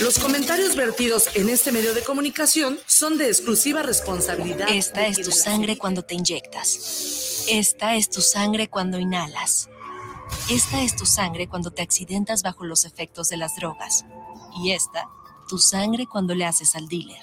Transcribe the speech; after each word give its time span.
Los 0.00 0.18
comentarios 0.18 0.76
vertidos 0.76 1.28
en 1.34 1.50
este 1.50 1.72
medio 1.72 1.92
de 1.92 2.02
comunicación 2.02 2.78
son 2.86 3.18
de 3.18 3.26
exclusiva 3.26 3.82
responsabilidad. 3.82 4.66
Esta 4.70 5.06
es 5.06 5.20
tu 5.20 5.30
sangre 5.30 5.76
cuando 5.76 6.02
te 6.02 6.14
inyectas. 6.14 7.44
Esta 7.50 7.96
es 7.96 8.08
tu 8.08 8.22
sangre 8.22 8.68
cuando 8.68 8.98
inhalas. 8.98 9.68
Esta 10.50 10.82
es 10.82 10.96
tu 10.96 11.04
sangre 11.04 11.48
cuando 11.48 11.70
te 11.70 11.82
accidentas 11.82 12.42
bajo 12.42 12.64
los 12.64 12.86
efectos 12.86 13.28
de 13.28 13.36
las 13.36 13.56
drogas. 13.56 14.06
Y 14.62 14.70
esta, 14.70 15.10
tu 15.46 15.58
sangre 15.58 16.06
cuando 16.06 16.34
le 16.34 16.46
haces 16.46 16.76
al 16.76 16.88
dealer. 16.88 17.20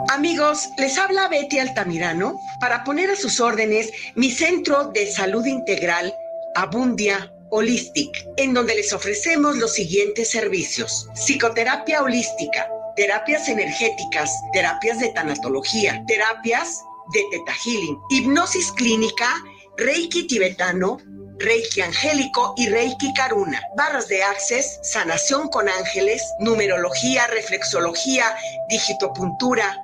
Amigos, 0.10 0.70
les 0.80 0.98
habla 0.98 1.28
Betty 1.28 1.60
Altamirano 1.60 2.40
para 2.60 2.84
poner 2.84 3.12
a 3.12 3.16
sus 3.16 3.40
órdenes 3.40 3.92
mi 4.16 4.32
centro 4.32 4.86
de 4.86 5.12
salud 5.12 5.46
integral 5.46 6.12
Abundia 6.56 7.35
Holistic, 7.50 8.28
en 8.38 8.54
donde 8.54 8.76
les 8.76 8.94
ofrecemos 8.94 9.58
los 9.58 9.74
siguientes 9.74 10.30
servicios. 10.30 11.08
Psicoterapia 11.14 12.02
holística, 12.02 12.70
terapias 12.96 13.48
energéticas, 13.48 14.32
terapias 14.54 15.00
de 15.00 15.10
tanatología, 15.10 16.04
terapias 16.08 16.84
de 17.14 17.22
teta 17.32 17.54
healing, 17.64 18.00
hipnosis 18.10 18.72
clínica, 18.72 19.30
reiki 19.78 20.28
tibetano, 20.28 20.98
Reiki 21.38 21.82
Angélico 21.82 22.54
y 22.58 22.70
Reiki 22.70 23.14
Karuna. 23.14 23.62
Barras 23.76 24.08
de 24.08 24.24
Access, 24.24 24.80
sanación 24.84 25.50
con 25.50 25.68
ángeles, 25.68 26.24
numerología, 26.40 27.28
reflexología, 27.28 28.36
digitopuntura, 28.70 29.84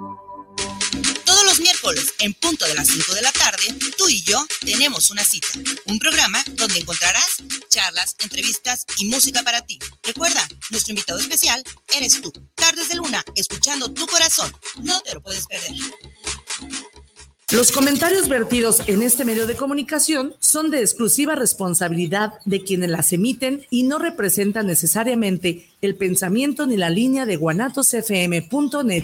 Los 1.51 1.59
miércoles, 1.59 2.13
en 2.19 2.33
punto 2.33 2.65
de 2.65 2.75
las 2.75 2.87
5 2.87 3.13
de 3.13 3.21
la 3.21 3.31
tarde, 3.33 3.63
tú 3.97 4.07
y 4.07 4.21
yo 4.21 4.41
tenemos 4.63 5.11
una 5.11 5.25
cita. 5.25 5.49
Un 5.85 5.99
programa 5.99 6.41
donde 6.53 6.79
encontrarás 6.79 7.43
charlas, 7.67 8.15
entrevistas 8.19 8.85
y 8.99 9.09
música 9.09 9.43
para 9.43 9.59
ti. 9.59 9.77
Recuerda, 10.01 10.47
nuestro 10.69 10.93
invitado 10.93 11.19
especial 11.19 11.61
eres 11.93 12.21
tú. 12.21 12.31
Tardes 12.55 12.87
de 12.87 12.95
luna, 12.95 13.21
escuchando 13.35 13.91
tu 13.91 14.07
corazón. 14.07 14.49
No 14.81 15.01
te 15.01 15.13
lo 15.13 15.21
puedes 15.21 15.45
perder. 15.45 15.73
Los 17.51 17.73
comentarios 17.73 18.29
vertidos 18.29 18.83
en 18.87 19.01
este 19.01 19.25
medio 19.25 19.45
de 19.45 19.57
comunicación 19.57 20.35
son 20.39 20.71
de 20.71 20.79
exclusiva 20.79 21.35
responsabilidad 21.35 22.31
de 22.45 22.63
quienes 22.63 22.91
las 22.91 23.11
emiten 23.11 23.67
y 23.69 23.83
no 23.83 23.99
representan 23.99 24.67
necesariamente 24.67 25.69
el 25.81 25.97
pensamiento 25.97 26.65
ni 26.65 26.77
la 26.77 26.89
línea 26.89 27.25
de 27.25 27.35
guanatosfm.net. 27.35 29.03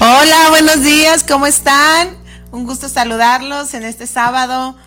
Hola, 0.00 0.46
buenos 0.48 0.82
días, 0.82 1.24
¿cómo 1.24 1.46
están? 1.46 2.16
Un 2.52 2.64
gusto 2.64 2.88
saludarlos 2.88 3.74
en 3.74 3.82
este 3.82 4.06
sábado. 4.06 4.78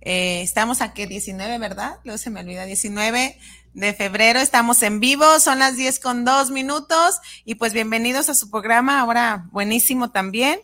Eh, 0.00 0.40
estamos 0.40 0.80
aquí 0.80 1.04
19, 1.04 1.58
¿verdad? 1.58 1.98
Luego 2.04 2.16
se 2.16 2.30
me 2.30 2.40
olvida, 2.40 2.64
19 2.64 3.38
de 3.74 3.92
febrero. 3.92 4.38
Estamos 4.40 4.82
en 4.82 4.98
vivo, 4.98 5.40
son 5.40 5.58
las 5.58 5.76
10 5.76 6.00
con 6.00 6.24
2 6.24 6.52
minutos 6.52 7.20
y 7.44 7.56
pues 7.56 7.74
bienvenidos 7.74 8.30
a 8.30 8.34
su 8.34 8.50
programa, 8.50 9.00
ahora 9.00 9.46
buenísimo 9.52 10.10
también, 10.10 10.60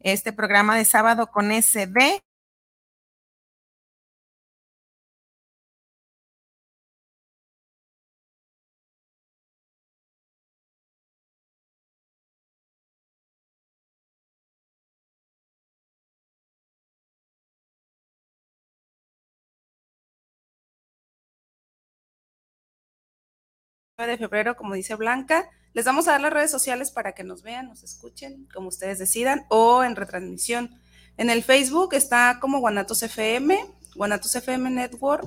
este 0.00 0.32
programa 0.32 0.76
de 0.76 0.84
sábado 0.84 1.28
con 1.28 1.52
SD. 1.52 2.20
De 24.04 24.18
febrero, 24.18 24.56
como 24.56 24.74
dice 24.74 24.94
Blanca. 24.94 25.48
Les 25.72 25.86
vamos 25.86 26.06
a 26.06 26.12
dar 26.12 26.20
las 26.20 26.32
redes 26.32 26.50
sociales 26.50 26.90
para 26.90 27.12
que 27.12 27.24
nos 27.24 27.42
vean, 27.42 27.68
nos 27.68 27.82
escuchen, 27.82 28.46
como 28.52 28.68
ustedes 28.68 28.98
decidan, 28.98 29.46
o 29.48 29.82
en 29.84 29.96
retransmisión. 29.96 30.78
En 31.16 31.30
el 31.30 31.42
Facebook 31.42 31.94
está 31.94 32.36
como 32.38 32.60
Guanatos 32.60 33.02
FM, 33.02 33.58
Guanatos 33.94 34.34
FM 34.34 34.68
Network, 34.68 35.26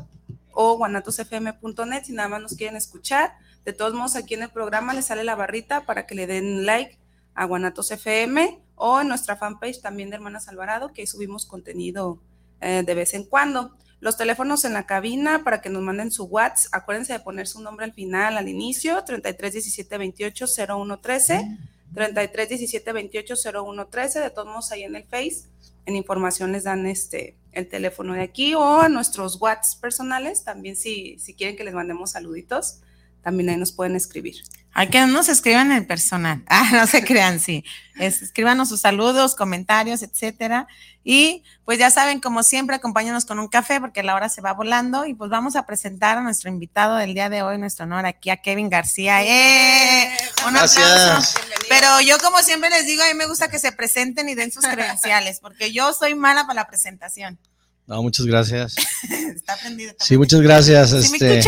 o 0.51 0.77
guanatosfm.net 0.77 2.03
si 2.03 2.13
nada 2.13 2.29
más 2.29 2.41
nos 2.41 2.53
quieren 2.55 2.75
escuchar. 2.75 3.33
De 3.65 3.73
todos 3.73 3.95
modos, 3.95 4.15
aquí 4.15 4.35
en 4.35 4.43
el 4.43 4.51
programa 4.51 4.93
les 4.93 5.05
sale 5.05 5.23
la 5.23 5.33
barrita 5.33 5.87
para 5.87 6.05
que 6.05 6.13
le 6.13 6.27
den 6.27 6.67
like 6.67 6.99
a 7.33 7.45
Guanatos 7.45 7.89
FM 7.89 8.59
o 8.75 9.01
en 9.01 9.07
nuestra 9.07 9.35
fanpage 9.35 9.81
también 9.81 10.11
de 10.11 10.17
Hermanas 10.17 10.47
Alvarado, 10.47 10.93
que 10.93 11.07
subimos 11.07 11.47
contenido 11.47 12.21
eh, 12.61 12.83
de 12.85 12.93
vez 12.93 13.15
en 13.15 13.23
cuando. 13.23 13.75
Los 13.99 14.15
teléfonos 14.15 14.63
en 14.63 14.73
la 14.73 14.85
cabina 14.85 15.43
para 15.43 15.61
que 15.61 15.69
nos 15.69 15.81
manden 15.81 16.11
su 16.11 16.23
WhatsApp. 16.25 16.73
Acuérdense 16.73 17.13
de 17.13 17.19
poner 17.19 17.47
su 17.47 17.61
nombre 17.61 17.85
al 17.85 17.93
final, 17.93 18.37
al 18.37 18.47
inicio, 18.47 19.03
33 19.03 19.53
17 19.53 19.97
28 19.97 20.45
01 20.69 20.99
13. 20.99 21.57
33 21.93 22.49
17 22.49 22.93
28 22.93 23.33
01 23.53 23.87
13. 23.87 24.19
De 24.19 24.29
todos 24.29 24.47
modos, 24.47 24.71
ahí 24.71 24.83
en 24.83 24.95
el 24.95 25.03
Face, 25.03 25.43
en 25.85 25.95
información 25.95 26.51
les 26.51 26.63
dan 26.63 26.85
este 26.85 27.35
el 27.51 27.67
teléfono 27.67 28.13
de 28.13 28.21
aquí 28.21 28.53
o 28.53 28.79
a 28.79 28.89
nuestros 28.89 29.41
WhatsApp 29.41 29.81
personales. 29.81 30.43
También, 30.43 30.75
si, 30.75 31.17
si 31.19 31.33
quieren 31.33 31.57
que 31.57 31.63
les 31.63 31.73
mandemos 31.73 32.11
saluditos, 32.11 32.79
también 33.21 33.49
ahí 33.49 33.57
nos 33.57 33.73
pueden 33.73 33.95
escribir. 33.95 34.35
Hay 34.73 34.89
que 34.89 34.99
no 34.99 35.07
nos 35.07 35.29
escriban 35.29 35.71
en 35.71 35.85
personal. 35.85 36.43
Ah, 36.47 36.69
no 36.73 36.87
se 36.87 37.03
crean, 37.03 37.39
sí. 37.39 37.63
escríbanos 37.97 38.69
sus 38.69 38.81
saludos, 38.81 39.35
comentarios, 39.35 40.03
etcétera. 40.03 40.67
Y 41.03 41.43
pues 41.63 41.79
ya 41.79 41.89
saben, 41.89 42.19
como 42.19 42.43
siempre, 42.43 42.75
acompáñanos 42.75 43.25
con 43.25 43.39
un 43.39 43.47
café 43.47 43.79
porque 43.79 44.03
la 44.03 44.13
hora 44.13 44.29
se 44.29 44.41
va 44.41 44.53
volando. 44.53 45.05
Y 45.05 45.13
pues 45.13 45.29
vamos 45.29 45.55
a 45.55 45.65
presentar 45.65 46.17
a 46.17 46.21
nuestro 46.21 46.49
invitado 46.49 46.97
del 46.97 47.13
día 47.13 47.29
de 47.29 47.41
hoy, 47.41 47.57
nuestro 47.57 47.85
honor 47.85 48.05
aquí 48.05 48.29
a 48.29 48.37
Kevin 48.37 48.69
García. 48.69 49.23
¡Eh! 49.23 50.17
Un 50.47 50.57
aplauso. 50.57 51.39
Pero 51.69 52.01
yo, 52.01 52.17
como 52.19 52.39
siempre 52.39 52.69
les 52.69 52.85
digo, 52.85 53.03
a 53.03 53.07
mí 53.07 53.13
me 53.13 53.25
gusta 53.25 53.47
que 53.47 53.59
se 53.59 53.71
presenten 53.71 54.27
y 54.29 54.35
den 54.35 54.51
sus 54.51 54.65
credenciales, 54.65 55.39
porque 55.39 55.71
yo 55.71 55.93
soy 55.93 56.15
mala 56.15 56.43
para 56.43 56.55
la 56.55 56.67
presentación. 56.67 57.39
No, 57.87 58.03
muchas 58.03 58.25
gracias. 58.25 58.75
está 59.35 59.53
aprendido. 59.53 59.93
Sí, 59.99 60.17
muchas 60.17 60.41
gracias. 60.41 60.89
¿Sí 60.89 61.13
este, 61.13 61.27
me 61.27 61.41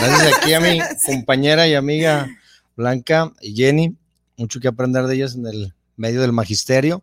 gracias 0.00 0.36
aquí 0.36 0.52
a 0.52 0.60
mi 0.60 0.80
compañera 1.06 1.66
y 1.66 1.74
amiga 1.74 2.28
Blanca 2.78 3.32
y 3.40 3.54
Jenny. 3.54 3.96
Mucho 4.36 4.60
que 4.60 4.68
aprender 4.68 5.04
de 5.06 5.16
ellas 5.16 5.34
en 5.34 5.46
el 5.46 5.74
medio 5.96 6.20
del 6.20 6.32
magisterio. 6.32 7.02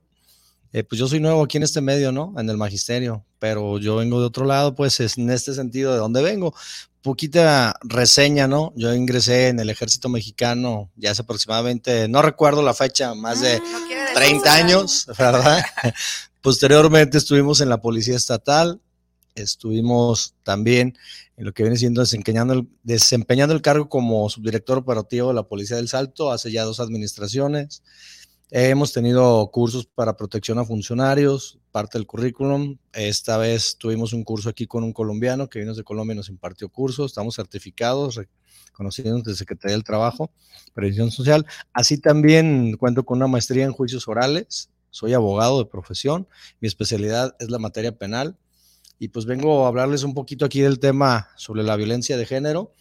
Eh, 0.71 0.83
pues 0.83 0.99
yo 0.99 1.07
soy 1.07 1.19
nuevo 1.19 1.43
aquí 1.43 1.57
en 1.57 1.63
este 1.63 1.81
medio, 1.81 2.11
¿no? 2.11 2.33
En 2.37 2.49
el 2.49 2.57
magisterio, 2.57 3.23
pero 3.39 3.77
yo 3.77 3.97
vengo 3.97 4.19
de 4.19 4.25
otro 4.25 4.45
lado, 4.45 4.73
pues 4.73 4.99
es 4.99 5.17
en 5.17 5.29
este 5.29 5.53
sentido 5.53 5.91
de 5.91 5.99
dónde 5.99 6.21
vengo. 6.21 6.53
Poquita 7.01 7.77
reseña, 7.81 8.47
¿no? 8.47 8.73
Yo 8.75 8.93
ingresé 8.93 9.49
en 9.49 9.59
el 9.59 9.69
ejército 9.69 10.09
mexicano 10.09 10.89
ya 10.95 11.11
hace 11.11 11.21
aproximadamente, 11.21 12.07
no 12.07 12.21
recuerdo 12.21 12.61
la 12.61 12.73
fecha, 12.73 13.13
más 13.13 13.41
de 13.41 13.61
30 14.15 14.51
ah, 14.51 14.55
años, 14.55 15.07
¿verdad? 15.17 15.63
Posteriormente 16.41 17.17
estuvimos 17.17 17.61
en 17.61 17.69
la 17.69 17.81
Policía 17.81 18.15
Estatal, 18.15 18.81
estuvimos 19.35 20.35
también 20.43 20.97
en 21.37 21.45
lo 21.45 21.53
que 21.53 21.63
viene 21.63 21.77
siendo 21.77 22.01
desempeñando 22.01 22.53
el, 22.53 22.67
desempeñando 22.83 23.53
el 23.53 23.61
cargo 23.61 23.89
como 23.89 24.29
subdirector 24.29 24.77
operativo 24.77 25.27
de 25.27 25.33
la 25.33 25.43
Policía 25.43 25.77
del 25.77 25.89
Salto 25.89 26.31
hace 26.31 26.51
ya 26.51 26.63
dos 26.63 26.79
administraciones. 26.79 27.83
hemos 28.51 28.93
tenido 28.93 29.49
cursos 29.51 29.85
para 29.85 30.15
protección 30.15 30.59
a 30.59 30.65
funcionarios, 30.65 31.59
parte 31.71 31.97
del 31.97 32.07
currículum. 32.07 32.77
Esta 32.93 33.37
vez 33.37 33.77
tuvimos 33.77 34.13
un 34.13 34.23
curso 34.23 34.49
aquí 34.49 34.65
con 34.65 34.83
un 34.83 34.93
colombiano 34.93 35.49
que 35.49 35.59
vino 35.59 35.73
de 35.73 35.83
Colombia 35.83 36.13
y 36.13 36.17
nos 36.17 36.29
impartió 36.29 36.69
cursos. 36.69 37.11
Estamos 37.11 37.35
certificados, 37.35 38.19
reconocidos 38.67 39.23
de 39.23 39.35
Secretaría 39.35 39.75
del 39.75 39.83
Trabajo, 39.83 40.31
Previsión 40.73 41.11
Social. 41.11 41.45
Así 41.73 41.97
también 41.97 42.77
cuento 42.77 43.05
con 43.05 43.17
una 43.17 43.27
maestría 43.27 43.65
en 43.65 43.73
juicios 43.73 44.07
orales 44.07 44.69
soy 44.95 45.13
abogado 45.13 45.59
de 45.59 45.65
profesión, 45.69 46.25
mi 46.61 46.69
especialidad 46.69 47.35
es 47.39 47.49
la 47.49 47.59
materia 47.59 47.97
penal 47.97 48.37
y 48.99 49.09
pues 49.09 49.25
vengo 49.25 49.65
a 49.65 49.67
hablarles 49.67 50.03
un 50.03 50.13
poquito 50.13 50.45
aquí 50.45 50.61
del 50.61 50.79
tema 50.79 51.29
sobre 51.35 51.63
la 51.63 51.75
violencia 51.75 52.17
de 52.17 52.25
género. 52.25 52.71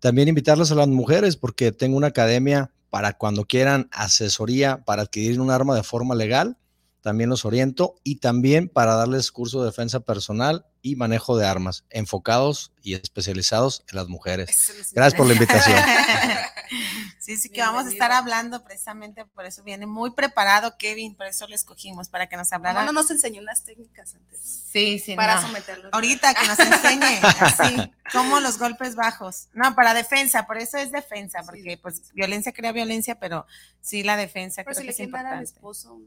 También 0.00 0.28
invitarles 0.28 0.70
a 0.70 0.74
las 0.74 0.88
mujeres 0.88 1.36
porque 1.36 1.72
tengo 1.72 1.96
una 1.96 2.08
academia 2.08 2.70
para 2.90 3.12
cuando 3.12 3.44
quieran 3.44 3.88
asesoría 3.92 4.84
para 4.84 5.02
adquirir 5.02 5.40
un 5.40 5.50
arma 5.50 5.74
de 5.74 5.82
forma 5.82 6.14
legal, 6.14 6.56
también 7.02 7.30
los 7.30 7.44
oriento 7.44 7.96
y 8.02 8.16
también 8.16 8.68
para 8.68 8.94
darles 8.94 9.30
curso 9.30 9.60
de 9.60 9.66
defensa 9.66 10.00
personal 10.00 10.66
y 10.82 10.96
manejo 10.96 11.36
de 11.36 11.46
armas, 11.46 11.84
enfocados 11.90 12.72
y 12.82 12.94
especializados 12.94 13.84
en 13.90 13.96
las 13.96 14.08
mujeres. 14.08 14.92
Gracias 14.92 15.14
por 15.14 15.26
la 15.26 15.34
invitación. 15.34 15.78
Sí, 17.18 17.36
sí, 17.36 17.50
que 17.50 17.60
vamos 17.60 17.86
a 17.86 17.90
estar 17.90 18.10
hablando 18.10 18.64
precisamente, 18.64 19.24
por 19.26 19.44
eso 19.44 19.62
viene 19.62 19.86
muy 19.86 20.12
preparado 20.12 20.76
Kevin, 20.78 21.14
por 21.14 21.26
eso 21.26 21.46
lo 21.46 21.54
escogimos, 21.54 22.08
para 22.08 22.26
que 22.26 22.36
nos 22.36 22.52
hablara. 22.52 22.84
No, 22.84 22.92
nos 22.92 23.10
enseñó 23.10 23.42
unas 23.42 23.64
técnicas 23.64 24.14
antes. 24.14 24.40
Sí, 24.40 24.98
sí. 24.98 25.14
Para 25.14 25.42
someterlo. 25.42 25.90
Ahorita 25.92 26.32
que 26.34 26.46
nos 26.46 26.58
enseñe, 26.58 27.20
así, 27.40 27.92
como 28.12 28.40
los 28.40 28.58
golpes 28.58 28.94
bajos. 28.94 29.48
No, 29.52 29.74
para 29.74 29.92
defensa, 29.92 30.46
por 30.46 30.56
eso 30.56 30.78
es 30.78 30.90
defensa, 30.90 31.42
porque 31.44 31.78
pues 31.82 32.12
violencia 32.14 32.52
crea 32.52 32.72
violencia, 32.72 33.18
pero 33.18 33.46
sí 33.80 34.02
la 34.02 34.16
defensa 34.16 34.64
creo 34.64 34.82
que 34.82 34.90
es 34.90 35.00
importante. 35.00 35.44
esposo, 35.44 36.00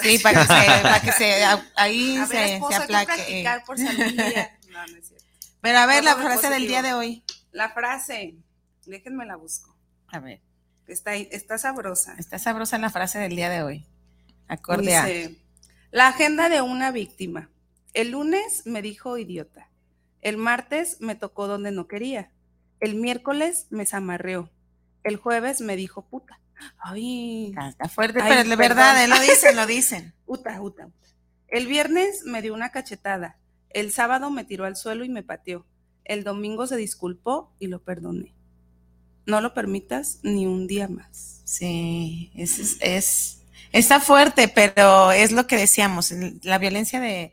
sí, 0.00 0.18
para 0.18 0.40
que 0.40 0.46
se, 0.46 0.82
para 0.82 1.00
que 1.00 1.12
se 1.12 1.44
ahí 1.76 2.18
se, 2.26 2.60
se, 2.68 2.74
aplaque. 2.74 3.62
por 3.66 3.78
No, 3.78 3.86
no 3.86 4.96
es 4.96 5.08
cierto. 5.08 5.24
Pero 5.60 5.78
a 5.78 5.86
ver, 5.86 6.04
la 6.04 6.16
frase 6.16 6.50
del 6.50 6.66
día 6.66 6.82
de 6.82 6.92
hoy. 6.92 7.24
La 7.52 7.70
frase, 7.70 8.34
déjenme 8.84 9.24
la 9.24 9.36
busco. 9.36 9.73
A 10.08 10.20
ver. 10.20 10.40
Está, 10.86 11.14
está 11.14 11.58
sabrosa. 11.58 12.14
Está 12.18 12.38
sabrosa 12.38 12.78
la 12.78 12.90
frase 12.90 13.18
del 13.18 13.36
día 13.36 13.48
de 13.48 13.62
hoy. 13.62 13.86
Acorde 14.48 14.96
a. 14.96 15.08
La 15.90 16.08
agenda 16.08 16.48
de 16.48 16.60
una 16.60 16.90
víctima. 16.90 17.50
El 17.94 18.10
lunes 18.10 18.66
me 18.66 18.82
dijo 18.82 19.16
idiota. 19.16 19.70
El 20.20 20.36
martes 20.36 20.98
me 21.00 21.14
tocó 21.14 21.46
donde 21.46 21.70
no 21.70 21.86
quería. 21.86 22.30
El 22.80 22.96
miércoles 22.96 23.66
me 23.70 23.86
zamarreó. 23.86 24.50
El 25.04 25.16
jueves 25.16 25.60
me 25.60 25.76
dijo 25.76 26.02
puta. 26.02 26.40
Ay. 26.78 27.54
Está 27.68 27.88
fuerte, 27.88 28.20
pero 28.20 28.40
es 28.40 28.56
verdad, 28.56 29.02
eh, 29.04 29.08
lo 29.08 29.18
dicen, 29.20 29.56
lo 29.56 29.66
dicen. 29.66 30.14
Uta, 30.26 30.60
uta. 30.60 30.88
El 31.48 31.66
viernes 31.66 32.24
me 32.24 32.42
dio 32.42 32.54
una 32.54 32.70
cachetada. 32.70 33.38
El 33.70 33.92
sábado 33.92 34.30
me 34.30 34.44
tiró 34.44 34.64
al 34.64 34.76
suelo 34.76 35.04
y 35.04 35.08
me 35.08 35.22
pateó. 35.22 35.66
El 36.04 36.24
domingo 36.24 36.66
se 36.66 36.76
disculpó 36.76 37.54
y 37.58 37.68
lo 37.68 37.82
perdoné 37.82 38.34
no 39.26 39.40
lo 39.40 39.54
permitas 39.54 40.18
ni 40.22 40.46
un 40.46 40.66
día 40.66 40.88
más. 40.88 41.42
Sí, 41.44 42.30
es, 42.34 42.78
es, 42.80 43.42
está 43.72 44.00
fuerte, 44.00 44.48
pero 44.48 45.12
es 45.12 45.32
lo 45.32 45.46
que 45.46 45.56
decíamos, 45.56 46.12
la 46.42 46.58
violencia 46.58 47.00
de, 47.00 47.32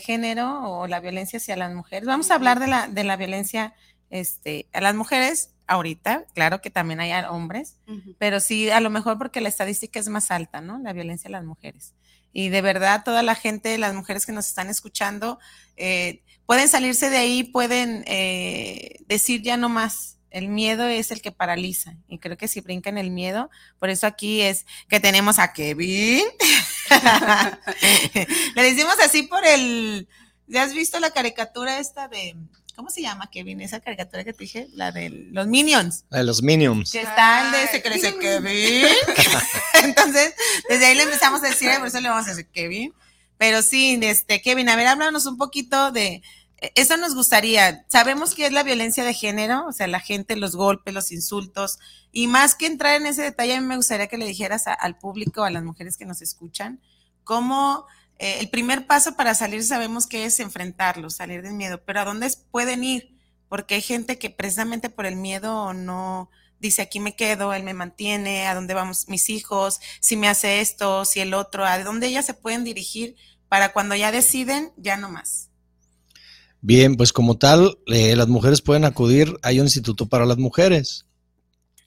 género 0.00 0.70
o 0.70 0.86
la 0.86 1.00
violencia 1.00 1.38
hacia 1.38 1.56
las 1.56 1.74
mujeres. 1.74 2.06
Vamos 2.06 2.30
a 2.30 2.34
hablar 2.34 2.60
de 2.60 2.68
la, 2.68 2.88
de 2.88 3.04
la 3.04 3.16
violencia 3.16 3.74
este, 4.10 4.66
a 4.72 4.80
las 4.80 4.94
mujeres 4.94 5.50
ahorita, 5.66 6.26
claro 6.34 6.60
que 6.60 6.70
también 6.70 7.00
hay 7.00 7.12
hombres, 7.28 7.78
pero 8.18 8.40
sí, 8.40 8.70
a 8.70 8.80
lo 8.80 8.90
mejor 8.90 9.18
porque 9.18 9.40
la 9.40 9.48
estadística 9.48 9.98
es 9.98 10.08
más 10.08 10.30
alta, 10.30 10.60
¿no? 10.60 10.78
La 10.78 10.92
violencia 10.92 11.28
a 11.28 11.32
las 11.32 11.44
mujeres. 11.44 11.94
Y 12.32 12.48
de 12.48 12.62
verdad, 12.62 13.04
toda 13.04 13.22
la 13.22 13.34
gente, 13.34 13.76
las 13.78 13.94
mujeres 13.94 14.26
que 14.26 14.32
nos 14.32 14.48
están 14.48 14.68
escuchando, 14.68 15.38
eh, 15.76 16.22
pueden 16.46 16.68
salirse 16.68 17.10
de 17.10 17.18
ahí, 17.18 17.44
pueden 17.44 18.04
eh, 18.06 18.96
decir 19.06 19.42
ya 19.42 19.56
no 19.56 19.68
más, 19.68 20.18
el 20.32 20.48
miedo 20.48 20.86
es 20.86 21.10
el 21.10 21.22
que 21.22 21.32
paraliza 21.32 21.94
y 22.08 22.18
creo 22.18 22.36
que 22.36 22.48
si 22.48 22.60
brincan 22.60 22.98
el 22.98 23.10
miedo, 23.10 23.50
por 23.78 23.90
eso 23.90 24.06
aquí 24.06 24.40
es 24.40 24.66
que 24.88 25.00
tenemos 25.00 25.38
a 25.38 25.52
Kevin. 25.52 26.24
Le 28.56 28.62
decimos 28.62 28.96
así 29.04 29.22
por 29.24 29.44
el, 29.46 30.08
¿ya 30.46 30.62
has 30.62 30.74
visto 30.74 30.98
la 31.00 31.10
caricatura 31.10 31.78
esta 31.78 32.08
de, 32.08 32.36
¿cómo 32.74 32.90
se 32.90 33.02
llama 33.02 33.30
Kevin? 33.30 33.60
Esa 33.60 33.80
caricatura 33.80 34.24
que 34.24 34.32
te 34.32 34.44
dije, 34.44 34.68
la 34.72 34.92
de 34.92 35.10
los 35.10 35.46
Minions. 35.46 36.04
La 36.10 36.18
de 36.18 36.24
los 36.24 36.42
Minions. 36.42 36.92
Que 36.92 37.02
está 37.02 37.46
el 37.46 37.52
de 37.52 37.64
ese 37.64 37.82
que 37.82 37.88
le 37.90 37.94
dice 37.96 38.18
Kevin. 38.18 38.86
Entonces, 39.84 40.34
desde 40.68 40.86
ahí 40.86 40.94
le 40.94 41.02
empezamos 41.02 41.42
a 41.42 41.48
decir, 41.48 41.70
por 41.78 41.88
eso 41.88 42.00
le 42.00 42.08
vamos 42.08 42.26
a 42.26 42.30
decir 42.30 42.48
Kevin. 42.52 42.92
Pero 43.38 43.62
sí, 43.62 43.98
este, 44.02 44.40
Kevin, 44.40 44.68
a 44.68 44.76
ver, 44.76 44.86
háblanos 44.86 45.26
un 45.26 45.36
poquito 45.36 45.90
de, 45.90 46.22
eso 46.74 46.96
nos 46.96 47.14
gustaría. 47.14 47.84
Sabemos 47.88 48.34
que 48.34 48.46
es 48.46 48.52
la 48.52 48.62
violencia 48.62 49.04
de 49.04 49.14
género, 49.14 49.66
o 49.66 49.72
sea, 49.72 49.86
la 49.88 50.00
gente, 50.00 50.36
los 50.36 50.54
golpes, 50.54 50.94
los 50.94 51.10
insultos, 51.10 51.78
y 52.12 52.28
más 52.28 52.54
que 52.54 52.66
entrar 52.66 53.00
en 53.00 53.06
ese 53.06 53.22
detalle, 53.22 53.56
a 53.56 53.60
mí 53.60 53.66
me 53.66 53.76
gustaría 53.76 54.06
que 54.06 54.18
le 54.18 54.26
dijeras 54.26 54.64
al 54.66 54.98
público, 54.98 55.42
a 55.42 55.50
las 55.50 55.64
mujeres 55.64 55.96
que 55.96 56.04
nos 56.04 56.22
escuchan, 56.22 56.80
cómo 57.24 57.86
eh, 58.18 58.38
el 58.40 58.48
primer 58.50 58.86
paso 58.86 59.16
para 59.16 59.34
salir 59.34 59.64
sabemos 59.64 60.06
que 60.06 60.24
es 60.24 60.38
enfrentarlo, 60.38 61.10
salir 61.10 61.42
del 61.42 61.54
miedo, 61.54 61.82
pero 61.84 62.00
¿a 62.00 62.04
dónde 62.04 62.30
pueden 62.50 62.84
ir? 62.84 63.18
Porque 63.48 63.74
hay 63.74 63.82
gente 63.82 64.18
que 64.18 64.30
precisamente 64.30 64.88
por 64.88 65.06
el 65.06 65.16
miedo 65.16 65.72
no 65.74 66.30
dice 66.60 66.82
aquí 66.82 67.00
me 67.00 67.16
quedo, 67.16 67.52
él 67.54 67.64
me 67.64 67.74
mantiene, 67.74 68.46
a 68.46 68.54
dónde 68.54 68.74
vamos 68.74 69.08
mis 69.08 69.28
hijos, 69.30 69.80
si 70.00 70.16
me 70.16 70.28
hace 70.28 70.60
esto, 70.60 71.04
si 71.04 71.18
el 71.18 71.34
otro, 71.34 71.66
a 71.66 71.78
dónde 71.80 72.06
ellas 72.06 72.24
se 72.24 72.34
pueden 72.34 72.62
dirigir 72.62 73.16
para 73.48 73.72
cuando 73.72 73.96
ya 73.96 74.12
deciden, 74.12 74.72
ya 74.76 74.96
no 74.96 75.10
más. 75.10 75.51
Bien, 76.64 76.96
pues 76.96 77.12
como 77.12 77.38
tal, 77.38 77.76
eh, 77.86 78.14
las 78.14 78.28
mujeres 78.28 78.62
pueden 78.62 78.84
acudir, 78.84 79.36
hay 79.42 79.58
un 79.58 79.66
instituto 79.66 80.06
para 80.06 80.26
las 80.26 80.38
mujeres. 80.38 81.06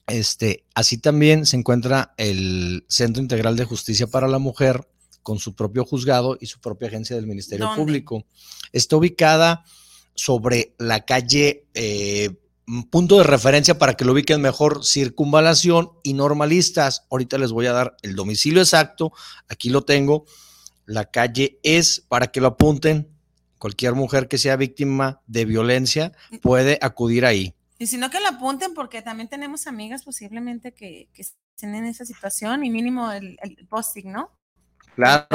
Este, 0.06 0.64
así 0.74 0.98
también 0.98 1.46
se 1.46 1.56
encuentra 1.56 2.12
el 2.18 2.84
Centro 2.86 3.22
Integral 3.22 3.56
de 3.56 3.64
Justicia 3.64 4.06
para 4.06 4.28
la 4.28 4.38
Mujer 4.38 4.86
con 5.22 5.38
su 5.38 5.54
propio 5.54 5.86
juzgado 5.86 6.36
y 6.38 6.46
su 6.46 6.60
propia 6.60 6.88
agencia 6.88 7.16
del 7.16 7.26
Ministerio 7.26 7.70
Público. 7.74 8.26
Está 8.70 8.96
ubicada 8.96 9.64
sobre 10.14 10.74
la 10.78 11.06
calle, 11.06 11.64
eh, 11.72 12.36
punto 12.90 13.16
de 13.16 13.24
referencia 13.24 13.78
para 13.78 13.94
que 13.94 14.04
lo 14.04 14.12
ubiquen 14.12 14.42
mejor, 14.42 14.84
circunvalación 14.84 15.90
y 16.02 16.12
normalistas. 16.12 17.06
Ahorita 17.10 17.38
les 17.38 17.50
voy 17.50 17.64
a 17.64 17.72
dar 17.72 17.96
el 18.02 18.14
domicilio 18.14 18.60
exacto, 18.60 19.10
aquí 19.48 19.70
lo 19.70 19.82
tengo. 19.82 20.26
La 20.84 21.06
calle 21.06 21.58
es, 21.62 22.04
para 22.06 22.26
que 22.26 22.42
lo 22.42 22.48
apunten, 22.48 23.15
cualquier 23.58 23.94
mujer 23.94 24.28
que 24.28 24.38
sea 24.38 24.56
víctima 24.56 25.20
de 25.26 25.44
violencia 25.44 26.12
puede 26.42 26.78
acudir 26.82 27.24
ahí. 27.24 27.54
Y 27.78 27.86
si 27.86 27.98
no, 27.98 28.10
que 28.10 28.20
lo 28.20 28.28
apunten 28.28 28.74
porque 28.74 29.02
también 29.02 29.28
tenemos 29.28 29.66
amigas 29.66 30.02
posiblemente 30.02 30.72
que, 30.72 31.08
estén 31.14 31.74
en 31.74 31.84
esa 31.84 32.04
situación 32.04 32.64
y 32.64 32.70
mínimo 32.70 33.12
el, 33.12 33.38
posting, 33.68 34.12
¿no? 34.12 34.30
Claro. 34.94 35.28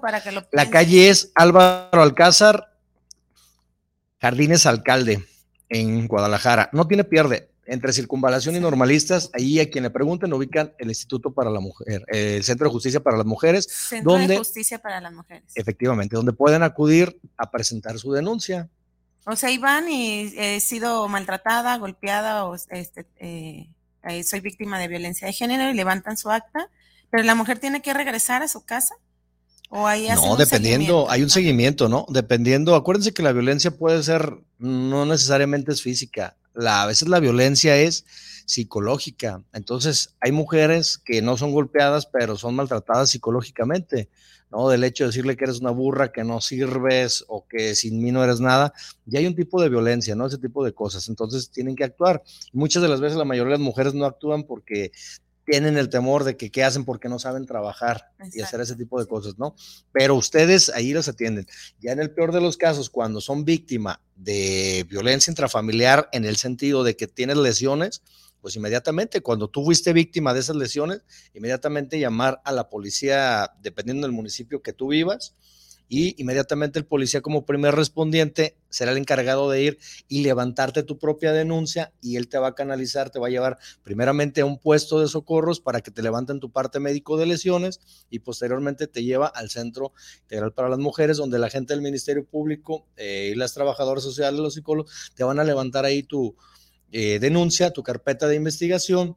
Para 0.00 0.22
que 0.22 0.32
lo 0.32 0.46
la 0.50 0.70
calle 0.70 1.08
es 1.08 1.30
Álvaro 1.36 2.02
Alcázar, 2.02 2.76
Jardines 4.20 4.66
Alcalde, 4.66 5.24
en 5.68 6.08
Guadalajara. 6.08 6.68
No 6.72 6.88
tiene 6.88 7.04
pierde. 7.04 7.53
Entre 7.66 7.92
circunvalación 7.92 8.56
y 8.56 8.60
normalistas, 8.60 9.30
ahí 9.32 9.58
a 9.60 9.70
quien 9.70 9.84
le 9.84 9.90
pregunten 9.90 10.32
ubican 10.32 10.74
el 10.78 10.88
Instituto 10.88 11.32
para 11.32 11.50
la 11.50 11.60
Mujer, 11.60 12.04
el 12.08 12.44
Centro 12.44 12.68
de 12.68 12.72
Justicia 12.72 13.00
para 13.00 13.16
las 13.16 13.26
Mujeres. 13.26 13.66
Centro 13.66 14.18
de 14.18 14.36
Justicia 14.36 14.78
para 14.78 15.00
las 15.00 15.12
Mujeres. 15.12 15.52
Efectivamente, 15.54 16.16
donde 16.16 16.32
pueden 16.32 16.62
acudir 16.62 17.18
a 17.36 17.50
presentar 17.50 17.98
su 17.98 18.12
denuncia. 18.12 18.68
O 19.26 19.36
sea, 19.36 19.50
iban 19.50 19.88
y 19.88 20.34
he 20.36 20.60
sido 20.60 21.08
maltratada, 21.08 21.78
golpeada 21.78 22.44
o 22.44 22.54
este, 22.54 23.06
eh, 23.18 23.68
soy 24.24 24.40
víctima 24.40 24.78
de 24.78 24.88
violencia 24.88 25.26
de 25.26 25.32
género 25.32 25.70
y 25.70 25.74
levantan 25.74 26.16
su 26.16 26.30
acta, 26.30 26.68
pero 27.10 27.22
la 27.22 27.34
mujer 27.34 27.58
tiene 27.58 27.80
que 27.80 27.94
regresar 27.94 28.42
a 28.42 28.48
su 28.48 28.64
casa. 28.64 28.94
O 29.70 29.86
ahí 29.86 30.08
no, 30.14 30.36
dependiendo, 30.36 31.10
hay 31.10 31.22
un 31.22 31.30
seguimiento, 31.30 31.88
¿no? 31.88 32.06
Dependiendo, 32.08 32.76
acuérdense 32.76 33.12
que 33.12 33.22
la 33.22 33.32
violencia 33.32 33.70
puede 33.70 34.02
ser, 34.02 34.38
no 34.58 35.06
necesariamente 35.06 35.72
es 35.72 35.82
física, 35.82 36.36
la, 36.54 36.82
a 36.82 36.86
veces 36.86 37.08
la 37.08 37.20
violencia 37.20 37.76
es 37.76 38.04
psicológica. 38.46 39.42
Entonces, 39.52 40.14
hay 40.20 40.32
mujeres 40.32 40.98
que 40.98 41.22
no 41.22 41.36
son 41.36 41.52
golpeadas, 41.52 42.06
pero 42.06 42.36
son 42.36 42.54
maltratadas 42.54 43.10
psicológicamente. 43.10 44.08
¿no? 44.50 44.68
Del 44.68 44.84
hecho 44.84 45.04
de 45.04 45.08
decirle 45.08 45.36
que 45.36 45.44
eres 45.44 45.60
una 45.60 45.70
burra, 45.70 46.12
que 46.12 46.22
no 46.22 46.40
sirves 46.40 47.24
o 47.28 47.46
que 47.48 47.74
sin 47.74 48.00
mí 48.00 48.12
no 48.12 48.22
eres 48.22 48.40
nada, 48.40 48.72
ya 49.04 49.18
hay 49.18 49.26
un 49.26 49.34
tipo 49.34 49.60
de 49.60 49.68
violencia, 49.68 50.14
¿no? 50.14 50.26
Ese 50.26 50.38
tipo 50.38 50.64
de 50.64 50.72
cosas. 50.72 51.08
Entonces 51.08 51.50
tienen 51.50 51.74
que 51.74 51.84
actuar. 51.84 52.22
muchas 52.52 52.82
de 52.82 52.88
las 52.88 53.00
veces 53.00 53.18
la 53.18 53.24
mayoría 53.24 53.52
de 53.52 53.58
las 53.58 53.64
mujeres 53.64 53.94
no 53.94 54.04
actúan 54.04 54.44
porque 54.44 54.92
tienen 55.44 55.76
el 55.76 55.88
temor 55.88 56.24
de 56.24 56.36
que 56.36 56.50
qué 56.50 56.64
hacen 56.64 56.84
porque 56.84 57.08
no 57.08 57.18
saben 57.18 57.46
trabajar 57.46 58.10
y 58.32 58.40
hacer 58.40 58.60
ese 58.60 58.76
tipo 58.76 58.98
de 59.00 59.06
cosas, 59.06 59.38
¿no? 59.38 59.54
Pero 59.92 60.14
ustedes 60.14 60.70
ahí 60.70 60.92
los 60.92 61.08
atienden. 61.08 61.46
Ya 61.80 61.92
en 61.92 62.00
el 62.00 62.10
peor 62.10 62.32
de 62.32 62.40
los 62.40 62.56
casos, 62.56 62.90
cuando 62.90 63.20
son 63.20 63.44
víctima 63.44 64.00
de 64.16 64.86
violencia 64.88 65.30
intrafamiliar 65.30 66.08
en 66.12 66.24
el 66.24 66.36
sentido 66.36 66.84
de 66.84 66.96
que 66.96 67.06
tienes 67.06 67.36
lesiones, 67.36 68.02
pues 68.40 68.56
inmediatamente 68.56 69.22
cuando 69.22 69.48
tú 69.48 69.64
fuiste 69.64 69.92
víctima 69.92 70.34
de 70.34 70.40
esas 70.40 70.56
lesiones, 70.56 71.02
inmediatamente 71.32 71.98
llamar 71.98 72.42
a 72.44 72.52
la 72.52 72.68
policía, 72.68 73.52
dependiendo 73.62 74.06
del 74.06 74.12
municipio 74.12 74.62
que 74.62 74.72
tú 74.72 74.88
vivas, 74.88 75.34
y 75.88 76.20
inmediatamente 76.20 76.78
el 76.78 76.86
policía 76.86 77.20
como 77.20 77.44
primer 77.44 77.74
respondiente 77.74 78.56
será 78.68 78.92
el 78.92 78.98
encargado 78.98 79.50
de 79.50 79.62
ir 79.62 79.78
y 80.08 80.22
levantarte 80.22 80.82
tu 80.82 80.98
propia 80.98 81.32
denuncia 81.32 81.92
y 82.00 82.16
él 82.16 82.28
te 82.28 82.38
va 82.38 82.48
a 82.48 82.54
canalizar, 82.54 83.10
te 83.10 83.18
va 83.18 83.28
a 83.28 83.30
llevar 83.30 83.58
primeramente 83.82 84.40
a 84.40 84.46
un 84.46 84.58
puesto 84.58 85.00
de 85.00 85.08
socorros 85.08 85.60
para 85.60 85.80
que 85.80 85.90
te 85.90 86.02
levanten 86.02 86.40
tu 86.40 86.50
parte 86.50 86.80
médico 86.80 87.16
de 87.16 87.26
lesiones 87.26 87.80
y 88.10 88.20
posteriormente 88.20 88.86
te 88.86 89.04
lleva 89.04 89.26
al 89.26 89.50
Centro 89.50 89.92
Integral 90.22 90.52
para 90.52 90.68
las 90.68 90.78
Mujeres 90.78 91.16
donde 91.16 91.38
la 91.38 91.50
gente 91.50 91.74
del 91.74 91.82
Ministerio 91.82 92.24
Público 92.24 92.86
eh, 92.96 93.32
y 93.32 93.36
las 93.36 93.54
trabajadoras 93.54 94.02
sociales, 94.02 94.40
los 94.40 94.54
psicólogos, 94.54 95.12
te 95.14 95.24
van 95.24 95.38
a 95.38 95.44
levantar 95.44 95.84
ahí 95.84 96.02
tu, 96.02 96.36
eh, 96.96 97.18
denuncia, 97.18 97.72
tu 97.72 97.82
carpeta 97.82 98.28
de 98.28 98.36
investigación, 98.36 99.16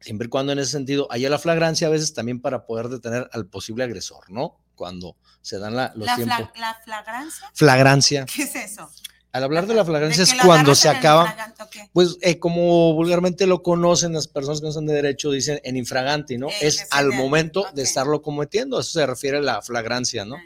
siempre 0.00 0.26
y 0.26 0.28
cuando 0.28 0.50
en 0.50 0.58
ese 0.58 0.72
sentido 0.72 1.06
haya 1.12 1.30
la 1.30 1.38
flagrancia, 1.38 1.86
a 1.86 1.90
veces 1.90 2.12
también 2.14 2.40
para 2.40 2.66
poder 2.66 2.88
detener 2.88 3.28
al 3.30 3.46
posible 3.46 3.84
agresor, 3.84 4.28
¿no? 4.28 4.58
Cuando 4.76 5.16
se 5.42 5.58
dan 5.58 5.74
la, 5.74 5.92
los 5.96 6.14
tiempos. 6.14 6.50
¿La 6.56 6.74
flagrancia? 6.84 7.50
Flagrancia. 7.54 8.26
¿Qué 8.26 8.42
es 8.42 8.54
eso? 8.54 8.88
Al 9.36 9.44
hablar 9.44 9.66
de 9.66 9.74
la 9.74 9.84
flagrancia 9.84 10.22
es 10.22 10.32
cuando 10.42 10.74
se 10.74 10.88
acaba, 10.88 11.36
pues 11.92 12.16
eh, 12.22 12.38
como 12.38 12.94
vulgarmente 12.94 13.46
lo 13.46 13.62
conocen 13.62 14.14
las 14.14 14.28
personas 14.28 14.60
que 14.60 14.66
no 14.66 14.72
son 14.72 14.86
de 14.86 14.94
derecho, 14.94 15.30
dicen 15.30 15.60
en 15.62 15.76
infraganti, 15.76 16.38
¿no? 16.38 16.48
es 16.62 16.88
al 16.90 17.12
momento 17.12 17.66
de 17.74 17.82
estarlo 17.82 18.22
cometiendo, 18.22 18.80
eso 18.80 18.92
se 18.92 19.04
refiere 19.04 19.36
a 19.36 19.42
la 19.42 19.60
flagrancia, 19.60 20.24
¿no? 20.24 20.36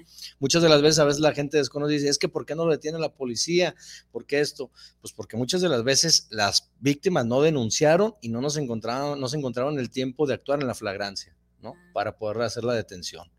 Muchas 0.41 0.61
de 0.61 0.69
las 0.69 0.83
veces, 0.83 0.99
a 0.99 1.05
veces 1.05 1.21
la 1.21 1.33
gente 1.33 1.57
desconoce 1.57 1.93
y 1.93 1.97
dice, 1.99 2.09
es 2.09 2.19
que 2.19 2.29
¿por 2.29 2.45
qué 2.45 2.57
no 2.57 2.65
lo 2.65 2.73
detiene 2.73 2.99
la 2.99 3.15
policía? 3.15 3.77
¿Por 4.11 4.27
qué 4.27 4.41
esto? 4.41 4.73
Pues 5.01 5.13
porque 5.13 5.37
muchas 5.37 5.61
de 5.61 5.69
las 5.69 5.85
veces 5.85 6.27
las 6.31 6.71
víctimas 6.81 7.27
no 7.27 7.43
denunciaron 7.43 8.17
y 8.21 8.29
no 8.29 8.41
nos 8.41 8.57
encontraron, 8.57 9.21
no 9.21 9.29
se 9.29 9.37
encontraron 9.37 9.79
el 9.79 9.91
tiempo 9.91 10.27
de 10.27 10.35
actuar 10.35 10.61
en 10.63 10.67
la 10.67 10.75
flagrancia, 10.75 11.37
¿no? 11.63 11.75
Para 11.93 12.19
poder 12.19 12.43
hacer 12.43 12.65
la 12.65 12.75
detención. 12.75 13.31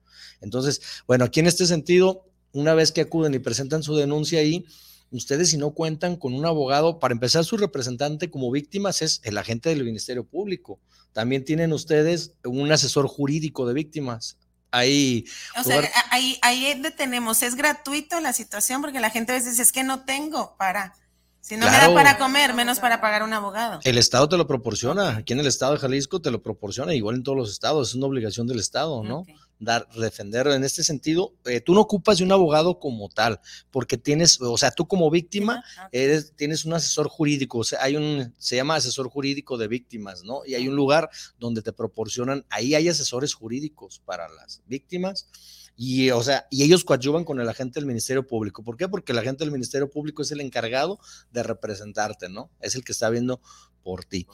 Entonces, 0.42 0.82
bueno, 1.08 1.25
aquí 1.25 1.40
en 1.40 1.48
este 1.48 1.66
sentido, 1.66 2.25
una 2.51 2.74
vez 2.74 2.92
que 2.92 3.01
acuden 3.01 3.34
y 3.34 3.40
presentan 3.40 3.84
su 3.84 3.96
denuncia 3.96 4.40
ahí, 4.40 4.66
ustedes 5.12 5.50
si 5.50 5.58
no 5.58 5.72
cuentan 5.72 6.16
con 6.16 6.34
un 6.34 6.46
abogado, 6.46 7.00
para 7.00 7.13
empezar 7.13 7.44
su 7.46 7.58
representante 7.58 8.30
como 8.30 8.51
víctimas 8.51 9.01
es 9.01 9.22
el 9.24 9.38
agente 9.38 9.70
del 9.70 9.84
Ministerio 9.84 10.24
Público. 10.25 10.80
También 11.13 11.44
tienen 11.44 11.74
ustedes 11.74 12.34
un 12.44 12.72
asesor 12.72 13.08
jurídico 13.08 13.68
de 13.68 13.74
víctimas. 13.74 14.38
Ahí, 14.74 15.25
o 15.60 15.63
sea, 15.63 15.82
ahí, 16.12 16.40
ahí 16.42 16.80
detenemos, 16.82 17.44
es 17.44 17.56
gratuito 17.56 18.22
la 18.22 18.32
situación 18.32 18.82
porque 18.82 19.01
la 19.01 19.10
gente 19.10 19.34
a 19.34 19.36
veces 19.36 19.51
dice, 19.51 19.63
es 19.63 19.74
que 19.74 19.84
no 19.84 20.06
tengo 20.06 20.56
para, 20.58 20.96
si 21.42 21.58
no 21.58 21.66
me 21.66 21.74
da 21.74 21.94
para 21.94 22.18
comer, 22.18 22.54
menos 22.54 22.80
para 22.80 23.01
pagar 23.01 23.24
un 23.24 23.34
abogado. 23.34 23.82
El 23.84 23.98
Estado 23.98 24.30
te 24.30 24.38
lo 24.38 24.48
proporciona, 24.48 25.18
aquí 25.18 25.34
en 25.34 25.42
el 25.42 25.48
Estado 25.48 25.74
de 25.74 25.80
Jalisco 25.80 26.22
te 26.22 26.32
lo 26.32 26.42
proporciona, 26.42 26.94
igual 26.94 27.18
en 27.18 27.24
todos 27.24 27.38
los 27.38 27.51
estados, 27.51 27.90
es 27.90 27.96
una 27.96 28.06
obligación 28.06 28.48
del 28.48 28.60
Estado, 28.60 29.04
¿no? 29.04 29.25
Dar, 29.63 29.88
defender 29.89 30.48
en 30.48 30.63
este 30.63 30.84
sentido, 30.84 31.36
eh, 31.46 31.62
tú 31.62 31.75
no 31.75 31.82
ocupas 31.82 32.18
de 32.18 32.24
un 32.24 32.32
abogado 32.32 32.80
como 32.80 33.10
tal, 33.10 33.39
porque 33.70 33.96
tienes, 33.96 34.41
o 34.41 34.58
sea, 34.58 34.72
tú 34.72 34.88
como 34.88 35.12
víctima 35.12 35.63
eres, 35.91 36.34
tienes 36.36 36.65
un 36.65 36.74
asesor 36.74 37.08
jurídico, 37.08 37.60
o 37.60 37.63
sea, 37.63 37.84
hay 37.84 37.96
un, 37.96 38.34
se 38.39 38.56
llama 38.56 38.74
asesor 38.74 39.08
jurídico 39.08 39.60
de 39.60 39.68
víctimas, 39.68 40.24
¿no? 40.24 40.44
Y 40.48 40.56
hay 40.56 40.68
un 40.68 40.75
lugar 40.75 41.12
donde 41.39 41.62
te 41.62 41.74
proporcionan, 41.74 42.44
ahí 42.50 42.74
hay 42.74 42.89
asesores 42.89 43.36
jurídicos 43.36 44.01
para 44.03 44.27
las 44.30 44.63
víctimas 44.65 45.27
y, 45.75 46.10
o 46.10 46.24
sea, 46.24 46.48
y 46.50 46.63
ellos 46.63 46.84
coadyuvan 46.84 47.24
con 47.24 47.39
el 47.39 47.48
agente 47.48 47.80
del 47.80 47.86
Ministerio 47.86 48.25
Público. 48.25 48.63
¿Por 48.63 48.77
qué? 48.77 48.88
Porque 48.89 49.12
el 49.12 49.20
agente 49.20 49.44
del 49.44 49.51
Ministerio 49.51 49.91
Público 49.91 50.24
es 50.24 50.32
el 50.32 50.41
encargado 50.41 51.00
de 51.32 51.44
representarte, 51.44 52.30
¿no? 52.30 52.50
Es 52.62 52.74
el 52.74 52.84
que 52.84 52.94
está 52.94 53.12
viendo 53.12 53.41
por 53.84 54.06
ti 54.06 54.27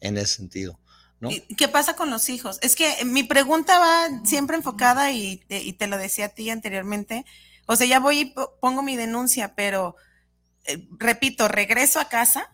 en 0.00 0.16
ese 0.16 0.34
sentido. 0.34 0.80
¿No? 1.30 1.56
¿Qué 1.56 1.68
pasa 1.68 1.94
con 1.94 2.10
los 2.10 2.28
hijos? 2.28 2.58
Es 2.62 2.76
que 2.76 3.04
mi 3.04 3.22
pregunta 3.22 3.78
va 3.78 4.08
siempre 4.24 4.56
enfocada 4.56 5.10
y 5.12 5.38
te, 5.78 5.86
lo 5.86 5.98
decía 5.98 6.26
a 6.26 6.30
ti 6.30 6.50
anteriormente. 6.50 7.24
O 7.66 7.76
sea, 7.76 7.86
ya 7.86 8.00
voy 8.00 8.20
y 8.20 8.34
pongo 8.60 8.82
mi 8.82 8.96
denuncia, 8.96 9.54
pero 9.54 9.96
eh, 10.64 10.86
repito, 10.98 11.48
regreso 11.48 12.00
a 12.00 12.08
casa. 12.08 12.50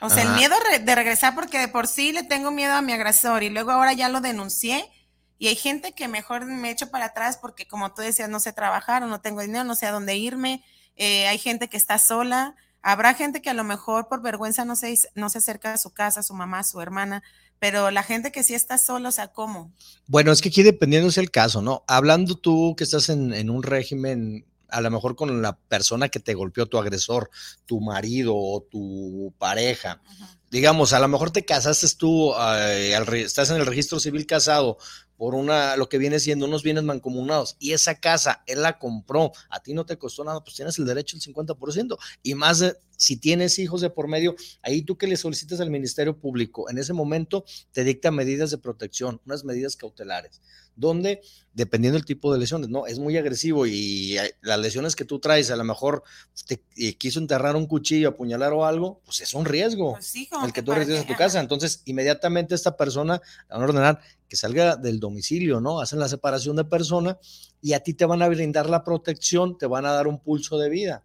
O 0.00 0.10
sea, 0.10 0.24
el 0.24 0.30
miedo 0.30 0.54
de 0.82 0.94
regresar 0.94 1.34
porque 1.34 1.58
de 1.58 1.68
por 1.68 1.86
sí 1.86 2.12
le 2.12 2.24
tengo 2.24 2.50
miedo 2.50 2.74
a 2.74 2.82
mi 2.82 2.92
agresor 2.92 3.42
y 3.42 3.48
luego 3.48 3.70
ahora 3.70 3.94
ya 3.94 4.08
lo 4.10 4.20
denuncié 4.20 4.90
y 5.38 5.48
hay 5.48 5.56
gente 5.56 5.92
que 5.92 6.08
mejor 6.08 6.46
me 6.46 6.70
echo 6.70 6.90
para 6.90 7.06
atrás 7.06 7.38
porque, 7.38 7.66
como 7.66 7.92
tú 7.92 8.02
decías, 8.02 8.28
no 8.28 8.40
sé 8.40 8.52
trabajar 8.52 9.02
o 9.02 9.06
no 9.06 9.20
tengo 9.20 9.40
dinero, 9.40 9.64
no 9.64 9.74
sé 9.74 9.86
a 9.86 9.92
dónde 9.92 10.16
irme. 10.16 10.64
Eh, 10.96 11.26
hay 11.26 11.38
gente 11.38 11.68
que 11.68 11.76
está 11.76 11.98
sola. 11.98 12.54
Habrá 12.82 13.14
gente 13.14 13.42
que 13.42 13.50
a 13.50 13.54
lo 13.54 13.64
mejor 13.64 14.08
por 14.08 14.22
vergüenza 14.22 14.64
no 14.64 14.76
se, 14.76 14.94
no 15.14 15.28
se 15.30 15.38
acerca 15.38 15.72
a 15.72 15.78
su 15.78 15.92
casa, 15.92 16.20
a 16.20 16.22
su 16.22 16.34
mamá, 16.34 16.60
a 16.60 16.64
su 16.64 16.80
hermana, 16.80 17.22
pero 17.58 17.90
la 17.90 18.02
gente 18.02 18.32
que 18.32 18.42
sí 18.42 18.54
está 18.54 18.78
sola, 18.78 19.08
o 19.08 19.12
sea, 19.12 19.28
¿cómo? 19.28 19.72
Bueno, 20.06 20.32
es 20.32 20.42
que 20.42 20.48
aquí 20.48 20.62
dependiendo 20.62 21.08
es 21.08 21.18
el 21.18 21.30
caso, 21.30 21.62
¿no? 21.62 21.84
Hablando 21.86 22.34
tú 22.34 22.74
que 22.76 22.84
estás 22.84 23.08
en, 23.08 23.50
un 23.50 23.62
régimen 23.62 24.44
a 24.68 24.80
lo 24.80 24.90
mejor 24.90 25.14
con 25.14 25.40
la 25.40 25.56
persona 25.56 26.08
que 26.08 26.20
te 26.20 26.34
golpeó, 26.34 26.66
tu 26.66 26.78
agresor, 26.78 27.30
tu 27.64 27.80
marido 27.80 28.34
o 28.36 28.60
tu 28.60 29.32
pareja. 29.38 30.02
Digamos, 30.50 30.92
a 30.92 31.00
lo 31.00 31.06
mejor 31.08 31.30
te 31.30 31.44
casaste 31.44 31.86
tú, 31.96 32.32
eh, 32.34 32.96
estás 33.14 33.50
en 33.50 33.56
el 33.56 33.66
registro 33.66 34.00
civil 34.00 34.26
casado 34.26 34.78
por 35.16 35.34
una, 35.34 35.76
lo 35.76 35.88
que 35.88 35.98
viene 35.98 36.18
siendo 36.18 36.46
unos 36.46 36.62
bienes 36.62 36.84
mancomunados 36.84 37.56
y 37.58 37.72
esa 37.72 37.94
casa 37.94 38.42
él 38.46 38.62
la 38.62 38.78
compró, 38.78 39.32
a 39.48 39.60
ti 39.60 39.74
no 39.74 39.86
te 39.86 39.96
costó 39.96 40.24
nada, 40.24 40.42
pues 40.42 40.56
tienes 40.56 40.78
el 40.78 40.86
derecho 40.86 41.16
al 41.16 41.22
50% 41.22 41.96
y 42.22 42.34
más 42.34 42.64
si 43.04 43.18
tienes 43.18 43.58
hijos 43.58 43.82
de 43.82 43.90
por 43.90 44.08
medio, 44.08 44.34
ahí 44.62 44.80
tú 44.80 44.96
que 44.96 45.06
le 45.06 45.16
solicitas 45.16 45.60
al 45.60 45.70
Ministerio 45.70 46.18
Público, 46.18 46.70
en 46.70 46.78
ese 46.78 46.94
momento 46.94 47.44
te 47.72 47.84
dicta 47.84 48.10
medidas 48.10 48.50
de 48.50 48.58
protección, 48.58 49.20
unas 49.26 49.44
medidas 49.44 49.76
cautelares 49.76 50.40
donde, 50.76 51.22
dependiendo 51.52 51.98
del 51.98 52.04
tipo 52.04 52.32
de 52.32 52.38
lesiones, 52.38 52.68
no, 52.68 52.86
es 52.86 52.98
muy 52.98 53.16
agresivo 53.16 53.66
y 53.66 54.16
las 54.42 54.58
lesiones 54.58 54.96
que 54.96 55.04
tú 55.04 55.18
traes, 55.18 55.50
a 55.50 55.56
lo 55.56 55.64
mejor 55.64 56.02
te 56.46 56.62
eh, 56.76 56.96
quiso 56.96 57.20
enterrar 57.20 57.56
un 57.56 57.66
cuchillo, 57.66 58.08
apuñalar 58.08 58.52
o 58.52 58.64
algo, 58.64 59.00
pues 59.04 59.20
es 59.20 59.34
un 59.34 59.44
riesgo 59.44 59.92
pues 59.92 60.14
el 60.44 60.52
que 60.52 60.62
tú 60.62 60.72
regreses 60.72 61.04
a 61.04 61.06
tu 61.06 61.14
casa. 61.14 61.40
Entonces, 61.40 61.82
inmediatamente 61.84 62.54
esta 62.54 62.76
persona 62.76 63.20
van 63.48 63.60
a 63.60 63.64
ordenar 63.64 64.00
que 64.28 64.36
salga 64.36 64.76
del 64.76 64.98
domicilio, 64.98 65.60
¿no? 65.60 65.80
Hacen 65.80 66.00
la 66.00 66.08
separación 66.08 66.56
de 66.56 66.64
persona 66.64 67.18
y 67.60 67.74
a 67.74 67.80
ti 67.80 67.94
te 67.94 68.04
van 68.04 68.22
a 68.22 68.28
brindar 68.28 68.68
la 68.68 68.82
protección, 68.82 69.56
te 69.58 69.66
van 69.66 69.86
a 69.86 69.92
dar 69.92 70.06
un 70.06 70.18
pulso 70.18 70.58
de 70.58 70.68
vida. 70.68 71.04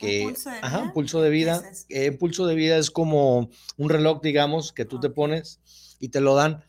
Que, 0.00 0.22
¿Un 0.22 0.32
pulso 0.32 0.50
de 0.50 0.56
vida? 0.56 0.66
Ajá, 0.66 0.92
pulso 0.92 1.22
de 1.22 1.30
vida. 1.30 1.62
Eh, 1.88 2.12
pulso 2.12 2.46
de 2.46 2.54
vida 2.54 2.78
es 2.78 2.90
como 2.90 3.50
un 3.76 3.90
reloj, 3.90 4.20
digamos, 4.22 4.72
que 4.72 4.84
tú 4.84 4.98
te 4.98 5.10
pones 5.10 5.60
y 6.00 6.08
te 6.08 6.20
lo 6.20 6.34
dan, 6.34 6.64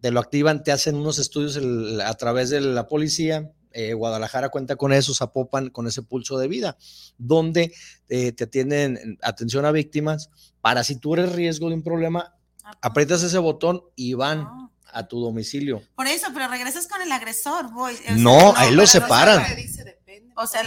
te 0.00 0.10
lo 0.10 0.20
activan, 0.20 0.64
te 0.64 0.72
hacen 0.72 0.96
unos 0.96 1.18
estudios 1.18 1.58
a 2.04 2.14
través 2.14 2.50
de 2.50 2.60
la 2.60 2.88
policía. 2.88 3.52
Eh, 3.70 3.94
Guadalajara 3.94 4.50
cuenta 4.50 4.76
con 4.76 4.92
eso, 4.92 5.14
Zapopan 5.14 5.70
con 5.70 5.86
ese 5.86 6.02
pulso 6.02 6.38
de 6.38 6.48
vida, 6.48 6.76
donde 7.16 7.72
eh, 8.08 8.32
te 8.32 8.44
atienden 8.44 9.18
atención 9.22 9.64
a 9.64 9.72
víctimas 9.72 10.28
para 10.60 10.84
si 10.84 10.96
tú 10.96 11.14
eres 11.14 11.32
riesgo 11.32 11.68
de 11.68 11.76
un 11.76 11.82
problema, 11.82 12.34
aprietas 12.82 13.22
ese 13.22 13.38
botón 13.38 13.82
y 13.96 14.14
van. 14.14 14.40
Ah, 14.40 14.68
a 14.94 15.08
tu 15.08 15.20
domicilio. 15.20 15.82
Por 15.94 16.06
eso, 16.06 16.26
pero 16.34 16.48
regresas 16.48 16.86
con 16.86 17.00
el 17.00 17.10
agresor, 17.10 17.72
voy. 17.72 17.94
no, 18.16 18.54
ahí 18.54 18.74
lo 18.74 18.86
separan. 18.86 19.42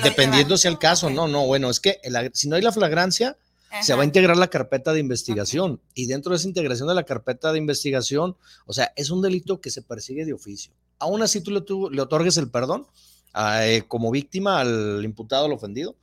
Dependiendo 0.03 0.57
si 0.57 0.67
el 0.67 0.77
caso, 0.77 1.09
no, 1.09 1.27
no, 1.27 1.45
bueno, 1.45 1.69
es 1.69 1.79
que 1.79 1.99
si 2.33 2.47
no 2.47 2.55
hay 2.55 2.61
la 2.61 2.71
flagrancia, 2.71 3.37
se 3.81 3.93
va 3.93 4.03
a 4.03 4.05
integrar 4.05 4.37
la 4.37 4.47
carpeta 4.47 4.93
de 4.93 4.99
investigación. 4.99 5.81
Y 5.93 6.07
dentro 6.07 6.31
de 6.31 6.37
esa 6.37 6.47
integración 6.47 6.87
de 6.87 6.95
la 6.95 7.03
carpeta 7.03 7.51
de 7.51 7.57
investigación, 7.57 8.37
o 8.65 8.73
sea, 8.73 8.93
es 8.95 9.09
un 9.09 9.21
delito 9.21 9.59
que 9.59 9.69
se 9.69 9.81
persigue 9.81 10.25
de 10.25 10.33
oficio. 10.33 10.73
Aún 10.99 11.21
así 11.21 11.41
tú 11.41 11.51
le, 11.51 12.01
otorgues 12.01 12.37
el 12.37 12.49
perdón 12.49 12.87
eh, 13.61 13.83
como 13.87 14.11
víctima 14.11 14.61
al 14.61 15.01
imputado, 15.03 15.45
al 15.45 15.51
ofendido, 15.51 15.97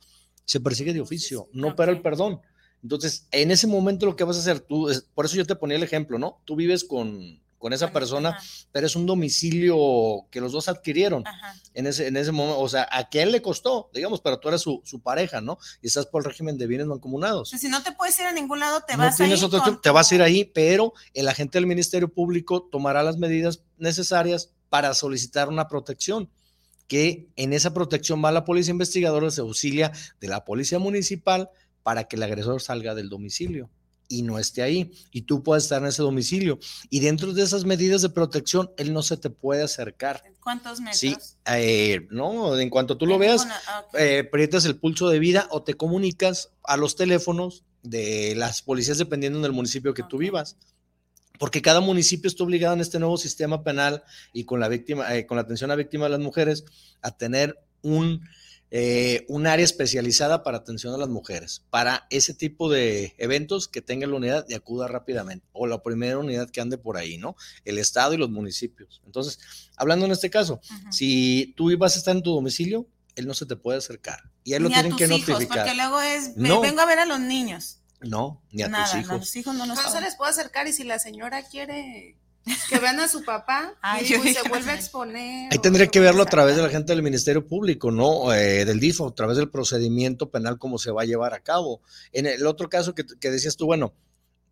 se 0.45 0.59
persigue 0.59 0.93
de 0.93 1.01
oficio, 1.01 1.49
no 1.51 1.75
para 1.75 1.91
el 1.91 2.01
perdón. 2.01 2.41
Entonces, 2.83 3.27
en 3.31 3.49
ese 3.49 3.65
momento 3.65 4.05
lo 4.05 4.15
que 4.15 4.25
vas 4.25 4.35
a 4.37 4.41
hacer 4.41 4.59
tú, 4.59 4.91
por 5.15 5.25
eso 5.25 5.35
yo 5.35 5.45
te 5.45 5.55
ponía 5.55 5.77
el 5.77 5.83
ejemplo, 5.83 6.19
¿no? 6.19 6.41
Tú 6.45 6.55
vives 6.55 6.83
con, 6.83 7.41
con 7.63 7.71
esa 7.71 7.93
persona, 7.93 8.37
pero 8.73 8.87
es 8.87 8.97
un 8.97 9.05
domicilio 9.05 10.27
que 10.29 10.41
los 10.41 10.51
dos 10.51 10.67
adquirieron 10.67 11.23
en 11.73 11.87
ese, 11.87 12.07
en 12.07 12.17
ese 12.17 12.33
momento, 12.33 12.59
o 12.59 12.67
sea, 12.67 12.89
a 12.91 13.07
qué 13.07 13.21
él 13.21 13.31
le 13.31 13.41
costó, 13.41 13.89
digamos, 13.93 14.19
pero 14.19 14.37
tú 14.37 14.49
eres 14.49 14.59
su, 14.59 14.81
su 14.83 14.99
pareja, 14.99 15.39
¿no? 15.39 15.57
Y 15.81 15.87
estás 15.87 16.05
por 16.05 16.23
el 16.23 16.25
régimen 16.25 16.57
de 16.57 16.67
bienes 16.67 16.87
mancomunados. 16.87 17.51
si 17.51 17.69
no 17.69 17.81
te 17.81 17.93
puedes 17.93 18.19
ir 18.19 18.25
a 18.25 18.33
ningún 18.33 18.59
lado, 18.59 18.81
te 18.85 18.97
vas 18.97 19.17
a 19.17 19.25
ir. 19.25 19.39
te 19.81 19.89
vas 19.91 20.11
a 20.11 20.15
ir 20.15 20.21
ahí, 20.21 20.43
pero 20.43 20.91
el 21.13 21.29
agente 21.29 21.57
del 21.57 21.65
Ministerio 21.65 22.09
Público 22.09 22.67
tomará 22.69 23.01
las 23.01 23.15
medidas 23.15 23.61
necesarias 23.77 24.51
para 24.67 24.93
solicitar 24.93 25.47
una 25.47 25.69
protección 25.69 26.29
que 26.89 27.29
en 27.37 27.53
esa 27.53 27.73
protección 27.73 28.21
va 28.21 28.33
la 28.33 28.43
policía 28.43 28.71
investigadora, 28.71 29.31
se 29.31 29.39
auxilia 29.39 29.93
de 30.19 30.27
la 30.27 30.43
policía 30.43 30.79
municipal 30.79 31.49
para 31.81 32.09
que 32.09 32.17
el 32.17 32.23
agresor 32.23 32.61
salga 32.61 32.93
del 32.93 33.07
domicilio 33.07 33.69
y 34.07 34.21
no 34.21 34.39
esté 34.39 34.61
ahí 34.61 34.91
y 35.11 35.23
tú 35.23 35.43
puedes 35.43 35.63
estar 35.63 35.81
en 35.81 35.87
ese 35.87 36.01
domicilio. 36.01 36.59
Y 36.89 36.99
dentro 36.99 37.33
de 37.33 37.43
esas 37.43 37.65
medidas 37.65 38.01
de 38.01 38.09
protección, 38.09 38.71
él 38.77 38.93
no 38.93 39.01
se 39.01 39.17
te 39.17 39.29
puede 39.29 39.63
acercar. 39.63 40.23
¿Cuántos 40.41 40.79
metros? 40.79 40.99
Sí, 40.99 41.15
eh, 41.45 42.07
no, 42.11 42.57
en 42.57 42.69
cuanto 42.69 42.97
tú 42.97 43.05
lo 43.05 43.17
veas, 43.17 43.47
ah, 43.67 43.85
eh, 43.97 44.23
aprietas 44.27 44.65
el 44.65 44.77
pulso 44.77 45.09
de 45.09 45.19
vida 45.19 45.47
o 45.51 45.63
te 45.63 45.75
comunicas 45.75 46.51
a 46.63 46.77
los 46.77 46.95
teléfonos 46.95 47.63
de 47.81 48.33
las 48.35 48.61
policías 48.61 48.97
dependiendo 48.97 49.39
del 49.41 49.51
municipio 49.51 49.93
que 49.93 50.03
tú 50.03 50.17
vivas. 50.17 50.57
Porque 51.39 51.61
cada 51.61 51.81
municipio 51.81 52.27
está 52.27 52.43
obligado 52.43 52.75
en 52.75 52.81
este 52.81 52.99
nuevo 52.99 53.17
sistema 53.17 53.63
penal 53.63 54.03
y 54.33 54.45
con 54.45 54.59
la 54.59 54.67
víctima, 54.67 55.15
eh, 55.15 55.25
con 55.25 55.35
la 55.35 55.41
atención 55.41 55.71
a 55.71 55.75
víctimas 55.75 56.05
de 56.05 56.11
las 56.11 56.19
mujeres, 56.19 56.63
a 57.01 57.11
tener 57.11 57.57
un 57.81 58.21
eh, 58.75 59.23
un 59.29 59.45
área 59.45 59.63
especializada 59.63 60.41
para 60.41 60.57
atención 60.57 60.95
a 60.95 60.97
las 60.97 61.07
mujeres, 61.07 61.63
para 61.69 62.07
ese 62.09 62.33
tipo 62.33 62.71
de 62.71 63.13
eventos 63.19 63.67
que 63.67 63.83
tenga 63.83 64.07
la 64.07 64.15
unidad 64.15 64.45
y 64.49 64.55
acuda 64.55 64.87
rápidamente, 64.87 65.45
o 65.51 65.67
la 65.67 65.83
primera 65.83 66.17
unidad 66.17 66.49
que 66.49 66.59
ande 66.59 66.79
por 66.79 66.97
ahí, 66.97 67.19
¿no? 67.19 67.35
El 67.65 67.77
Estado 67.77 68.15
y 68.15 68.17
los 68.17 68.31
municipios. 68.31 69.03
Entonces, 69.05 69.37
hablando 69.77 70.07
en 70.07 70.11
este 70.11 70.31
caso, 70.31 70.59
si 70.89 71.53
tú 71.55 71.69
ibas 71.69 71.93
a 71.93 71.99
estar 71.99 72.15
en 72.15 72.23
tu 72.23 72.33
domicilio, 72.33 72.87
él 73.15 73.27
no 73.27 73.35
se 73.35 73.45
te 73.45 73.55
puede 73.55 73.77
acercar. 73.77 74.31
Y 74.43 74.53
él 74.53 74.63
lo 74.63 74.69
tienen 74.69 74.95
que 74.95 75.05
hijos, 75.05 75.29
notificar. 75.29 75.59
Porque 75.59 75.75
luego 75.75 76.01
es, 76.01 76.35
vengo 76.35 76.81
a 76.81 76.85
ver 76.87 76.97
a 76.97 77.05
los 77.05 77.19
niños. 77.19 77.77
No, 78.01 78.41
ni 78.51 78.63
a 78.63 78.69
tus 78.69 78.99
hijos. 78.99 79.11
A 79.11 79.17
los 79.17 79.35
hijos 79.35 79.55
no, 79.55 79.67
no 79.67 79.75
se 79.75 80.01
les 80.01 80.15
puede 80.15 80.31
acercar 80.31 80.67
y 80.67 80.73
si 80.73 80.83
la 80.83 80.97
señora 80.97 81.43
quiere 81.43 82.17
que 82.69 82.79
vean 82.79 82.99
a 82.99 83.07
su 83.07 83.23
papá 83.23 83.73
y 84.01 84.05
se 84.05 84.47
vuelve 84.49 84.71
a 84.71 84.75
exponer. 84.75 85.51
Ahí 85.51 85.59
tendría 85.59 85.87
que 85.87 85.99
verlo 85.99 86.23
a 86.23 86.25
través 86.25 86.55
de 86.55 86.61
la 86.61 86.69
gente 86.69 86.93
del 86.93 87.03
Ministerio 87.03 87.47
Público, 87.47 87.91
¿no? 87.91 88.33
Eh, 88.33 88.65
del 88.65 88.79
DIFO, 88.79 89.07
a 89.07 89.15
través 89.15 89.37
del 89.37 89.49
procedimiento 89.49 90.29
penal, 90.29 90.57
cómo 90.57 90.77
se 90.77 90.91
va 90.91 91.03
a 91.03 91.05
llevar 91.05 91.33
a 91.33 91.39
cabo. 91.39 91.81
En 92.11 92.25
el 92.25 92.45
otro 92.45 92.69
caso 92.69 92.93
que, 92.95 93.03
decías 93.29 93.55
tú, 93.55 93.65
bueno, 93.65 93.93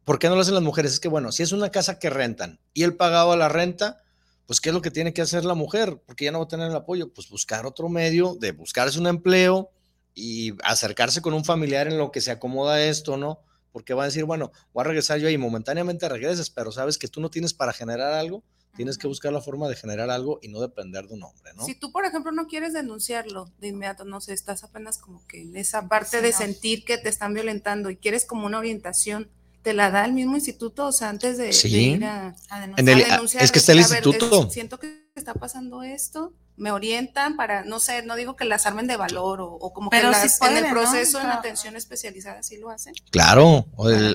¿por 0.05 0.19
qué 0.19 0.29
no 0.29 0.35
lo 0.35 0.41
hacen 0.41 0.53
las 0.53 0.63
mujeres? 0.63 0.93
Es 0.93 0.99
que, 0.99 1.07
bueno, 1.07 1.31
si 1.31 1.43
es 1.43 1.51
una 1.51 1.69
casa 1.69 1.99
que 1.99 2.09
rentan 2.09 2.59
y 2.73 2.83
él 2.83 2.95
pagaba 2.95 3.35
la 3.35 3.49
renta, 3.49 4.03
pues 4.45 4.61
¿qué 4.61 4.69
es 4.69 4.75
lo 4.75 4.81
que 4.81 4.91
tiene 4.91 5.13
que 5.13 5.21
hacer 5.21 5.45
la 5.45 5.53
mujer? 5.53 6.01
Porque 6.05 6.25
ya 6.25 6.31
no 6.31 6.39
va 6.39 6.45
a 6.45 6.49
tener 6.49 6.69
el 6.69 6.75
apoyo, 6.75 7.13
pues 7.13 7.29
buscar 7.29 7.65
otro 7.65 7.89
medio 7.89 8.35
de 8.35 8.51
buscarse 8.51 8.99
un 8.99 9.07
empleo 9.07 9.71
y 10.13 10.53
acercarse 10.63 11.21
con 11.21 11.33
un 11.33 11.45
familiar 11.45 11.87
en 11.87 11.97
lo 11.97 12.11
que 12.11 12.21
se 12.21 12.31
acomoda 12.31 12.81
esto, 12.83 13.17
¿no? 13.17 13.39
Porque 13.71 13.93
va 13.93 14.03
a 14.03 14.05
decir, 14.05 14.25
bueno, 14.25 14.51
voy 14.73 14.81
a 14.81 14.87
regresar 14.87 15.19
yo 15.19 15.29
y 15.29 15.37
momentáneamente 15.37 16.07
regreses, 16.09 16.49
pero 16.49 16.71
sabes 16.71 16.97
que 16.97 17.07
tú 17.07 17.21
no 17.21 17.29
tienes 17.29 17.53
para 17.53 17.73
generar 17.73 18.13
algo, 18.13 18.43
tienes 18.75 18.97
que 18.97 19.07
buscar 19.07 19.33
la 19.33 19.41
forma 19.41 19.67
de 19.67 19.75
generar 19.75 20.09
algo 20.09 20.39
y 20.41 20.47
no 20.47 20.61
depender 20.61 21.07
de 21.07 21.13
un 21.13 21.23
hombre, 21.23 21.51
¿no? 21.55 21.65
Si 21.65 21.75
tú, 21.75 21.91
por 21.91 22.05
ejemplo, 22.05 22.31
no 22.31 22.47
quieres 22.47 22.73
denunciarlo 22.73 23.51
de 23.59 23.67
inmediato, 23.67 24.05
no 24.05 24.21
sé, 24.21 24.33
estás 24.33 24.63
apenas 24.63 24.97
como 24.97 25.25
que 25.27 25.41
en 25.41 25.57
esa 25.57 25.87
parte 25.87 26.21
de 26.21 26.31
sentir 26.31 26.85
que 26.85 26.97
te 26.97 27.09
están 27.09 27.33
violentando 27.33 27.89
y 27.89 27.97
quieres 27.97 28.25
como 28.25 28.45
una 28.45 28.59
orientación, 28.59 29.29
te 29.61 29.73
la 29.73 29.91
da 29.91 30.05
el 30.05 30.13
mismo 30.13 30.35
instituto, 30.35 30.87
o 30.87 30.91
sea, 30.91 31.09
antes 31.09 31.37
de, 31.37 31.49
ir 31.69 32.03
a, 32.05 32.35
denunciar. 32.77 33.43
Es 33.43 33.51
que 33.51 33.59
está 33.59 33.73
el 33.73 33.79
instituto. 33.79 34.49
siento 34.49 34.79
que 34.79 35.07
está 35.15 35.33
pasando 35.33 35.83
esto, 35.83 36.33
me 36.57 36.71
orientan 36.71 37.37
para, 37.37 37.63
no 37.63 37.79
sé, 37.79 38.03
no 38.03 38.15
digo 38.15 38.35
que 38.35 38.45
las 38.45 38.65
armen 38.65 38.87
de 38.87 38.97
valor 38.97 39.39
o, 39.41 39.73
como 39.73 39.89
que 39.89 39.99
en 39.99 40.57
el 40.57 40.69
proceso 40.69 41.19
en 41.19 41.27
atención 41.27 41.75
especializada 41.75 42.43
sí 42.43 42.57
lo 42.57 42.69
hacen. 42.69 42.93
Claro, 43.09 43.65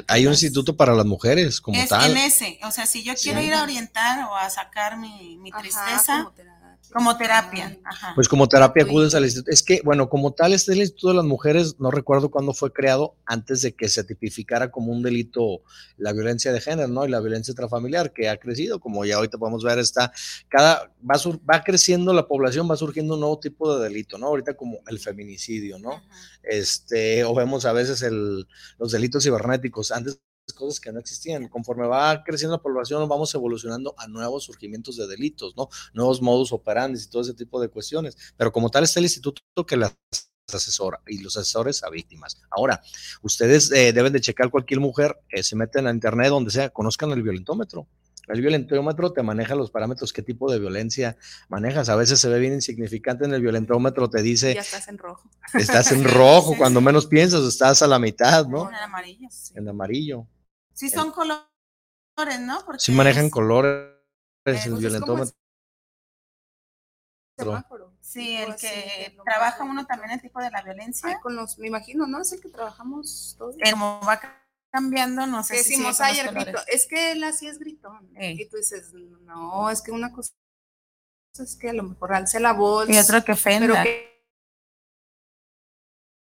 hay 0.07 0.27
un 0.27 0.33
instituto 0.33 0.77
para 0.77 0.95
las 0.95 1.07
mujeres 1.07 1.61
como 1.61 1.81
es 1.81 1.89
tal. 1.89 2.11
En 2.11 2.17
ese, 2.19 2.59
o 2.63 2.71
sea, 2.71 2.87
si 2.87 3.03
yo 3.03 3.15
quiero 3.15 3.41
ir 3.41 3.55
a 3.55 3.63
orientar 3.63 4.29
o 4.29 4.37
a 4.37 4.49
sacar 4.51 4.99
mi, 4.99 5.51
tristeza, 5.59 6.33
como 6.93 7.17
terapia. 7.17 7.79
Ajá. 7.85 8.13
Pues 8.15 8.29
como 8.29 8.49
terapia 8.49 8.85
acudes 8.85 9.15
al 9.15 9.25
instituto. 9.25 9.51
Es 9.51 9.63
que, 9.63 9.81
bueno, 9.85 10.09
como 10.09 10.33
tal, 10.33 10.53
este 10.53 10.73
el 10.73 10.81
Instituto 10.81 11.09
de 11.09 11.15
las 11.15 11.25
Mujeres, 11.25 11.77
no 11.79 11.91
recuerdo 11.91 12.31
cuándo 12.31 12.53
fue 12.53 12.73
creado, 12.73 13.17
antes 13.25 13.63
de 13.63 13.75
que 13.75 13.89
se 13.89 14.05
tipificara 14.05 14.71
como 14.71 14.93
un 14.93 15.03
delito 15.03 15.63
la 15.97 16.13
violencia 16.13 16.53
de 16.53 16.61
género, 16.61 16.89
¿no? 16.89 17.05
Y 17.05 17.11
la 17.11 17.21
violencia 17.21 17.53
intrafamiliar, 17.53 18.13
que 18.13 18.29
ha 18.29 18.37
crecido, 18.37 18.81
como 18.81 19.05
ya 19.05 19.17
ahorita 19.17 19.39
podemos 19.39 19.65
ver, 19.65 19.79
está, 19.79 20.13
cada, 20.49 20.93
va, 21.09 21.17
va 21.49 21.65
creciendo 21.65 22.13
la 22.13 22.27
población, 22.27 22.71
va 22.71 22.77
surgiendo 22.77 23.15
un 23.15 23.21
nuevo 23.21 23.39
tipo 23.39 23.77
de 23.77 23.85
delito, 23.85 24.19
¿no? 24.19 24.27
Ahorita 24.27 24.55
como 24.55 24.79
el 24.87 24.99
feminicidio, 24.99 25.79
¿no? 25.79 26.03
Este, 26.43 27.25
o 27.25 27.35
vemos 27.35 27.65
a 27.65 27.73
veces 27.73 28.03
el, 28.03 28.47
los 28.79 28.93
delitos 28.93 29.25
cibernéticos. 29.25 29.91
Antes 29.93 30.21
cosas 30.55 30.81
que 30.81 30.93
no 30.93 31.01
existían. 31.01 31.49
Conforme 31.49 31.87
va 31.87 32.23
creciendo 32.25 32.57
la 32.57 32.63
población, 32.63 33.09
vamos 33.09 33.35
evolucionando 33.35 33.95
a 33.99 34.07
nuevos 34.09 34.45
surgimientos 34.45 34.97
de 34.97 35.07
delitos, 35.07 35.57
¿no? 35.57 35.69
Nuevos 35.93 36.23
modus 36.23 36.53
operandi 36.53 37.01
y 37.01 37.07
todo 37.09 37.23
ese 37.23 37.35
tipo 37.35 37.61
de 37.61 37.69
cuestiones. 37.69 38.17
Pero 38.37 38.53
como 38.53 38.71
tal 38.71 38.85
está 38.85 39.01
el 39.01 39.07
instituto 39.07 39.43
que 39.67 39.77
las 39.77 39.97
asesora 40.53 41.01
y 41.07 41.19
los 41.19 41.37
asesores 41.37 41.83
a 41.83 41.91
víctimas. 41.91 42.41
Ahora, 42.51 42.81
ustedes 43.23 43.71
eh, 43.73 43.93
deben 43.93 44.13
de 44.13 44.21
checar 44.21 44.51
cualquier 44.51 44.81
mujer, 44.81 45.17
que 45.29 45.43
se 45.43 45.57
meten 45.57 45.87
a 45.87 45.91
internet, 45.91 46.29
donde 46.29 46.51
sea, 46.51 46.71
conozcan 46.71 47.11
el 47.11 47.23
violentómetro. 47.23 47.89
El 48.29 48.41
violentómetro 48.41 49.13
te 49.13 49.23
maneja 49.23 49.55
los 49.55 49.71
parámetros, 49.71 50.13
qué 50.13 50.23
tipo 50.23 50.51
de 50.51 50.59
violencia 50.59 51.17
manejas. 51.49 51.89
A 51.89 51.97
veces 51.97 52.19
se 52.19 52.29
ve 52.29 52.41
bien 52.41 52.55
insignificante 52.55 53.25
en 53.25 53.33
el 53.33 53.41
violentómetro, 53.41 54.11
te 54.11 54.23
dice... 54.23 54.55
Ya 54.55 54.63
estás 54.63 54.89
en 54.89 54.99
rojo. 54.99 55.31
Estás 55.55 55.93
en 55.93 56.05
rojo, 56.13 56.57
cuando 56.57 56.81
menos 56.81 57.07
piensas, 57.07 57.45
estás 57.45 57.83
a 57.83 57.87
la 57.87 58.01
mitad, 58.01 58.47
¿no? 58.47 58.69
En 58.69 58.75
amarillo. 58.75 59.29
En 59.55 59.69
amarillo. 59.69 60.27
Sí, 60.77 60.91
son 60.91 61.11
colores, 61.11 61.49
¿no? 62.41 62.63
Porque 62.67 62.81
sí 62.81 62.93
manejan 62.93 63.31
colores 63.31 63.95
el 64.45 64.77
violentómetro. 64.77 65.35
Sí, 68.01 68.37
el 68.37 68.55
que 68.57 69.17
trabaja 69.25 69.65
uno 69.65 69.87
también 69.87 70.13
el 70.13 70.21
tipo 70.21 70.39
de 70.41 70.51
la 70.51 70.63
violencia. 70.63 71.19
con 71.21 71.35
los, 71.35 71.59
me 71.59 71.69
imagino, 71.69 72.07
¿no? 72.07 72.21
Es 72.21 72.33
el 72.33 72.43
que 72.43 72.51
trabajamos 72.51 73.37
todos. 73.39 73.57
Como 73.71 74.01
va 74.07 74.21
cambiando, 74.71 75.27
no 75.27 75.43
sé 75.43 75.57
Decimos, 75.57 75.97
si 75.97 76.03
ayer 76.03 76.33
grito, 76.33 76.59
es 76.67 76.87
que 76.87 77.13
él 77.13 77.25
así 77.25 77.49
es 77.49 77.59
gritón. 77.59 78.11
Y 78.15 78.47
tú 78.47 78.59
dices, 78.59 78.93
no, 78.93 79.71
es 79.71 79.81
que 79.81 79.93
una 79.93 80.13
cosa 80.13 80.33
es 81.39 81.57
que 81.57 81.71
a 81.71 81.73
lo 81.73 81.85
mejor 81.85 82.13
alce 82.13 82.39
la 82.39 82.53
voz. 82.53 82.89
Y 82.91 82.99
otro 82.99 83.25
que 83.25 83.33
ofenda. 83.33 83.67
Pero 83.67 83.83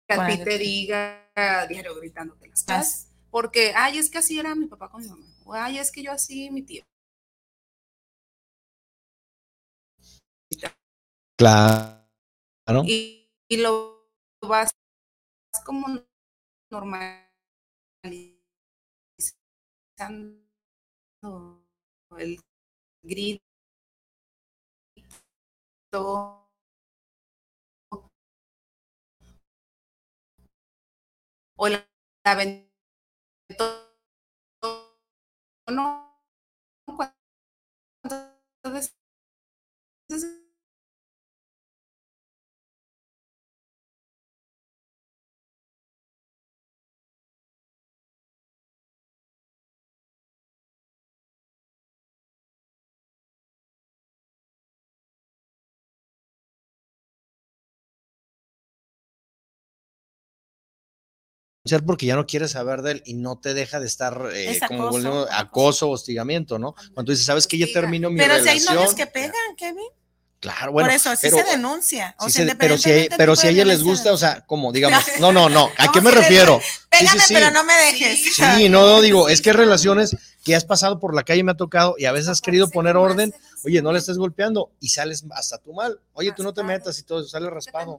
que 0.08 0.14
a 0.14 0.28
ti 0.28 0.44
te 0.46 0.58
diga 0.58 1.30
diario 1.68 1.96
gritándote 1.96 2.48
las 2.48 2.64
cosas 2.64 3.15
porque, 3.36 3.74
ay, 3.76 3.98
es 3.98 4.10
que 4.10 4.20
así 4.20 4.40
era 4.40 4.56
mi 4.56 4.66
papá 4.66 4.88
con 4.90 5.02
mi 5.02 5.10
mamá, 5.10 5.28
o 5.44 5.54
ay, 5.54 5.78
es 5.78 5.92
que 5.92 6.02
yo 6.02 6.14
así 6.14 6.50
mi 6.52 6.62
tío. 6.62 6.86
Claro. 11.38 12.00
Y, 12.86 13.30
y 13.50 13.58
lo 13.58 14.08
vas 14.42 14.72
como 15.66 15.88
normalizando 16.72 17.28
el 22.18 22.40
grito 23.04 23.44
o 31.58 31.68
la 31.70 31.86
aventó 33.50 33.86
no 35.68 36.06
entonces 38.04 38.96
porque 61.86 62.06
ya 62.06 62.16
no 62.16 62.26
quiere 62.26 62.48
saber 62.48 62.82
de 62.82 62.92
él 62.94 63.04
y 63.06 63.16
no 63.16 63.40
te 63.40 63.54
deja 63.54 63.80
de 63.80 63.88
estar 63.88 64.30
eh, 64.34 64.60
como 64.68 64.88
acoso, 64.88 65.28
acoso, 65.32 65.90
hostigamiento, 65.90 66.60
¿no? 66.60 66.76
Cuando 66.94 67.12
dices, 67.12 67.26
¿sabes 67.26 67.48
que 67.48 67.58
Ya 67.58 67.68
termino 67.72 68.10
mi 68.10 68.18
pero 68.18 68.36
relación. 68.36 68.56
Pero 68.56 68.64
si 68.64 68.70
hay 68.70 68.76
novios 68.76 68.96
que 68.96 69.08
pegan, 69.08 69.56
Kevin. 69.58 69.88
Claro, 70.40 70.74
bueno. 70.74 70.88
Por 70.88 70.96
eso, 70.96 71.10
así 71.10 71.30
se 71.30 71.44
denuncia. 71.44 72.16
O 72.20 72.30
sea, 72.30 72.56
pero 72.60 72.78
si, 72.78 73.08
pero 73.18 73.36
si 73.36 73.48
a 73.48 73.50
ella 73.50 73.66
les 73.66 73.82
gusta, 73.82 74.14
o 74.14 74.18
sea, 74.18 74.42
como 74.42 74.72
digamos, 74.74 75.04
no, 75.20 75.32
no, 75.32 75.50
no, 75.50 75.72
¿a 75.78 75.92
qué 75.92 76.02
me 76.02 76.12
refiero? 76.12 76.62
Pégame, 76.90 77.24
pero 77.30 77.52
no 77.52 77.64
me 77.64 77.74
dejes. 77.74 78.36
Sí, 78.36 78.70
no, 78.70 79.02
digo, 79.02 79.28
es 79.28 79.42
que 79.42 79.54
relaciones 79.54 80.16
que 80.46 80.56
has 80.56 80.64
pasado 80.64 81.00
por 81.00 81.16
la 81.16 81.24
calle, 81.24 81.44
me 81.44 81.52
ha 81.52 81.58
tocado, 81.58 81.96
y 81.98 82.06
a 82.06 82.12
veces 82.12 82.30
has 82.30 82.40
querido 82.40 82.70
poner 82.70 82.96
orden, 82.98 83.34
oye, 83.66 83.82
no 83.82 83.92
le 83.92 83.98
estés 83.98 84.20
golpeando, 84.20 84.72
y 84.80 84.90
sales 84.90 85.26
hasta 85.32 85.58
tu 85.58 85.74
mal, 85.74 86.00
oye, 86.14 86.32
tú 86.34 86.44
no 86.44 86.54
te 86.54 86.64
metas 86.64 87.00
y 87.00 87.04
todo 87.04 87.22
eso, 87.22 87.30
sale 87.30 87.50
raspado. 87.50 87.98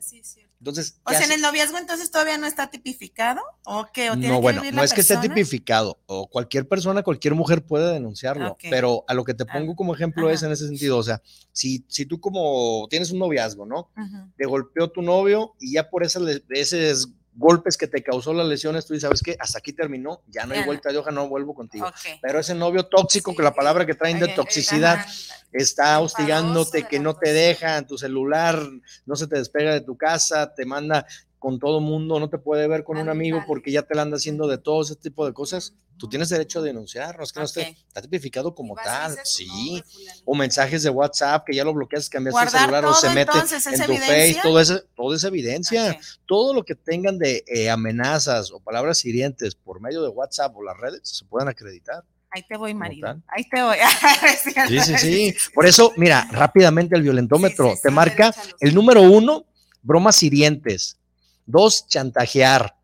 Entonces, 0.60 0.96
o 1.02 1.10
sea, 1.10 1.24
en 1.24 1.32
el 1.32 1.40
noviazgo 1.40 1.76
entonces 1.76 2.08
todavía 2.10 2.38
no 2.38 2.46
está 2.46 2.70
tipificado 2.70 3.42
o 3.64 3.88
qué? 3.92 4.10
¿O 4.10 4.16
no, 4.16 4.40
bueno, 4.40 4.62
no 4.72 4.84
es 4.84 4.94
que 4.94 5.00
esté 5.00 5.16
tipificado 5.16 5.98
o 6.06 6.28
cualquier 6.28 6.68
persona, 6.68 7.02
cualquier 7.02 7.34
mujer 7.34 7.66
puede 7.66 7.92
denunciarlo, 7.92 8.56
pero 8.70 9.04
a 9.08 9.14
lo 9.14 9.24
que 9.24 9.34
te 9.34 9.42
ah, 9.42 9.52
pongo 9.52 9.74
como 9.74 9.92
ejemplo 9.92 10.30
es 10.30 10.44
en 10.44 10.52
ese 10.52 10.68
sentido, 10.68 10.98
o 10.98 11.02
sea, 11.02 11.20
si, 11.50 11.84
si 11.88 12.06
tú 12.06 12.20
como 12.20 12.86
tienes 12.88 13.10
un 13.10 13.18
noviazgo, 13.18 13.66
¿no? 13.66 13.90
Te 14.36 14.46
golpeó 14.46 14.88
tu 14.88 15.02
novio 15.02 15.56
y 15.58 15.72
ya 15.72 15.90
por 15.90 16.04
ese, 16.04 16.20
ese 16.50 16.94
golpes 17.36 17.76
que 17.76 17.86
te 17.86 18.02
causó 18.02 18.32
las 18.32 18.46
lesiones, 18.46 18.86
tú 18.86 18.94
dices, 18.94 19.02
¿sabes 19.02 19.22
qué? 19.22 19.36
Hasta 19.38 19.58
aquí 19.58 19.72
terminó, 19.72 20.22
ya 20.26 20.46
no 20.46 20.54
hay 20.54 20.64
vuelta 20.64 20.90
de 20.90 20.98
hoja, 20.98 21.10
no 21.10 21.28
vuelvo 21.28 21.54
contigo. 21.54 21.90
Pero 22.22 22.40
ese 22.40 22.54
novio 22.54 22.86
tóxico, 22.86 23.36
que 23.36 23.42
la 23.42 23.54
palabra 23.54 23.86
que 23.86 23.94
traen 23.94 24.18
de 24.18 24.28
toxicidad, 24.28 25.04
está 25.52 25.98
hostigándote, 26.00 26.84
que 26.84 26.98
no 26.98 27.14
te 27.14 27.32
deja 27.32 27.78
en 27.78 27.86
tu 27.86 27.98
celular, 27.98 28.60
no 29.04 29.16
se 29.16 29.26
te 29.26 29.38
despega 29.38 29.72
de 29.72 29.82
tu 29.82 29.96
casa, 29.96 30.54
te 30.54 30.64
manda 30.64 31.06
con 31.46 31.60
todo 31.60 31.80
mundo, 31.80 32.18
no 32.18 32.28
te 32.28 32.38
puede 32.38 32.66
ver 32.66 32.82
con 32.82 32.98
un 32.98 33.08
amigo 33.08 33.40
porque 33.46 33.70
ya 33.70 33.82
te 33.82 33.94
la 33.94 34.02
anda 34.02 34.16
haciendo 34.16 34.48
de 34.48 34.58
todo 34.58 34.82
ese 34.82 34.96
tipo 34.96 35.24
de 35.24 35.32
cosas, 35.32 35.74
tú 35.96 36.08
tienes 36.08 36.28
derecho 36.28 36.58
a 36.58 36.62
denunciar, 36.62 37.16
no 37.16 37.22
es 37.22 37.32
que 37.32 37.38
no 37.38 37.46
esté, 37.46 37.76
está 37.86 38.02
tipificado 38.02 38.52
como 38.52 38.74
tal, 38.74 39.16
sí, 39.22 39.80
o 40.24 40.34
mensajes 40.34 40.82
de 40.82 40.90
WhatsApp 40.90 41.44
que 41.46 41.54
ya 41.54 41.62
lo 41.62 41.72
bloqueas, 41.72 42.10
cambias 42.10 42.34
el 42.42 42.48
celular 42.48 42.84
o 42.86 42.94
se 42.94 43.10
mete 43.10 43.30
en 43.30 43.86
tu 43.86 43.94
Face, 43.94 44.40
todo 44.42 44.58
eso, 44.58 44.82
todo 44.96 45.14
esa 45.14 45.28
evidencia, 45.28 45.96
todo 46.26 46.52
lo 46.52 46.64
que 46.64 46.74
tengan 46.74 47.16
de 47.16 47.44
eh, 47.46 47.70
amenazas 47.70 48.50
o 48.50 48.58
palabras 48.58 49.04
hirientes 49.04 49.54
por 49.54 49.80
medio 49.80 50.02
de 50.02 50.08
WhatsApp 50.08 50.52
o 50.56 50.64
las 50.64 50.76
redes 50.76 51.02
se 51.04 51.26
puedan 51.26 51.46
acreditar. 51.46 52.02
Ahí 52.30 52.42
te 52.42 52.56
voy, 52.56 52.74
marido. 52.74 53.22
Ahí 53.28 53.48
te 53.48 53.62
voy. 53.62 53.76
sí, 54.68 54.80
sí, 54.80 54.98
sí. 54.98 55.36
Por 55.54 55.64
eso, 55.64 55.92
mira, 55.96 56.26
rápidamente 56.32 56.96
el 56.96 57.02
violentómetro 57.02 57.72
te 57.80 57.92
marca 57.92 58.34
el 58.58 58.74
número 58.74 59.02
uno, 59.02 59.46
bromas 59.80 60.20
hirientes. 60.24 60.98
Dos, 61.46 61.86
chantajear. 61.88 62.76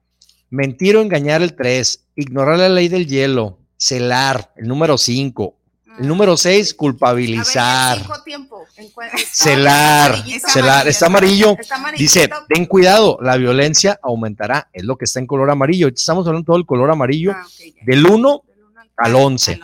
Mentir 0.51 0.97
o 0.97 1.03
engañar 1.03 1.43
el 1.43 1.55
tres. 1.55 2.05
Ignorar 2.15 2.59
la 2.59 2.69
ley 2.69 2.89
del 2.89 3.07
hielo. 3.07 3.59
Celar, 3.77 4.53
el 4.57 4.69
número 4.69 4.97
cinco. 4.97 5.57
El 5.99 6.09
número 6.09 6.37
seis, 6.37 6.73
culpabilizar. 6.73 8.03
Celar, 9.31 10.25
celar, 10.47 10.89
está 10.89 11.07
amarillo. 11.07 11.57
Dice, 11.99 12.31
ten 12.49 12.67
cuidado, 12.67 13.19
la 13.21 13.37
violencia 13.37 13.99
aumentará. 14.03 14.71
Es 14.73 14.85
lo 14.85 14.97
que 14.97 15.05
está 15.05 15.21
en 15.21 15.27
color 15.27 15.51
amarillo. 15.51 15.89
Estamos 15.89 16.27
hablando 16.27 16.47
todo 16.47 16.57
el 16.57 16.67
color 16.67 16.91
amarillo. 16.91 17.33
Ah, 17.33 17.47
del 17.85 18.07
1 18.07 18.43
al 18.97 19.15
11. 19.15 19.61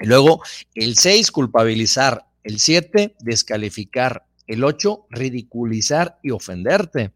Y 0.00 0.06
luego 0.06 0.42
el 0.74 0.96
6, 0.96 1.30
culpabilizar. 1.30 2.26
El 2.42 2.58
7, 2.58 3.16
descalificar. 3.20 4.24
El 4.46 4.64
8, 4.64 5.06
ridiculizar 5.10 6.18
y 6.22 6.30
ofenderte. 6.30 7.12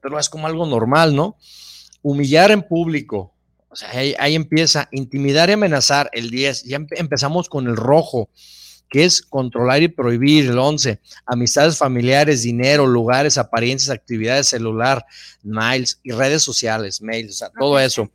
Pero 0.00 0.18
es 0.18 0.28
como 0.28 0.46
algo 0.46 0.66
normal, 0.66 1.14
¿no? 1.14 1.36
Humillar 2.02 2.50
en 2.50 2.62
público. 2.62 3.32
O 3.68 3.76
sea, 3.76 3.90
ahí, 3.90 4.34
empieza. 4.34 4.88
Intimidar 4.90 5.48
y 5.50 5.52
amenazar. 5.52 6.10
El 6.12 6.30
10. 6.30 6.64
Ya 6.64 6.78
empezamos 6.96 7.48
con 7.48 7.66
el 7.66 7.76
rojo 7.76 8.28
que 8.90 9.04
es 9.04 9.22
controlar 9.22 9.82
y 9.82 9.88
prohibir, 9.88 10.50
el 10.50 10.58
11, 10.58 11.00
amistades 11.24 11.78
familiares, 11.78 12.42
dinero, 12.42 12.86
lugares, 12.86 13.38
apariencias, 13.38 13.90
actividades 13.90 14.48
celular, 14.48 15.06
mails 15.44 16.00
y 16.02 16.10
redes 16.10 16.42
sociales, 16.42 17.00
mails, 17.00 17.30
o 17.30 17.38
sea, 17.38 17.50
todo 17.56 17.78
eso. 17.78 18.10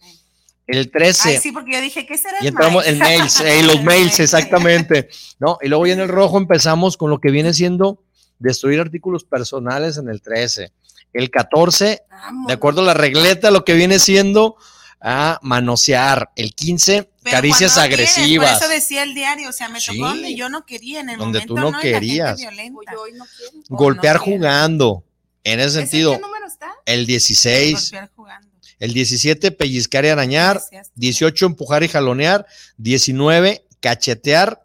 El 0.68 0.92
13. 0.92 1.30
Ay, 1.30 1.38
sí, 1.38 1.52
porque 1.52 1.74
yo 1.74 1.82
dije, 1.82 2.06
¿qué 2.06 2.18
será? 2.18 2.40
Y 2.42 2.48
entramos 2.48 2.86
en 2.86 2.98
mails, 2.98 3.40
eh, 3.40 3.64
los 3.64 3.84
mails, 3.84 4.20
exactamente. 4.20 5.10
¿no? 5.40 5.58
Y 5.62 5.70
luego 5.70 5.88
ya 5.88 5.94
en 5.94 6.02
el 6.02 6.10
rojo 6.10 6.38
empezamos 6.38 6.98
con 6.98 7.10
lo 7.10 7.20
que 7.22 7.32
viene 7.32 7.54
siendo 7.54 8.04
destruir 8.40 8.82
artículos 8.82 9.24
personales 9.24 9.98
en 9.98 10.10
el 10.10 10.22
13. 10.22 10.74
El 11.16 11.30
14, 11.30 12.04
de 12.48 12.54
acuerdo 12.54 12.82
a 12.82 12.84
la 12.84 12.94
regleta, 12.94 13.50
lo 13.50 13.64
que 13.64 13.74
viene 13.74 14.00
siendo 14.00 14.58
a 15.00 15.40
manosear. 15.42 16.32
El 16.36 16.54
15, 16.54 17.10
caricias 17.24 17.78
agresivas. 17.78 18.62
eso 18.62 18.70
decía 18.70 19.04
el 19.04 19.14
diario, 19.14 19.50
o 19.50 19.54
sea, 19.54 19.70
me 19.70 19.80
tocó 19.80 20.08
donde 20.08 20.36
yo 20.36 20.50
no 20.50 20.66
quería, 20.66 21.00
en 21.00 21.12
el 21.12 21.18
donde 21.18 21.42
tú 21.42 21.56
no, 21.56 21.72
querías. 21.80 22.42
Golpear 23.70 24.18
jugando. 24.18 25.06
En 25.46 25.62
ese 25.62 25.72
sentido, 25.72 26.16
qué 26.16 26.20
número 26.20 26.48
está? 26.48 26.74
el 26.86 27.06
16. 27.06 27.92
Golpear 27.92 28.12
jugando. 28.14 28.48
El 28.80 28.94
17, 28.94 29.52
pellizcar 29.52 30.04
y 30.04 30.10
arañar. 30.10 30.62
18, 30.96 31.46
empujar 31.46 31.84
y 31.84 31.88
jalonear. 31.88 32.46
19, 32.78 33.66
cachetear. 33.80 34.65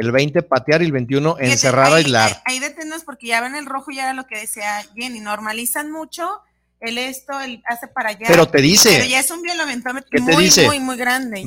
El 0.00 0.12
20, 0.12 0.42
patear. 0.42 0.82
Y 0.82 0.86
el 0.86 0.92
21, 0.92 1.36
encerrar, 1.38 1.92
aislar. 1.92 2.42
Ahí, 2.44 2.58
ahí 2.62 2.74
porque 3.04 3.28
ya 3.28 3.40
ven 3.40 3.54
el 3.54 3.66
rojo, 3.66 3.90
ya 3.90 4.04
era 4.04 4.14
lo 4.14 4.26
que 4.26 4.38
decía 4.38 4.84
Jenny. 4.94 5.20
Normalizan 5.20 5.90
mucho 5.90 6.42
el 6.80 6.98
esto, 6.98 7.38
el 7.40 7.62
hace 7.66 7.86
para 7.88 8.10
allá. 8.10 8.26
Pero 8.26 8.48
te 8.48 8.60
dice. 8.60 8.90
Pero 8.90 9.04
ya 9.04 9.20
es 9.20 9.30
un 9.30 9.42
violentómetro 9.42 10.22
muy, 10.22 10.50
muy, 10.66 10.80
muy 10.80 10.96
grande. 10.96 11.44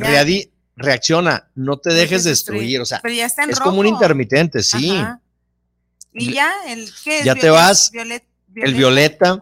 reacciona, 0.75 1.49
no 1.55 1.77
te 1.77 1.93
dejes 1.93 2.23
destruir. 2.23 2.81
O 2.81 2.85
sea, 2.85 3.01
es 3.49 3.59
como 3.59 3.79
un 3.79 3.87
intermitente, 3.87 4.61
sí. 4.63 5.03
Y 6.13 6.33
ya, 6.33 6.51
el 6.67 6.91
¿qué 7.03 7.23
Ya 7.23 7.35
te 7.35 7.49
vas. 7.49 7.91
el 8.55 8.73
violeta, 8.75 9.39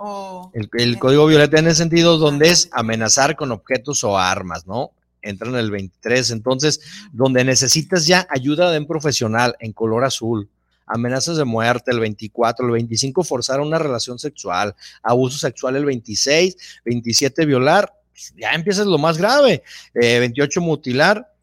el, 0.53 0.99
código 0.99 1.27
violeta 1.27 1.59
en 1.59 1.67
ese 1.67 1.77
sentido, 1.77 2.17
donde 2.17 2.49
es 2.49 2.69
amenazar 2.71 3.35
con 3.35 3.51
objetos 3.51 4.03
o 4.03 4.17
armas, 4.17 4.65
¿no? 4.65 4.91
Entra 5.21 5.49
en 5.49 5.55
el 5.55 5.71
23. 5.71 6.31
Entonces, 6.31 6.81
donde 7.11 7.43
necesitas 7.43 8.07
ya 8.07 8.27
ayuda 8.29 8.71
de 8.71 8.79
un 8.79 8.87
profesional 8.87 9.55
en 9.59 9.73
color 9.73 10.03
azul 10.03 10.49
amenazas 10.91 11.37
de 11.37 11.45
muerte 11.45 11.91
el 11.91 11.99
24, 11.99 12.65
el 12.65 12.71
25 12.71 13.23
forzar 13.23 13.61
una 13.61 13.79
relación 13.79 14.19
sexual, 14.19 14.75
abuso 15.01 15.37
sexual 15.37 15.75
el 15.75 15.85
26, 15.85 16.81
27 16.85 17.45
violar, 17.45 17.93
pues, 18.11 18.33
ya 18.35 18.51
empiezas 18.51 18.85
lo 18.85 18.97
más 18.97 19.17
grave, 19.17 19.63
28 19.93 20.59
eh, 20.59 20.63
mutilar, 20.63 21.33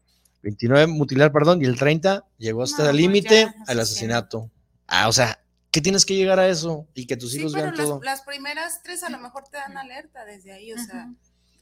29 0.43 0.87
mutilar, 0.87 1.31
perdón, 1.31 1.61
y 1.61 1.65
el 1.65 1.77
30 1.77 2.25
llegó 2.37 2.63
hasta 2.63 2.83
el 2.83 2.89
pues 2.89 2.95
límite 2.95 3.53
al 3.67 3.79
asesinato. 3.79 4.49
Ah, 4.87 5.07
o 5.07 5.11
sea, 5.11 5.41
¿qué 5.71 5.81
tienes 5.81 6.05
que 6.05 6.15
llegar 6.15 6.39
a 6.39 6.47
eso 6.47 6.87
y 6.93 7.05
que 7.05 7.17
tus 7.17 7.35
hijos 7.35 7.53
vean 7.53 7.73
todo. 7.75 7.99
Las 8.03 8.21
primeras 8.21 8.81
tres 8.83 9.03
a 9.03 9.09
lo 9.09 9.19
mejor 9.19 9.43
te 9.51 9.57
dan 9.57 9.77
alerta 9.77 10.25
desde 10.25 10.53
ahí, 10.53 10.71
o 10.73 10.77
sea 10.77 11.09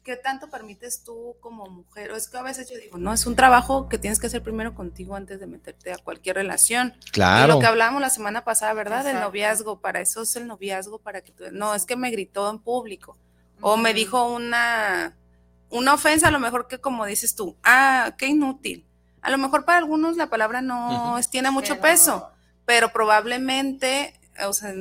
¿qué 0.08 0.16
tanto 0.16 0.50
permites 0.50 1.04
tú 1.04 1.36
como 1.42 1.66
mujer? 1.66 2.14
O 2.14 2.16
es 2.16 2.30
que 2.30 2.38
a 2.38 2.42
veces 2.42 2.70
yo 2.70 2.78
digo, 2.78 2.98
no, 2.98 3.12
es 3.12 3.26
un 3.26 3.36
trabajo 3.36 3.90
que 3.90 3.98
tienes 3.98 4.22
que 4.22 4.28
hacer 4.28 4.42
primero 4.42 4.74
contigo 4.74 5.18
antes 5.18 5.38
de 5.38 5.48
meterte 5.48 5.92
a 5.92 5.98
cualquier 5.98 6.38
relación. 6.38 6.96
Claro. 7.12 7.56
lo 7.56 7.60
que 7.60 7.66
hablábamos 7.66 8.00
la 8.00 8.10
semana 8.10 8.46
pasada, 8.46 8.72
¿verdad? 8.72 9.04
Del 9.04 9.20
noviazgo, 9.20 9.82
para 9.82 10.00
eso 10.00 10.22
es 10.22 10.34
el 10.38 10.48
noviazgo, 10.48 11.00
para 11.00 11.20
que 11.20 11.34
tú, 11.34 11.44
no, 11.52 11.76
es 11.76 11.86
que 11.86 11.98
me 11.98 12.10
gritó 12.10 12.50
en 12.50 12.60
público 12.60 13.18
o 13.60 13.76
me 13.76 13.94
dijo 13.94 14.32
una, 14.32 15.18
una 15.70 15.96
ofensa, 15.96 16.30
a 16.30 16.32
lo 16.32 16.40
mejor 16.40 16.70
que 16.70 16.80
como 16.80 17.06
dices 17.06 17.36
tú, 17.36 17.58
ah, 17.66 18.16
qué 18.18 18.28
inútil. 18.28 18.88
A 19.22 19.30
lo 19.30 19.38
mejor 19.38 19.66
para 19.66 19.80
algunos 19.80 20.16
la 20.16 20.30
palabra 20.30 20.62
no 20.62 21.20
tiene 21.30 21.52
mucho 21.52 21.82
peso, 21.82 22.32
pero 22.64 22.94
probablemente 22.94 24.18
o 24.46 24.54
sea, 24.54 24.74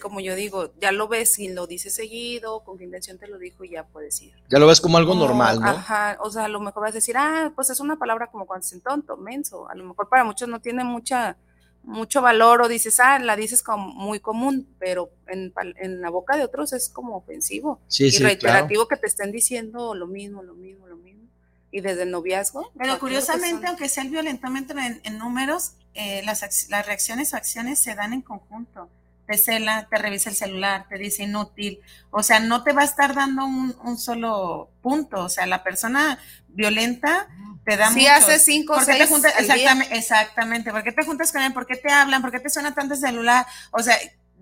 como 0.00 0.20
yo 0.20 0.34
digo, 0.34 0.72
ya 0.80 0.92
lo 0.92 1.08
ves 1.08 1.38
y 1.38 1.48
lo 1.48 1.66
dices 1.66 1.94
seguido, 1.94 2.64
con 2.64 2.78
qué 2.78 2.84
intención 2.84 3.18
te 3.18 3.26
lo 3.26 3.38
dijo 3.38 3.64
y 3.64 3.70
ya 3.70 3.84
puedes 3.84 4.20
ir. 4.22 4.34
Ya 4.48 4.58
lo 4.58 4.66
ves 4.66 4.80
como 4.80 4.96
algo 4.96 5.14
normal, 5.14 5.60
¿no? 5.60 5.68
Ajá, 5.68 6.16
o 6.20 6.30
sea, 6.30 6.44
a 6.46 6.48
lo 6.48 6.60
mejor 6.60 6.82
vas 6.82 6.92
a 6.92 6.94
decir, 6.94 7.16
ah, 7.16 7.52
pues 7.54 7.70
es 7.70 7.80
una 7.80 7.96
palabra 7.96 8.28
como 8.28 8.46
cuando 8.46 8.64
dicen 8.64 8.80
tonto, 8.80 9.16
menso, 9.16 9.68
a 9.68 9.74
lo 9.74 9.84
mejor 9.84 10.08
para 10.08 10.24
muchos 10.24 10.48
no 10.48 10.60
tiene 10.60 10.84
mucha, 10.84 11.36
mucho 11.84 12.22
valor 12.22 12.62
o 12.62 12.68
dices, 12.68 12.98
ah, 13.00 13.18
la 13.18 13.36
dices 13.36 13.62
como 13.62 13.88
muy 13.88 14.20
común, 14.20 14.68
pero 14.78 15.10
en, 15.26 15.52
la 16.00 16.10
boca 16.10 16.36
de 16.36 16.44
otros 16.44 16.72
es 16.72 16.88
como 16.88 17.16
ofensivo 17.16 17.80
y 17.98 18.18
reiterativo 18.18 18.88
que 18.88 18.96
te 18.96 19.06
estén 19.06 19.32
diciendo 19.32 19.94
lo 19.94 20.06
mismo, 20.06 20.42
lo 20.42 20.54
mismo, 20.54 20.86
lo 20.86 20.96
mismo. 20.96 21.28
Y 21.70 21.80
desde 21.80 22.04
el 22.04 22.10
noviazgo. 22.10 22.70
Pero 22.78 22.98
curiosamente, 23.00 23.66
aunque 23.66 23.88
sea 23.88 24.04
el 24.04 24.10
violentamiento 24.10 24.74
en, 24.78 25.18
números, 25.18 25.72
eh, 25.94 26.22
las, 26.24 26.68
las 26.68 26.86
reacciones 26.86 27.32
o 27.32 27.36
acciones 27.36 27.78
se 27.78 27.94
dan 27.94 28.12
en 28.12 28.22
conjunto 28.22 28.90
te 29.26 29.38
cela, 29.38 29.88
te 29.90 29.96
revisa 29.98 30.30
el 30.30 30.36
celular, 30.36 30.86
te 30.88 30.98
dice 30.98 31.22
inútil, 31.22 31.80
o 32.10 32.22
sea, 32.22 32.40
no 32.40 32.62
te 32.62 32.72
va 32.72 32.82
a 32.82 32.84
estar 32.84 33.14
dando 33.14 33.46
un, 33.46 33.98
solo 33.98 34.70
punto, 34.82 35.24
o 35.24 35.28
sea, 35.28 35.46
la 35.46 35.62
persona 35.62 36.18
violenta 36.48 37.28
te 37.64 37.76
da 37.76 37.90
Si 37.90 38.06
hace 38.06 38.38
cinco 38.38 38.74
o 38.74 38.80
seis 38.80 38.98
te 38.98 39.06
juntas, 39.06 39.32
exactamente, 39.38 39.96
exactamente, 39.96 40.70
¿por 40.70 40.82
qué 40.82 40.92
te 40.92 41.04
juntas 41.04 41.32
con 41.32 41.42
él? 41.42 41.52
¿Por 41.54 41.66
qué 41.66 41.76
te 41.76 41.90
hablan? 41.90 42.20
¿Por 42.20 42.30
qué 42.30 42.40
te 42.40 42.50
suena 42.50 42.74
tanto 42.74 42.94
el 42.94 43.00
celular? 43.00 43.46
O 43.70 43.82
sea, 43.82 43.96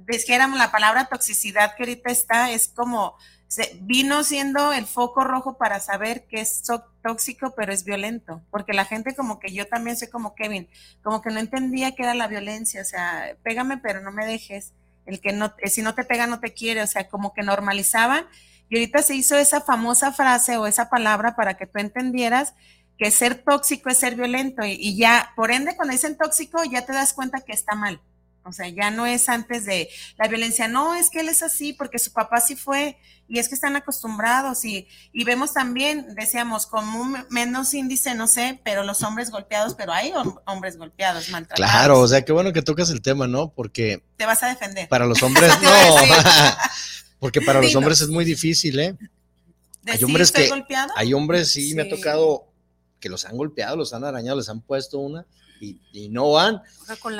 dijéramos 0.06 0.58
la 0.58 0.72
palabra 0.72 1.04
toxicidad 1.04 1.76
que 1.76 1.84
ahorita 1.84 2.10
está, 2.10 2.50
es 2.50 2.68
como, 2.68 3.16
vino 3.82 4.24
siendo 4.24 4.72
el 4.72 4.86
foco 4.86 5.24
rojo 5.24 5.58
para 5.58 5.80
saber 5.80 6.24
que 6.26 6.40
es 6.40 6.62
tóxico, 7.02 7.54
pero 7.56 7.72
es 7.72 7.84
violento, 7.84 8.40
porque 8.50 8.72
la 8.72 8.84
gente 8.84 9.14
como 9.14 9.38
que 9.38 9.52
yo 9.52 9.66
también 9.66 9.96
soy 9.96 10.08
como 10.08 10.34
Kevin, 10.34 10.68
como 11.02 11.20
que 11.20 11.30
no 11.30 11.40
entendía 11.40 11.92
qué 11.94 12.04
era 12.04 12.14
la 12.14 12.28
violencia, 12.28 12.80
o 12.80 12.84
sea, 12.84 13.36
pégame 13.42 13.78
pero 13.78 14.00
no 14.00 14.12
me 14.12 14.26
dejes, 14.26 14.72
el 15.06 15.20
que 15.20 15.32
no, 15.32 15.54
eh, 15.58 15.68
si 15.68 15.82
no 15.82 15.94
te 15.94 16.04
pega 16.04 16.26
no 16.26 16.40
te 16.40 16.52
quiere, 16.52 16.82
o 16.82 16.86
sea, 16.86 17.08
como 17.08 17.34
que 17.34 17.42
normalizaban, 17.42 18.26
y 18.68 18.76
ahorita 18.76 19.02
se 19.02 19.14
hizo 19.14 19.36
esa 19.36 19.60
famosa 19.60 20.12
frase 20.12 20.56
o 20.56 20.66
esa 20.66 20.88
palabra 20.88 21.36
para 21.36 21.54
que 21.54 21.66
tú 21.66 21.78
entendieras 21.78 22.54
que 22.96 23.10
ser 23.10 23.42
tóxico 23.42 23.90
es 23.90 23.98
ser 23.98 24.14
violento, 24.14 24.64
y, 24.64 24.72
y 24.72 24.96
ya, 24.96 25.32
por 25.36 25.50
ende, 25.50 25.76
cuando 25.76 25.92
dicen 25.92 26.16
tóxico, 26.16 26.62
ya 26.64 26.86
te 26.86 26.92
das 26.92 27.12
cuenta 27.12 27.40
que 27.40 27.52
está 27.52 27.74
mal. 27.74 28.00
O 28.44 28.52
sea, 28.52 28.68
ya 28.68 28.90
no 28.90 29.06
es 29.06 29.28
antes 29.28 29.64
de 29.64 29.88
la 30.18 30.28
violencia, 30.28 30.68
no, 30.68 30.94
es 30.94 31.10
que 31.10 31.20
él 31.20 31.28
es 31.28 31.42
así 31.42 31.72
porque 31.72 31.98
su 31.98 32.12
papá 32.12 32.40
sí 32.40 32.56
fue 32.56 32.98
y 33.28 33.38
es 33.38 33.48
que 33.48 33.54
están 33.54 33.76
acostumbrados 33.76 34.64
y, 34.64 34.88
y 35.12 35.24
vemos 35.24 35.54
también, 35.54 36.14
decíamos, 36.16 36.66
como 36.66 37.00
un 37.00 37.16
menos 37.30 37.72
índice, 37.72 38.14
no 38.14 38.26
sé, 38.26 38.60
pero 38.64 38.82
los 38.82 39.02
hombres 39.02 39.30
golpeados, 39.30 39.74
pero 39.74 39.92
hay 39.92 40.12
hombres 40.44 40.76
golpeados, 40.76 41.28
maltratados. 41.30 41.70
Claro, 41.70 42.00
o 42.00 42.08
sea, 42.08 42.22
qué 42.22 42.32
bueno 42.32 42.52
que 42.52 42.62
tocas 42.62 42.90
el 42.90 43.00
tema, 43.00 43.26
¿no? 43.28 43.52
Porque... 43.54 44.02
Te 44.16 44.26
vas 44.26 44.42
a 44.42 44.48
defender. 44.48 44.88
Para 44.88 45.06
los 45.06 45.22
hombres, 45.22 45.50
no, 45.62 45.70
porque 47.20 47.40
para 47.40 47.62
los 47.62 47.74
hombres 47.76 48.00
es 48.00 48.08
muy 48.08 48.24
difícil, 48.24 48.78
¿eh? 48.80 48.96
Hay 49.86 50.02
hombres 50.04 50.32
que... 50.32 50.48
Golpeado? 50.48 50.92
Hay 50.96 51.14
hombres, 51.14 51.52
sí, 51.52 51.74
me 51.74 51.82
ha 51.82 51.88
tocado 51.88 52.48
que 53.00 53.08
los 53.08 53.24
han 53.24 53.36
golpeado, 53.36 53.76
los 53.76 53.94
han 53.94 54.04
arañado, 54.04 54.36
les 54.36 54.48
han 54.48 54.60
puesto 54.60 54.98
una 54.98 55.26
y, 55.62 56.08
no 56.08 56.32
van. 56.32 56.60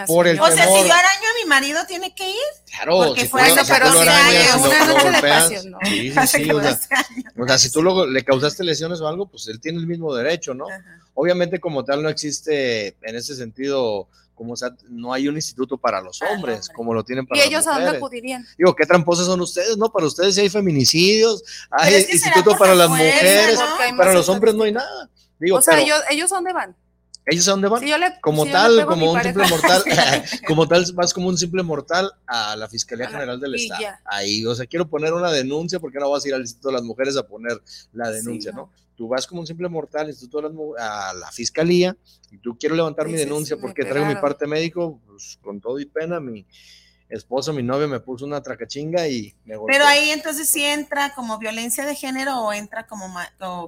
por 0.07 0.27
el 0.27 0.41
o 0.41 0.47
sea, 0.47 0.67
si 0.67 0.89
yo 0.89 0.93
araño 0.93 1.29
a 1.31 1.43
mi 1.43 1.49
marido, 1.49 1.81
tiene 1.87 2.15
que 2.15 2.29
ir. 2.29 2.37
Claro, 2.67 2.99
porque 2.99 3.27
fue 3.27 3.47
eso, 3.47 3.61
pero 3.69 3.93
si 3.93 3.99
una 3.99 4.87
noche 4.87 5.11
de 5.11 5.21
pasión, 5.21 5.71
¿no? 5.71 5.79
Sí, 5.85 6.11
sí, 6.11 6.27
sí, 6.27 6.51
o, 6.51 7.47
sea, 7.47 7.59
si 7.59 7.71
tú 7.71 7.83
luego 7.83 8.07
le 8.07 8.25
causaste 8.25 8.65
lesiones 8.65 9.01
o 9.01 9.07
algo, 9.07 9.27
pues 9.27 9.47
él 9.49 9.61
tiene 9.61 9.79
el 9.79 9.87
mismo 9.87 10.15
derecho, 10.15 10.55
¿no? 10.55 10.67
Obviamente, 11.15 11.61
como 11.61 11.85
tal, 11.85 12.03
no 12.03 12.09
existe 12.09 12.97
en 13.03 13.17
ese 13.17 13.37
sentido 13.37 14.09
como 14.35 14.57
sea, 14.57 14.71
no 14.89 15.13
hay 15.13 15.29
un 15.29 15.37
instituto 15.37 15.77
para 15.77 16.01
los 16.01 16.21
hombres, 16.23 16.69
como 16.69 16.95
lo 16.95 17.05
tienen 17.05 17.27
para 17.27 17.41
¿Y 17.41 17.47
ellos 17.47 17.65
a 17.67 17.75
dónde 17.75 17.97
acudirían? 17.97 18.45
Digo, 18.59 18.75
qué 18.75 18.87
tramposos 18.87 19.27
son 19.27 19.41
ustedes, 19.41 19.77
¿no? 19.77 19.93
Para 19.93 20.07
ustedes 20.07 20.35
sí 20.35 20.41
hay 20.41 20.49
feminicidios, 20.49 21.45
hay 21.71 21.95
instituto 22.11 22.57
para 22.57 22.75
las 22.75 22.89
mujeres, 22.89 23.61
para 23.97 24.13
los 24.13 24.29
hombres 24.29 24.55
no 24.55 24.65
hay 24.65 24.73
nada. 24.73 25.09
Digo, 25.39 25.59
o 25.59 25.63
sea, 25.63 25.79
ellos, 25.79 26.01
¿ellos 26.11 26.31
dónde 26.31 26.53
van? 26.53 26.75
¿Ellos 27.25 27.47
a 27.47 27.53
dónde 27.53 27.69
van? 27.69 27.83
como 28.21 28.47
tal, 28.47 28.85
como 28.85 29.13
un 29.13 29.23
simple 29.23 29.47
mortal, 29.49 29.85
como 30.47 30.67
tal, 30.67 30.85
vas 30.95 31.15
como 31.15 31.29
un 31.29 31.39
simple 31.39 31.63
mortal 31.63 32.13
a 32.27 32.57
la 32.57 32.69
Fiscalía 32.69 33.09
General 33.09 33.39
del 33.39 33.55
Estado. 33.55 33.85
Ahí, 34.05 34.45
o 34.45 34.55
sea, 34.55 34.67
quiero 34.67 34.89
poner 34.89 35.13
una 35.13 35.31
denuncia 35.31 35.79
porque 35.79 35.99
no 35.99 36.11
vas 36.11 36.25
a 36.25 36.29
ir 36.29 36.35
al 36.35 36.41
Instituto 36.41 36.69
de 36.69 36.75
las 36.75 36.83
Mujeres 36.83 37.17
a 37.17 37.27
poner 37.27 37.61
la 37.93 38.11
denuncia, 38.11 38.53
¿no? 38.53 38.73
Tú 38.97 39.09
vas 39.09 39.27
como 39.27 39.41
un 39.41 39.47
simple 39.47 39.69
mortal 39.69 40.09
Instituto 40.09 40.49
de 40.49 40.49
las, 40.49 40.89
a 40.91 41.15
la 41.15 41.31
Fiscalía 41.31 41.97
y 42.31 42.39
tú 42.39 42.59
quiero 42.59 42.75
levantar 42.75 43.07
mi 43.09 43.15
denuncia 43.15 43.57
porque 43.57 43.85
traigo 43.85 44.07
mi 44.07 44.17
parte 44.17 44.47
médico, 44.47 45.01
pues 45.07 45.39
con 45.43 45.61
todo 45.61 45.79
y 45.79 45.87
pena, 45.87 46.19
mi 46.19 46.45
esposo, 47.09 47.53
mi 47.53 47.63
novio 47.63 47.87
me 47.87 48.01
puso 48.01 48.25
una 48.25 48.43
tracachinga 48.43 49.07
y 49.07 49.35
me 49.45 49.57
golpeó. 49.57 49.73
Pero 49.73 49.87
ahí 49.87 50.11
entonces 50.11 50.49
sí 50.49 50.65
entra 50.65 51.15
como 51.15 51.39
violencia 51.39 51.87
de 51.87 51.95
género 51.95 52.41
o 52.41 52.53
entra 52.53 52.87
como, 52.87 53.15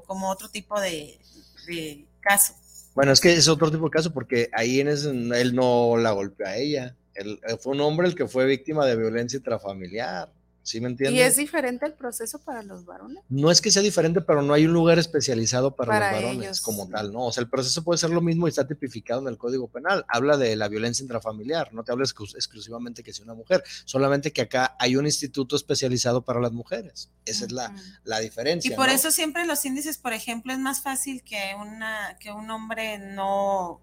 como 0.06 0.30
otro 0.30 0.48
tipo 0.48 0.80
de, 0.80 1.20
de 1.66 2.04
caso. 2.20 2.54
Bueno, 2.94 3.12
es 3.12 3.20
que 3.20 3.32
es 3.32 3.48
otro 3.48 3.70
tipo 3.70 3.84
de 3.84 3.90
caso 3.90 4.12
porque 4.12 4.48
ahí 4.52 4.80
en 4.80 4.88
ese, 4.88 5.10
él 5.10 5.54
no 5.54 5.96
la 5.96 6.12
golpeó 6.12 6.46
a 6.46 6.56
ella. 6.56 6.96
Él, 7.14 7.40
eh, 7.46 7.56
fue 7.58 7.74
un 7.74 7.80
hombre 7.80 8.06
el 8.06 8.14
que 8.14 8.28
fue 8.28 8.46
víctima 8.46 8.86
de 8.86 8.96
violencia 8.96 9.36
intrafamiliar. 9.36 10.30
¿Sí 10.64 10.80
me 10.80 10.88
entiendes? 10.88 11.20
¿Y 11.20 11.22
es 11.22 11.36
diferente 11.36 11.84
el 11.84 11.92
proceso 11.92 12.38
para 12.40 12.62
los 12.62 12.86
varones? 12.86 13.22
No 13.28 13.50
es 13.50 13.60
que 13.60 13.70
sea 13.70 13.82
diferente, 13.82 14.22
pero 14.22 14.40
no 14.40 14.54
hay 14.54 14.64
un 14.64 14.72
lugar 14.72 14.98
especializado 14.98 15.76
para, 15.76 15.92
los 16.00 16.22
varones 16.22 16.60
como 16.62 16.88
tal, 16.88 17.12
¿no? 17.12 17.26
O 17.26 17.32
sea, 17.32 17.42
el 17.42 17.50
proceso 17.50 17.84
puede 17.84 17.98
ser 17.98 18.08
lo 18.08 18.22
mismo 18.22 18.46
y 18.46 18.48
está 18.48 18.66
tipificado 18.66 19.20
en 19.20 19.28
el 19.28 19.36
Código 19.36 19.68
Penal. 19.68 20.06
Habla 20.08 20.38
de 20.38 20.56
la 20.56 20.68
violencia 20.68 21.02
intrafamiliar, 21.02 21.74
no 21.74 21.84
te 21.84 21.92
habla 21.92 22.04
exclusivamente 22.04 23.02
que 23.02 23.12
sea 23.12 23.26
una 23.26 23.34
mujer, 23.34 23.62
solamente 23.84 24.32
que 24.32 24.40
acá 24.40 24.74
hay 24.78 24.96
un 24.96 25.04
instituto 25.04 25.54
especializado 25.54 26.22
para 26.22 26.40
las 26.40 26.52
mujeres. 26.52 27.10
Esa 27.26 27.44
es 27.44 27.52
la, 27.52 27.70
la, 28.04 28.20
diferencia. 28.20 28.72
Y 28.72 28.74
por 28.74 28.88
eso 28.88 29.10
siempre 29.10 29.44
los 29.44 29.62
índices, 29.66 29.98
por 29.98 30.14
ejemplo, 30.14 30.50
es 30.54 30.58
más 30.58 30.80
fácil 30.80 31.22
que, 31.22 31.54
una, 31.60 32.16
que 32.18 32.32
un 32.32 32.50
hombre 32.50 32.96
no, 32.96 33.82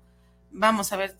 vamos 0.52 0.92
a 0.94 0.98
ver, 0.98 1.16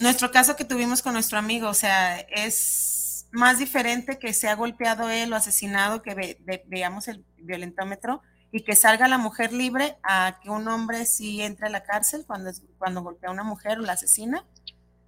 nuestro 0.00 0.32
caso 0.32 0.56
que 0.56 0.64
tuvimos 0.64 1.02
con 1.02 1.12
nuestro 1.12 1.38
amigo, 1.38 1.68
o 1.68 1.74
sea, 1.74 2.18
es 2.18 3.03
más 3.34 3.58
diferente 3.58 4.18
que 4.18 4.32
sea 4.32 4.54
golpeado 4.54 5.10
él 5.10 5.32
o 5.32 5.36
asesinado, 5.36 6.02
que 6.02 6.38
veamos 6.66 7.08
el 7.08 7.24
violentómetro 7.36 8.22
y 8.52 8.62
que 8.62 8.76
salga 8.76 9.08
la 9.08 9.18
mujer 9.18 9.52
libre 9.52 9.96
a 10.04 10.38
que 10.42 10.48
un 10.48 10.68
hombre 10.68 11.06
sí 11.06 11.42
entre 11.42 11.66
a 11.66 11.70
la 11.70 11.82
cárcel 11.82 12.24
cuando, 12.26 12.52
cuando 12.78 13.02
golpea 13.02 13.30
a 13.30 13.32
una 13.32 13.42
mujer 13.42 13.78
o 13.78 13.82
la 13.82 13.94
asesina. 13.94 14.44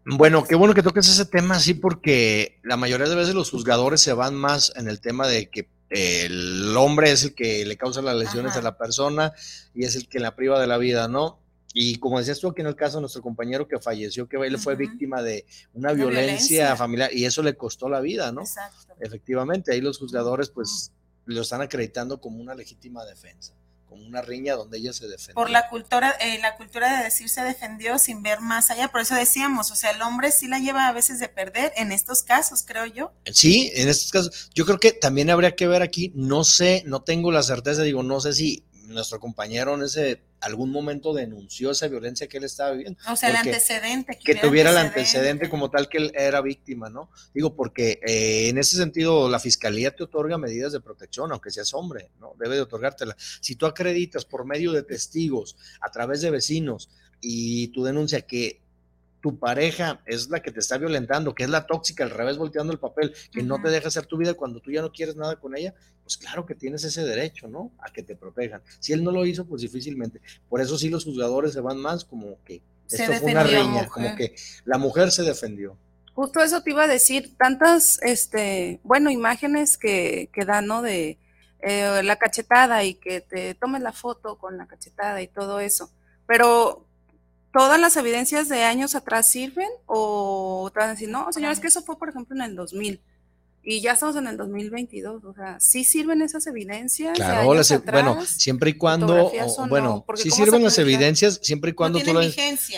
Bueno, 0.05 0.45
qué 0.45 0.55
bueno 0.55 0.75
que 0.75 0.83
toques 0.83 1.09
ese 1.09 1.25
tema, 1.25 1.59
sí, 1.59 1.75
porque 1.75 2.59
la 2.63 2.77
mayoría 2.77 3.09
de 3.09 3.15
veces 3.15 3.35
los 3.35 3.51
juzgadores 3.51 4.01
se 4.01 4.13
van 4.13 4.35
más 4.35 4.73
en 4.77 4.89
el 4.89 5.01
tema 5.01 5.27
de 5.27 5.49
que 5.49 5.69
el 5.91 6.77
hombre 6.77 7.13
es 7.13 7.23
el 7.23 7.35
que 7.35 7.65
le 7.65 7.77
causa 7.77 8.03
las 8.03 8.17
lesiones 8.17 8.57
a 8.57 8.63
la 8.63 8.77
persona 8.77 9.33
y 9.75 9.85
es 9.85 9.95
el 9.95 10.09
que 10.09 10.19
la 10.19 10.35
priva 10.35 10.61
de 10.61 10.67
la 10.67 10.79
vida, 10.79 11.07
¿no? 11.07 11.39
Y 11.79 11.97
como 11.97 12.19
decías 12.19 12.41
tú 12.41 12.49
aquí 12.49 12.63
en 12.63 12.69
el 12.69 12.75
caso 12.75 12.97
de 12.97 13.03
nuestro 13.03 13.21
compañero 13.21 13.69
que 13.69 13.79
falleció, 13.79 14.27
que 14.27 14.39
él 14.39 14.59
fue 14.59 14.77
víctima 14.77 15.21
de 15.21 15.45
una 15.75 15.93
violencia, 15.93 16.75
familiar 16.75 17.13
y 17.13 17.27
eso 17.27 17.43
le 17.43 17.55
costó 17.55 17.91
la 17.91 18.01
vida, 18.01 18.33
¿no? 18.33 18.41
Exacto. 18.41 18.95
Efectivamente, 18.99 19.75
ahí 19.75 19.83
los 19.83 19.99
juzgadores 19.99 20.49
pues 20.49 20.91
lo 21.27 21.43
están 21.43 21.61
acreditando 21.61 22.19
como 22.19 22.41
una 22.41 22.55
legítima 22.55 23.05
defensa, 23.05 23.53
como 23.91 24.07
una 24.07 24.23
riña 24.23 24.55
donde 24.55 24.79
ella 24.79 24.95
se 24.95 25.07
defendió. 25.07 25.35
Por 25.35 25.51
la 25.51 25.69
cultura, 25.69 26.13
eh, 26.19 26.39
la 26.41 26.57
cultura 26.57 26.97
de 26.97 27.05
decir 27.05 27.29
se 27.29 27.43
defendió 27.43 27.99
sin 27.99 28.23
ver 28.23 28.41
más 28.41 28.71
allá, 28.71 28.89
por 28.89 29.03
eso 29.03 29.15
decíamos, 29.15 29.71
o 29.71 29.75
sea, 29.77 29.91
el 29.91 30.01
hombre 30.01 30.33
sí 30.33 30.49
la 30.49 30.59
lleva 30.59 30.89
a 30.89 30.93
veces 30.95 31.19
de 31.21 31.29
perder 31.29 31.75
en 31.77 31.93
estos 31.93 32.23
casos, 32.23 32.65
creo 32.67 32.87
yo. 32.87 33.13
Sí, 33.31 33.71
en 33.75 33.91
estos 33.91 34.13
casos. 34.13 34.51
Yo 34.55 34.65
creo 34.65 34.79
que 34.79 34.93
también 34.93 35.29
habría 35.29 35.55
que 35.55 35.67
ver 35.67 35.83
aquí, 35.83 36.11
no 36.15 36.43
sé, 36.43 36.85
no 36.87 37.03
tengo 37.03 37.31
la 37.33 37.43
certeza, 37.43 37.83
digo, 37.83 38.03
no 38.03 38.19
sé 38.23 38.33
si 38.33 38.65
nuestro 38.87 39.21
compañero 39.21 39.75
en 39.75 39.83
ese 39.83 40.23
algún 40.41 40.71
momento 40.71 41.15
denunció 41.15 41.71
esa 41.71 41.89
violencia 41.89 42.29
que 42.29 42.39
él 42.39 42.45
estaba 42.45 42.73
viviendo. 42.73 42.99
O 43.11 43.17
sea, 43.17 43.31
el 43.31 43.37
antecedente. 43.37 44.19
Que, 44.23 44.35
tuviera 44.35 44.71
el 44.71 44.77
antecedente 44.77 45.49
como 45.49 45.71
tal 45.71 45.89
que 45.89 45.99
él 45.99 46.13
era 46.15 46.41
víctima, 46.41 46.89
¿no? 46.89 47.11
Digo, 47.35 47.55
porque 47.55 48.01
eh, 48.07 48.49
en 48.49 48.59
ese 48.59 48.77
sentido 48.77 49.29
la 49.29 49.39
fiscalía 49.39 49.95
te 49.95 50.05
otorga 50.05 50.39
medidas 50.39 50.73
de 50.73 50.81
protección, 50.81 51.33
aunque 51.33 51.51
seas 51.51 51.73
hombre, 51.75 52.11
¿no? 52.21 52.35
Debe 52.39 52.57
de 52.57 52.63
otorgártela. 52.63 53.17
Si 53.41 53.57
tú 53.57 53.67
acreditas 53.67 54.25
por 54.25 54.45
medio 54.45 54.73
de 54.73 54.83
testigos, 54.83 55.57
a 55.81 55.91
través 55.91 56.21
de 56.21 56.31
vecinos, 56.31 56.91
y 57.21 57.69
tu 57.69 57.83
denuncia 57.83 58.23
que 58.23 58.66
tu 59.27 59.41
pareja 59.41 60.01
es 60.07 60.31
la 60.31 60.39
que 60.39 60.53
te 60.53 60.61
está 60.61 60.79
violentando, 60.79 61.35
que 61.35 61.43
es 61.43 61.51
la 61.51 61.67
tóxica, 61.67 62.05
al 62.05 62.11
revés 62.11 62.39
volteando 62.39 62.73
el 62.73 62.79
papel, 62.79 63.13
que 63.33 63.43
no 63.43 63.61
te 63.61 63.71
deja 63.71 63.89
hacer 63.89 64.07
tu 64.07 64.17
vida 64.17 64.35
cuando 64.35 64.61
tú 64.61 64.71
ya 64.71 64.83
no 64.83 64.93
quieres 64.93 65.17
nada 65.17 65.35
con 65.35 65.57
ella, 65.57 65.75
pues 66.05 66.17
claro 66.17 66.47
que 66.47 66.55
tienes 66.55 66.85
ese 66.85 67.03
derecho, 67.03 67.49
¿no? 67.49 67.73
A 67.81 67.91
que 67.93 68.05
te 68.05 68.15
protejan. 68.15 68.63
Si 68.79 68.93
él 68.93 69.03
no 69.03 69.11
lo 69.11 69.27
hizo, 69.27 69.45
pues 69.45 69.63
difícilmente. 69.63 70.21
Por 70.49 70.61
eso 70.61 70.79
sí 70.79 70.91
los 70.91 71.03
juzgadores 71.03 71.55
se 71.55 71.61
van 71.61 71.79
más 71.79 72.05
como 72.05 72.41
que 72.45 72.63
esto 72.89 73.13
fue 73.15 73.33
una 73.33 73.43
riña, 73.43 73.89
como 73.89 74.15
que 74.15 74.37
la 74.65 74.79
mujer 74.79 75.11
se 75.11 75.25
defendió. 75.25 75.77
Justo 76.15 76.41
eso 76.41 76.63
te 76.63 76.71
iba 76.71 76.85
a 76.85 76.87
decir, 76.87 77.37
tantas, 77.37 78.01
este, 78.03 78.79
bueno, 78.85 79.11
imágenes 79.11 79.77
que, 79.77 80.31
que 80.33 80.45
dan, 80.45 80.69
¿no? 80.69 80.83
De 80.83 81.19
eh, 81.63 82.01
la 82.05 82.15
cachetada 82.15 82.85
y 82.85 82.95
que 82.95 83.23
te 83.23 83.57
tomes 83.57 83.83
la 83.83 83.93
foto 83.93 84.39
con 84.39 84.57
la 84.57 84.69
cachetada 84.69 85.21
y 85.21 85.27
todo 85.27 85.59
eso. 85.59 85.91
Pero 86.29 86.86
¿Todas 87.57 87.81
las 87.81 87.97
evidencias 87.97 88.51
de 88.51 88.65
años 88.65 88.95
atrás 88.95 89.31
sirven? 89.31 89.69
¿O 89.87 90.71
te 90.75 90.81
van 90.81 90.91
a 90.91 90.93
decir, 90.93 91.09
no, 91.09 91.33
señores, 91.33 91.59
que 91.59 91.69
eso 91.69 91.83
fue, 91.83 91.99
por 91.99 92.11
ejemplo, 92.11 92.37
en 92.37 92.43
el 92.43 92.55
2000? 92.55 93.01
y 93.69 93.81
ya 93.81 93.93
estamos 93.95 94.15
en 94.15 94.29
el 94.29 94.37
2022, 94.37 95.25
o 95.25 95.35
sea, 95.35 95.59
¿sí 95.59 95.83
sirven 95.83 96.23
esas 96.23 96.47
evidencias? 96.47 97.17
Claro, 97.17 97.47
bueno, 97.47 97.65
siempre 98.25 98.71
y 98.71 98.75
cuando, 98.75 99.33
bueno, 99.69 100.05
sí 100.15 100.31
sirven 100.31 100.63
las 100.63 100.79
evidencias, 100.79 101.41
siempre 101.43 101.73
y 101.73 101.75
cuando 101.75 101.99
tú 101.99 102.15
lo... 102.15 102.21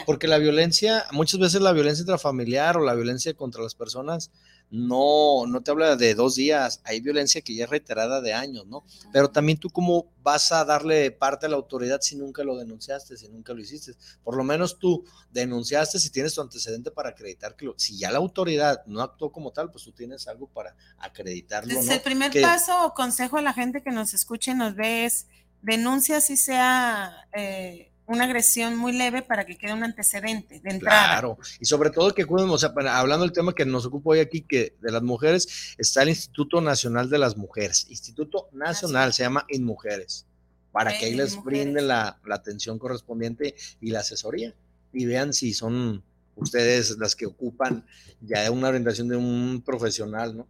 Porque 0.06 0.26
la 0.26 0.38
violencia, 0.38 1.04
muchas 1.12 1.38
veces 1.40 1.60
la 1.60 1.72
violencia 1.72 2.00
intrafamiliar 2.00 2.78
o 2.78 2.80
la 2.80 2.94
violencia 2.94 3.34
contra 3.34 3.62
las 3.62 3.74
personas 3.74 4.30
no, 4.70 5.46
no 5.46 5.62
te 5.62 5.70
habla 5.70 5.96
de 5.96 6.14
dos 6.14 6.34
días, 6.34 6.80
hay 6.84 7.00
violencia 7.00 7.40
que 7.40 7.54
ya 7.54 7.64
es 7.64 7.70
reiterada 7.70 8.20
de 8.20 8.34
años, 8.34 8.66
¿no? 8.66 8.84
Pero 9.12 9.30
también 9.30 9.58
tú 9.58 9.70
cómo 9.70 10.12
vas 10.22 10.52
a 10.52 10.64
darle 10.64 11.10
parte 11.10 11.46
a 11.46 11.48
la 11.48 11.56
autoridad 11.56 12.00
si 12.02 12.16
nunca 12.16 12.44
lo 12.44 12.56
denunciaste, 12.56 13.16
si 13.16 13.28
nunca 13.28 13.54
lo 13.54 13.60
hiciste. 13.60 13.94
Por 14.22 14.36
lo 14.36 14.44
menos 14.44 14.78
tú 14.78 15.04
denunciaste 15.30 15.98
si 15.98 16.10
tienes 16.10 16.34
tu 16.34 16.42
antecedente 16.42 16.90
para 16.90 17.10
acreditar 17.10 17.56
que 17.56 17.64
lo, 17.64 17.74
si 17.78 17.98
ya 17.98 18.10
la 18.10 18.18
autoridad 18.18 18.84
no 18.86 19.00
actuó 19.00 19.32
como 19.32 19.52
tal, 19.52 19.70
pues 19.70 19.84
tú 19.84 19.92
tienes 19.92 20.28
algo 20.28 20.48
para 20.48 20.76
acreditarlo. 20.98 21.74
Desde 21.74 21.94
el 21.94 22.02
primer 22.02 22.30
paso 22.40 22.84
o 22.84 22.94
consejo 22.94 23.38
a 23.38 23.42
la 23.42 23.54
gente 23.54 23.82
que 23.82 23.90
nos 23.90 24.12
escuche 24.12 24.50
y 24.50 24.54
nos 24.54 24.74
ve 24.74 25.06
es 25.06 25.26
denuncia 25.62 26.20
si 26.20 26.36
sea... 26.36 27.26
Eh, 27.32 27.92
una 28.08 28.24
agresión 28.24 28.76
muy 28.76 28.92
leve 28.92 29.22
para 29.22 29.44
que 29.44 29.56
quede 29.56 29.74
un 29.74 29.84
antecedente 29.84 30.60
de 30.60 30.70
entrada. 30.70 31.06
Claro, 31.06 31.38
y 31.60 31.66
sobre 31.66 31.90
todo 31.90 32.14
que 32.14 32.24
cuiden, 32.24 32.48
o 32.48 32.58
sea, 32.58 32.72
hablando 32.90 33.24
del 33.24 33.32
tema 33.32 33.54
que 33.54 33.66
nos 33.66 33.84
ocupa 33.84 34.10
hoy 34.10 34.20
aquí, 34.20 34.40
que 34.40 34.74
de 34.80 34.90
las 34.90 35.02
mujeres, 35.02 35.74
está 35.76 36.02
el 36.02 36.08
Instituto 36.08 36.60
Nacional 36.60 37.10
de 37.10 37.18
las 37.18 37.36
Mujeres, 37.36 37.86
Instituto 37.90 38.48
Nacional, 38.52 39.12
se 39.12 39.24
llama 39.24 39.44
InMujeres, 39.48 40.26
para 40.72 40.98
que 40.98 41.04
ahí 41.04 41.14
les 41.14 41.42
brinden 41.42 41.86
la, 41.86 42.18
la, 42.24 42.34
atención 42.34 42.78
correspondiente 42.78 43.54
y 43.80 43.90
la 43.90 44.00
asesoría, 44.00 44.54
y 44.92 45.04
vean 45.04 45.34
si 45.34 45.52
son 45.52 46.02
ustedes 46.34 46.96
las 46.98 47.14
que 47.14 47.26
ocupan 47.26 47.84
ya 48.22 48.50
una 48.50 48.68
orientación 48.68 49.08
de 49.08 49.16
un 49.16 49.62
profesional, 49.64 50.34
¿no? 50.34 50.48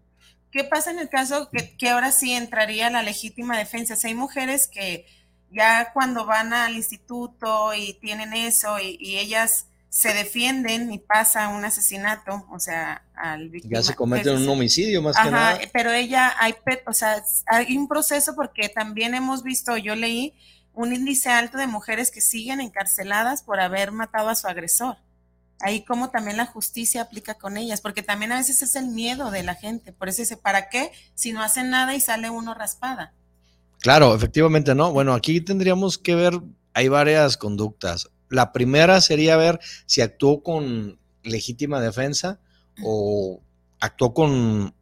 ¿Qué 0.50 0.64
pasa 0.64 0.90
en 0.90 0.98
el 0.98 1.08
caso 1.08 1.50
que, 1.50 1.76
que 1.76 1.90
ahora 1.90 2.10
sí 2.10 2.32
entraría 2.32 2.88
la 2.88 3.02
legítima 3.02 3.58
defensa? 3.58 3.96
Si 3.96 4.06
hay 4.06 4.14
mujeres 4.14 4.66
que 4.68 5.06
ya 5.50 5.92
cuando 5.92 6.26
van 6.26 6.52
al 6.52 6.74
instituto 6.74 7.74
y 7.74 7.94
tienen 7.94 8.32
eso 8.32 8.78
y, 8.78 9.18
ellas 9.18 9.66
se 9.88 10.12
defienden 10.12 10.92
y 10.92 10.98
pasa 10.98 11.48
un 11.48 11.64
asesinato, 11.64 12.46
o 12.50 12.58
sea, 12.58 13.02
al 13.14 13.48
víctima. 13.48 13.78
Ya 13.78 13.82
se 13.82 13.94
comete 13.94 14.30
un 14.30 14.46
homicidio 14.46 15.00
más 15.00 15.16
que 15.16 15.30
nada. 15.30 15.58
Pero 15.72 15.92
ella, 15.92 16.34
hay, 16.38 16.54
o 16.86 16.92
sea, 16.92 17.22
hay 17.46 17.76
un 17.76 17.88
proceso 17.88 18.34
porque 18.36 18.68
también 18.68 19.14
hemos 19.14 19.42
visto, 19.42 19.76
yo 19.78 19.94
leí 19.94 20.34
un 20.74 20.94
índice 20.94 21.30
alto 21.30 21.58
de 21.58 21.66
mujeres 21.66 22.10
que 22.10 22.20
siguen 22.20 22.60
encarceladas 22.60 23.42
por 23.42 23.60
haber 23.60 23.90
matado 23.90 24.28
a 24.28 24.34
su 24.34 24.46
agresor. 24.46 24.98
Ahí 25.60 25.84
como 25.84 26.10
también 26.10 26.36
la 26.36 26.46
justicia 26.46 27.02
aplica 27.02 27.34
con 27.34 27.56
ellas, 27.56 27.80
porque 27.80 28.02
también 28.02 28.30
a 28.30 28.36
veces 28.36 28.62
es 28.62 28.76
el 28.76 28.88
miedo 28.88 29.32
de 29.32 29.42
la 29.42 29.56
gente, 29.56 29.92
por 29.92 30.08
eso 30.08 30.22
dice, 30.22 30.36
¿para 30.36 30.68
qué? 30.68 30.92
Si 31.14 31.32
no 31.32 31.42
hacen 31.42 31.70
nada 31.70 31.96
y 31.96 32.00
sale 32.00 32.30
uno 32.30 32.54
raspada. 32.54 33.12
Claro, 33.80 34.14
efectivamente, 34.14 34.74
¿no? 34.74 34.92
Bueno, 34.92 35.14
aquí 35.14 35.40
tendríamos 35.40 35.98
que 35.98 36.14
ver, 36.14 36.40
hay 36.74 36.88
varias 36.88 37.36
conductas. 37.36 38.10
La 38.28 38.52
primera 38.52 39.00
sería 39.00 39.36
ver 39.36 39.60
si 39.86 40.00
actuó 40.00 40.42
con 40.42 40.98
legítima 41.22 41.80
defensa 41.80 42.40
o 42.82 43.40
actuó 43.80 44.14
con 44.14 44.74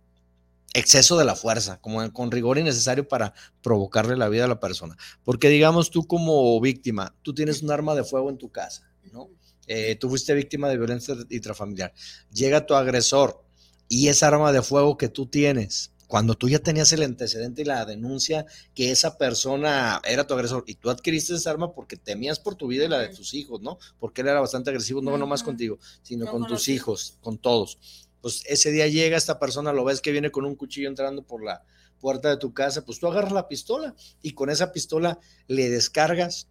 exceso 0.73 1.17
de 1.17 1.25
la 1.25 1.35
fuerza, 1.37 1.81
como 1.81 2.13
con 2.13 2.31
rigor 2.31 2.59
innecesario 2.59 3.07
para 3.09 3.35
provocarle 3.63 4.17
la 4.17 4.29
vida 4.29 4.45
a 4.45 4.49
la 4.49 4.61
persona. 4.61 4.97
Porque 5.25 5.49
digamos 5.49 5.91
tú 5.91 6.07
como 6.07 6.61
víctima, 6.61 7.15
tú 7.23 7.35
tienes 7.35 7.63
un 7.63 7.71
arma 7.71 7.95
de 7.95 8.05
fuego 8.05 8.31
en 8.31 8.39
tu 8.39 8.51
casa, 8.51 8.91
¿no? 9.13 9.29
Eh, 9.67 9.97
tú 9.97 10.09
fuiste 10.09 10.35
víctima 10.35 10.69
de 10.69 10.77
violencia 10.77 11.15
intrafamiliar. 11.31 11.93
Llega 12.31 12.67
tu 12.67 12.75
agresor 12.75 13.43
y 13.89 14.09
esa 14.09 14.29
arma 14.29 14.53
de 14.53 14.63
fuego 14.63 14.97
que 14.97 15.09
tú 15.09 15.27
tienes 15.27 15.93
cuando 16.07 16.35
tú 16.35 16.49
ya 16.49 16.59
tenías 16.59 16.93
el 16.93 17.03
antecedente 17.03 17.63
y 17.63 17.65
la 17.65 17.85
denuncia 17.85 18.47
que 18.75 18.91
esa 18.91 19.19
persona 19.19 20.01
era 20.05 20.27
tu 20.27 20.35
agresor 20.35 20.65
y 20.67 20.75
tú 20.75 20.91
adquiriste 20.91 21.35
esa 21.35 21.51
arma 21.51 21.73
porque 21.73 21.97
temías 21.97 22.39
por 22.39 22.55
tu 22.55 22.69
vida 22.69 22.85
y 22.85 22.89
la 22.89 22.99
de 22.99 23.09
tus 23.09 23.35
hijos, 23.35 23.61
¿no? 23.61 23.79
Porque 23.99 24.23
él 24.23 24.29
era 24.29 24.41
bastante 24.41 24.71
agresivo, 24.71 25.03
no 25.03 25.19
nomás 25.19 25.43
contigo, 25.43 25.79
sino 26.03 26.27
con 26.27 26.47
tus 26.47 26.69
hijos, 26.69 27.19
con 27.21 27.39
todos. 27.39 27.79
Pues 28.21 28.43
ese 28.47 28.71
día 28.71 28.87
llega 28.89 29.17
esta 29.17 29.39
persona, 29.39 29.73
lo 29.73 29.85
ves 29.85 30.01
que 30.01 30.13
viene 30.13 30.31
con 30.31 30.45
un 30.45 30.55
cuchillo 30.55 30.89
entrando 30.89 31.23
por 31.23 31.45
la 31.45 31.65
puerta 32.01 32.29
de 32.29 32.37
tu 32.37 32.53
casa, 32.53 32.85
pues 32.85 33.01
tú 33.01 33.07
agarras 33.07 33.33
la 33.33 33.49
pistola 33.49 33.95
y 34.23 34.33
con 34.33 34.51
esa 34.51 34.73
pistola 34.73 35.19
le 35.49 35.69
descargas 35.71 36.49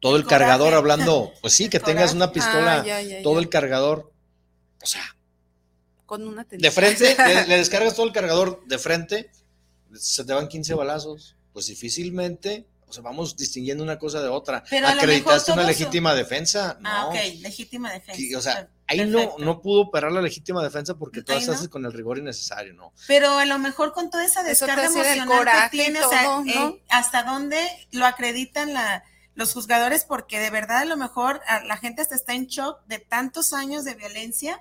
todo 0.00 0.16
el, 0.16 0.26
cargador 0.26 0.74
hablando, 0.74 1.32
pues 1.40 1.54
sí, 1.54 1.68
que 1.68 1.80
tengas 1.80 2.12
una 2.12 2.30
pistola, 2.30 2.84
ah, 2.86 3.00
todo 3.22 3.38
el 3.38 3.48
cargador, 3.48 4.12
o 4.82 4.86
sea, 4.86 5.15
con 6.06 6.26
una 6.26 6.44
De 6.48 6.70
frente, 6.70 7.16
le, 7.48 7.58
descargas 7.58 7.94
todo 7.94 8.06
el 8.06 8.12
cargador 8.12 8.64
de 8.66 8.78
frente, 8.78 9.30
se 9.94 10.24
te 10.24 10.32
van 10.32 10.48
15 10.48 10.74
balazos. 10.74 11.36
Pues 11.52 11.66
difícilmente, 11.68 12.66
o 12.86 12.92
sea, 12.92 13.02
vamos 13.02 13.34
distinguiendo 13.34 13.82
una 13.82 13.98
cosa 13.98 14.20
de 14.20 14.28
otra. 14.28 14.62
Pero 14.68 14.88
Acreditaste 14.88 15.52
una 15.52 15.64
legítima 15.64 16.14
defensa. 16.14 16.78
Ah, 16.84 17.06
ok, 17.06 17.14
legítima 17.40 17.90
defensa. 17.92 18.38
o 18.38 18.40
sea, 18.42 18.68
ahí 18.86 19.06
no, 19.06 19.36
no 19.38 19.60
pudo 19.60 19.82
operar 19.82 20.12
la 20.12 20.20
legítima 20.20 20.62
defensa 20.62 20.94
porque 20.94 21.22
tú 21.22 21.32
haces 21.32 21.68
con 21.68 21.84
el 21.84 21.92
rigor 21.92 22.18
innecesario, 22.18 22.74
¿no? 22.74 22.92
Pero 23.06 23.38
a 23.38 23.46
lo 23.46 23.58
mejor 23.58 23.92
con 23.92 24.10
toda 24.10 24.24
esa 24.24 24.42
descarga 24.42 24.84
emocional 24.84 25.70
que 25.70 25.78
tiene, 25.78 26.04
o 26.04 26.08
sea, 26.08 26.42
eh, 26.46 26.82
hasta 26.90 27.22
dónde 27.24 27.58
lo 27.90 28.06
acreditan 28.06 28.74
la, 28.74 29.02
los 29.34 29.52
juzgadores, 29.52 30.04
porque 30.04 30.38
de 30.38 30.50
verdad 30.50 30.78
a 30.78 30.84
lo 30.84 30.96
mejor 30.96 31.40
la 31.64 31.76
gente 31.76 32.02
hasta 32.02 32.14
está 32.14 32.34
en 32.34 32.46
shock 32.46 32.84
de 32.86 32.98
tantos 32.98 33.52
años 33.52 33.84
de 33.84 33.94
violencia 33.94 34.60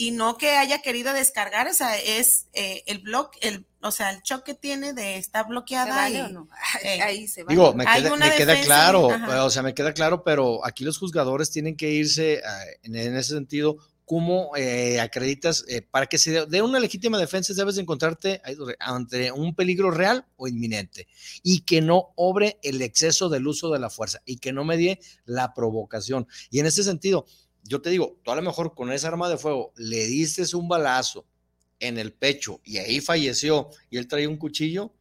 y 0.00 0.12
no 0.12 0.38
que 0.38 0.52
haya 0.52 0.80
querido 0.80 1.12
descargar, 1.12 1.68
o 1.68 1.74
sea, 1.74 1.94
es 1.98 2.46
eh, 2.54 2.84
el 2.86 3.00
blog, 3.00 3.32
el, 3.42 3.66
o 3.82 3.90
sea, 3.90 4.08
el 4.08 4.22
choque 4.22 4.52
que 4.52 4.54
tiene 4.54 4.94
de 4.94 5.18
estar 5.18 5.46
bloqueada. 5.46 6.08
¿Se 6.08 6.22
o 6.22 6.28
no? 6.30 6.48
Eh, 6.82 7.02
ahí 7.02 7.28
se 7.28 7.42
va. 7.42 7.50
Digo, 7.50 7.74
me 7.74 7.84
queda, 7.84 8.58
claro, 8.62 9.08
o 9.44 9.50
sea, 9.50 9.62
me 9.62 9.74
queda 9.74 9.92
claro, 9.92 10.24
pero 10.24 10.64
aquí 10.64 10.84
los 10.84 10.96
juzgadores 10.96 11.50
tienen 11.50 11.76
que 11.76 11.90
irse 11.90 12.36
eh, 12.36 12.42
en, 12.82 12.96
ese 12.96 13.34
sentido. 13.34 13.76
¿Cómo 14.06 14.52
acreditas? 15.00 15.64
para 15.92 16.06
que 16.06 16.18
se 16.18 16.46
dé 16.46 16.62
una 16.62 16.80
legítima 16.80 17.16
defensa, 17.16 17.52
debes 17.54 17.78
encontrarte 17.78 18.42
ante 18.80 19.30
un 19.30 19.54
peligro 19.54 19.92
real 19.92 20.26
o 20.36 20.48
inminente 20.48 21.06
y 21.44 21.60
que 21.60 21.80
no 21.80 22.12
obre 22.16 22.58
el 22.62 22.82
exceso 22.82 23.28
del 23.28 23.46
uso 23.46 23.70
de 23.70 23.78
la 23.78 23.88
fuerza 23.88 24.20
y 24.24 24.38
que 24.38 24.52
no 24.52 24.64
medie 24.64 24.98
la 25.26 25.54
provocación. 25.54 26.26
Y 26.50 26.58
en 26.58 26.66
este 26.66 26.82
sentido, 26.82 27.24
yo 27.62 27.80
te 27.80 27.90
digo, 27.90 28.18
tú 28.22 28.30
a 28.30 28.36
lo 28.36 28.42
mejor 28.42 28.74
con 28.74 28.92
esa 28.92 29.08
arma 29.08 29.28
de 29.28 29.38
fuego 29.38 29.72
le 29.76 30.06
diste 30.06 30.44
un 30.56 30.68
balazo 30.68 31.26
en 31.78 31.98
el 31.98 32.12
pecho 32.12 32.60
y 32.64 32.78
ahí 32.78 33.00
falleció 33.00 33.70
y 33.88 33.96
él 33.96 34.06
traía 34.06 34.28
un 34.28 34.36
cuchillo, 34.36 34.92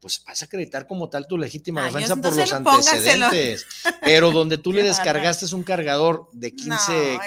pues 0.00 0.22
vas 0.26 0.42
a 0.42 0.44
acreditar 0.44 0.86
como 0.86 1.08
tal 1.08 1.26
tu 1.26 1.38
legítima 1.38 1.84
defensa 1.84 2.16
por 2.16 2.36
los 2.36 2.52
antecedentes. 2.52 3.66
Pero 4.02 4.32
donde 4.32 4.58
tú 4.58 4.72
le 4.74 4.82
descargaste 4.82 5.54
un 5.54 5.62
cargador 5.62 6.28
de 6.32 6.54
15, 6.54 7.18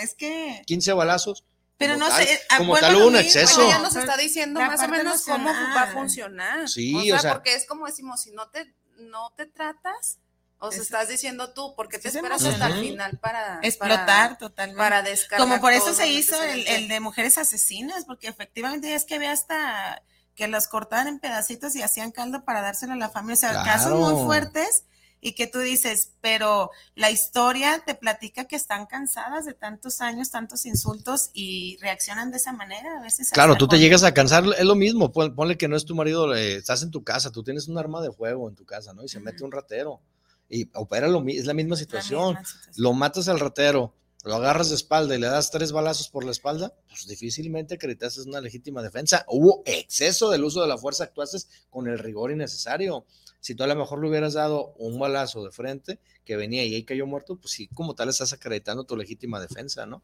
15 0.66 0.94
balazos. 0.94 1.44
Pero 1.78 1.96
no 1.96 2.10
sé, 2.12 2.40
como 2.58 2.76
tal 2.78 2.96
hubo 2.96 3.08
un 3.08 3.16
exceso. 3.16 3.68
ya 3.68 3.80
nos 3.80 3.96
está 3.96 4.18
diciendo 4.18 4.60
más 4.60 4.82
o 4.82 4.88
menos 4.88 5.24
cómo 5.24 5.50
va 5.50 5.84
a 5.84 5.94
funcionar. 5.94 6.68
Sí, 6.68 7.12
o 7.12 7.20
sea, 7.20 7.34
porque 7.34 7.56
es 7.56 7.66
como 7.66 7.86
decimos, 7.86 8.22
si 8.22 8.32
no 8.32 8.50
te, 8.50 8.74
no 8.98 9.32
te 9.36 9.46
tratas, 9.46 10.20
o 10.60 10.72
sea, 10.72 10.82
estás 10.82 11.08
diciendo 11.08 11.54
tú, 11.54 11.74
porque 11.76 12.00
te 12.00 12.08
esperas 12.08 12.44
hasta 12.44 12.68
el 12.68 12.80
final 12.82 13.20
para 13.20 13.60
explotar 13.62 14.38
totalmente. 14.38 14.78
Para 14.78 15.04
descargar. 15.04 15.48
Como 15.48 15.62
por 15.62 15.72
eso 15.74 15.94
se 15.94 16.08
hizo 16.08 16.42
el, 16.42 16.88
de 16.88 17.00
mujeres 17.00 17.38
asesinas, 17.38 18.06
porque 18.06 18.28
efectivamente 18.28 18.96
es 18.96 19.06
que 19.06 19.16
había 19.16 19.32
hasta 19.32 20.02
que 20.36 20.48
los 20.48 20.68
cortaban 20.68 21.08
en 21.08 21.20
pedacitos 21.20 21.76
y 21.76 21.82
hacían 21.82 22.12
caldo 22.12 22.44
para 22.44 22.62
dárselo 22.62 22.94
a 22.94 22.96
la 22.96 23.10
familia. 23.10 23.36
O 23.36 23.38
sea, 23.38 23.64
casos 23.64 24.00
muy 24.00 24.24
fuertes 24.26 24.84
y 25.20 25.34
que 25.34 25.48
tú 25.48 25.60
dices, 25.60 26.14
pero 26.22 26.72
la 26.96 27.12
historia 27.12 27.84
te 27.86 27.96
platica 27.96 28.46
que 28.46 28.56
están 28.56 28.86
cansadas 28.86 29.46
de 29.46 29.54
tantos 29.54 30.02
años, 30.02 30.32
tantos 30.32 30.66
insultos 30.66 31.32
y 31.34 31.78
reaccionan 31.82 32.32
de 32.32 32.38
esa 32.38 32.54
manera. 32.54 33.00
A 33.00 33.02
veces 33.02 33.30
claro, 33.32 33.56
tú 33.56 33.68
te 33.68 33.80
llegas 33.80 34.04
a 34.04 34.14
cansar, 34.14 34.44
es 34.58 34.66
lo 34.66 34.76
mismo, 34.76 35.12
ponle 35.12 35.58
que 35.58 35.68
no 35.68 35.76
es 35.76 35.86
tu 35.86 35.96
marido, 35.96 36.34
estás 36.36 36.84
en 36.84 36.92
tu 36.92 37.04
casa, 37.04 37.32
tú 37.32 37.44
tienes 37.44 37.68
un 37.68 37.78
arma 37.78 38.02
de 38.02 38.12
fuego 38.12 38.48
en 38.50 38.56
tu 38.56 38.66
casa, 38.66 38.94
¿no? 38.94 39.04
Y 39.04 39.08
se 39.08 39.20
mete 39.20 39.44
un 39.44 39.52
ratero 39.52 40.02
y 40.50 40.70
opera 40.74 41.08
lo 41.08 41.24
es 41.28 41.46
la 41.46 41.54
misma 41.54 41.76
situación. 41.76 42.38
Lo 42.76 42.94
matas 42.94 43.28
al 43.28 43.40
ratero, 43.40 43.94
lo 44.24 44.36
agarras 44.36 44.70
de 44.70 44.76
espalda 44.76 45.16
y 45.16 45.20
le 45.20 45.28
das 45.28 45.52
tres 45.52 45.72
balazos 45.72 46.10
por 46.10 46.24
la 46.24 46.32
espalda, 46.32 46.74
pues 46.90 47.08
difícilmente 47.08 47.76
acreditas 47.76 48.18
una 48.20 48.42
legítima 48.42 48.82
defensa. 48.82 49.26
Hubo 49.28 49.64
exceso 49.66 50.30
del 50.30 50.44
uso 50.44 50.62
de 50.62 50.68
la 50.68 50.78
fuerza, 50.78 51.06
actuaste 51.06 51.40
con 51.70 51.88
el 51.88 52.00
rigor 52.00 52.32
innecesario. 52.32 53.06
Si 53.40 53.56
tú 53.56 53.64
a 53.64 53.68
lo 53.68 53.76
mejor 53.76 54.02
le 54.02 54.10
hubieras 54.10 54.34
dado 54.34 54.74
un 54.78 55.00
balazo 55.00 55.44
de 55.44 55.52
frente 55.52 56.00
que 56.26 56.36
venía 56.36 56.66
y 56.66 56.76
ahí 56.76 56.84
cayó 56.84 57.06
muerto, 57.06 57.38
pues 57.38 57.54
sí, 57.54 57.68
como 57.74 57.96
tal 57.96 58.10
estás 58.10 58.34
acreditando 58.34 58.84
tu 58.84 58.98
legítima 58.98 59.40
defensa, 59.40 59.86
¿no? 59.86 60.02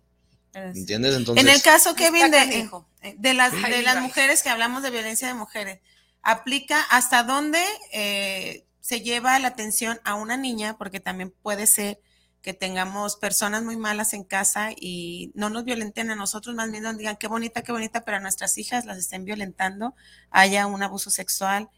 ¿Entiendes? 0.53 1.15
Entonces, 1.15 1.43
en 1.43 1.49
el 1.49 1.61
caso, 1.63 1.95
Kevin, 1.95 2.29
de, 2.29 2.69
de 3.17 3.33
las, 3.33 3.51
de 3.51 3.81
las 3.81 4.01
mujeres 4.01 4.43
que 4.43 4.49
hablamos 4.49 4.83
de 4.83 4.91
violencia 4.91 5.27
de 5.27 5.33
mujeres, 5.33 5.79
¿aplica 6.21 6.79
hasta 6.83 7.23
dónde 7.23 7.59
eh, 7.91 8.63
se 8.83 8.99
lleva 8.99 9.39
la 9.39 9.47
atención 9.47 10.01
a 10.03 10.15
una 10.15 10.35
niña, 10.35 10.77
porque 10.77 10.99
también 10.99 11.33
puede 11.41 11.67
ser 11.67 12.01
que 12.41 12.53
tengamos 12.53 13.15
personas 13.15 13.63
muy 13.63 13.77
malas 13.77 14.13
en 14.13 14.25
casa 14.25 14.71
y 14.75 15.31
no 15.35 15.49
nos 15.49 15.63
violenten 15.63 16.11
a 16.11 16.15
nosotros, 16.15 16.53
más 16.53 16.69
bien 16.69 16.83
nos 16.83 16.97
digan 16.97 17.15
qué 17.15 17.29
bonita, 17.29 17.61
qué 17.63 17.71
bonita, 17.71 18.03
pero 18.03 18.17
a 18.17 18.19
nuestras 18.19 18.57
hijas 18.57 18.83
las 18.83 18.97
estén 18.97 19.23
violentando, 19.23 19.95
haya 20.31 20.67
un 20.67 20.83
abuso 20.83 21.11
sexual, 21.11 21.69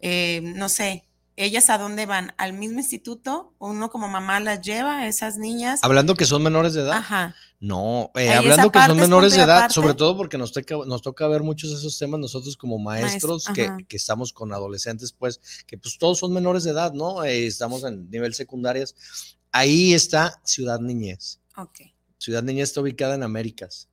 eh, 0.00 0.40
no 0.42 0.70
sé, 0.70 1.06
ellas 1.36 1.68
a 1.70 1.78
dónde 1.78 2.06
van, 2.06 2.32
al 2.36 2.52
mismo 2.52 2.78
instituto, 2.78 3.54
uno 3.58 3.90
como 3.90 4.08
mamá 4.08 4.40
las 4.40 4.60
lleva 4.60 4.98
a 4.98 5.08
esas 5.08 5.36
niñas. 5.36 5.80
Hablando 5.82 6.14
que 6.14 6.24
son 6.24 6.42
menores 6.42 6.74
de 6.74 6.82
edad. 6.82 6.92
Ajá. 6.92 7.34
No, 7.60 8.10
eh, 8.14 8.30
hablando 8.30 8.70
que 8.70 8.78
son 8.78 8.96
menores 8.98 9.34
de 9.34 9.42
edad, 9.42 9.70
sobre 9.70 9.94
todo 9.94 10.16
porque 10.16 10.36
nos 10.36 10.52
toca, 10.52 10.76
nos 10.86 11.02
toca 11.02 11.26
ver 11.28 11.42
muchos 11.42 11.70
de 11.70 11.76
esos 11.76 11.98
temas 11.98 12.20
nosotros 12.20 12.56
como 12.56 12.78
maestros 12.78 13.46
que, 13.54 13.70
que, 13.88 13.96
estamos 13.96 14.32
con 14.32 14.52
adolescentes, 14.52 15.12
pues, 15.12 15.40
que 15.66 15.78
pues 15.78 15.96
todos 15.96 16.18
son 16.18 16.32
menores 16.34 16.64
de 16.64 16.72
edad, 16.72 16.92
¿no? 16.92 17.24
Eh, 17.24 17.46
estamos 17.46 17.82
en 17.84 18.10
nivel 18.10 18.34
secundarias. 18.34 18.94
Ahí 19.50 19.94
está 19.94 20.40
Ciudad 20.44 20.78
Niñez. 20.78 21.40
Ok. 21.56 21.80
Ciudad 22.18 22.42
Niñez 22.42 22.68
está 22.68 22.82
ubicada 22.82 23.14
en 23.14 23.22
Américas. 23.22 23.88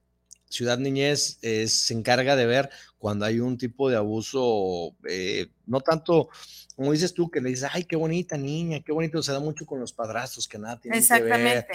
Ciudad 0.49 0.77
Niñez 0.77 1.37
se 1.39 1.93
encarga 1.93 2.35
de 2.35 2.45
ver 2.45 2.69
cuando 3.01 3.25
hay 3.25 3.39
un 3.39 3.57
tipo 3.57 3.89
de 3.89 3.95
abuso, 3.95 4.93
eh, 5.09 5.47
no 5.65 5.81
tanto 5.81 6.29
como 6.75 6.91
dices 6.91 7.13
tú, 7.13 7.29
que 7.29 7.41
le 7.41 7.49
dices, 7.49 7.69
ay, 7.71 7.83
qué 7.83 7.95
bonita 7.95 8.37
niña, 8.37 8.79
qué 8.79 8.91
bonito, 8.91 9.21
se 9.21 9.31
da 9.31 9.39
mucho 9.39 9.65
con 9.65 9.79
los 9.79 9.91
padrastros, 9.91 10.47
que 10.47 10.57
nada 10.57 10.79
tiene 10.79 10.99
que 10.99 11.21
ver. 11.21 11.67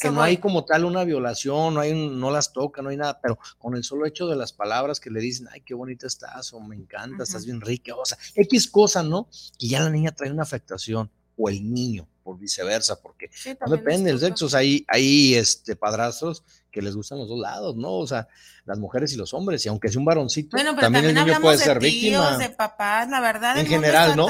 que, 0.00 0.10
no 0.10 0.22
hay 0.22 0.38
como 0.38 0.64
tal 0.64 0.84
una 0.84 1.04
violación, 1.04 1.74
no, 1.74 1.80
hay 1.80 1.94
no 1.94 2.30
las 2.30 2.52
toca, 2.52 2.82
no 2.82 2.88
hay 2.88 2.96
nada, 2.96 3.20
pero 3.22 3.38
con 3.58 3.74
el 3.74 3.84
solo 3.84 4.06
hecho 4.06 4.26
de 4.26 4.36
las 4.36 4.52
palabras 4.52 5.00
que 5.00 5.10
le 5.10 5.20
dicen, 5.20 5.48
ay, 5.52 5.60
qué 5.60 5.74
bonita 5.74 6.06
estás, 6.06 6.52
o 6.52 6.60
me 6.60 6.76
encanta, 6.76 7.22
estás 7.22 7.46
bien 7.46 7.60
rica, 7.60 7.94
o 7.94 8.04
sea, 8.04 8.18
X 8.34 8.68
cosa, 8.68 9.02
¿no? 9.02 9.28
Que 9.58 9.68
ya 9.68 9.80
la 9.80 9.90
niña 9.90 10.12
trae 10.12 10.30
una 10.30 10.42
afectación, 10.42 11.10
o 11.36 11.48
el 11.48 11.72
niño, 11.72 12.06
por 12.22 12.38
viceversa, 12.38 13.00
porque 13.00 13.30
no 13.66 13.72
depende 13.72 14.10
del 14.10 14.20
sexo, 14.20 14.46
o 14.46 14.48
sea, 14.48 14.60
hay, 14.60 14.84
hay 14.88 15.34
este, 15.34 15.76
padrastros 15.76 16.44
que 16.70 16.82
les 16.82 16.94
gustan 16.94 17.18
los 17.18 17.28
dos 17.28 17.38
lados, 17.38 17.76
¿no? 17.76 17.92
O 17.94 18.06
sea, 18.06 18.28
las 18.64 18.78
mujeres 18.78 19.12
y 19.12 19.16
los 19.16 19.34
hombres, 19.34 19.64
y 19.66 19.68
aunque 19.68 19.88
sea 19.88 19.98
un 19.98 20.04
varoncito, 20.04 20.56
también, 20.78 21.06
el 21.06 21.14
niño 21.14 21.40
puede 21.40 21.58
ser 21.58 21.78
tíos, 21.78 21.92
víctima. 21.92 22.38
de 22.38 22.50
papás, 22.50 23.08
la 23.08 23.20
verdad. 23.20 23.58
En 23.58 23.66
general, 23.66 24.16
¿no? 24.16 24.28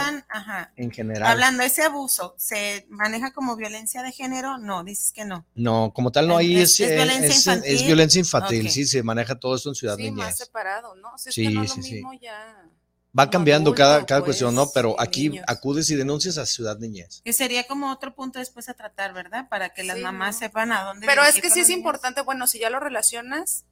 En 0.77 0.91
general. 0.91 1.31
Hablando 1.31 1.63
de 1.63 1.67
ese 1.67 1.83
abuso, 1.83 2.35
¿se 2.39 2.87
maneja 2.89 3.33
como 3.33 3.57
violencia 3.57 4.03
de 4.03 4.13
género? 4.13 4.59
No, 4.59 4.85
dices 4.85 5.13
que 5.13 5.25
no. 5.25 5.45
No, 5.55 5.93
como 5.95 6.11
tal 6.13 6.29
no 6.29 6.37
hay 6.37 6.57
es, 6.57 6.81
es, 6.81 6.95
violencia 6.95 7.35
infantil. 7.35 7.75
Es 7.75 7.87
violencia 7.87 8.19
infantil, 8.19 8.71
sí, 8.71 8.87
se 8.87 9.03
maneja 9.03 9.39
todo 9.39 9.57
esto 9.57 9.69
en 9.69 9.75
Ciudad 9.75 9.97
sí, 9.97 10.11
más 10.11 10.39
separado, 10.39 10.95
¿no? 10.95 11.19
sí, 11.19 11.31
sí, 11.33 11.83
sí. 11.83 12.03
Ya 12.21 12.70
Va 13.19 13.29
cambiando 13.29 13.75
cada, 13.75 14.07
cada 14.07 14.23
cuestión, 14.23 14.55
¿no? 14.55 14.63
Pues, 14.65 14.75
Pero 14.75 15.01
aquí 15.01 15.41
acudes 15.47 15.91
y 15.91 15.97
denuncias 15.97 16.39
a 16.39 16.47
Ciudad 16.47 16.79
Niñez. 16.79 17.23
Que 17.25 17.33
sería 17.33 17.67
como 17.67 17.91
otro 17.91 18.15
punto 18.15 18.39
después 18.39 18.69
a 18.69 18.75
tratar, 18.75 19.13
¿verdad? 19.13 19.49
Para 19.49 19.71
que 19.71 19.83
las 19.83 19.99
mamás 19.99 20.39
sepan 20.39 20.71
a 20.71 20.85
dónde. 20.85 21.07
Pero 21.07 21.25
es 21.25 21.41
que 21.41 21.51
sí 21.51 21.61
es 21.61 21.71
importante, 21.71 22.23
bueno, 22.23 22.47
si 22.47 22.61
ya 22.61 22.71
lo 22.71 22.79
relacionas 22.79 23.65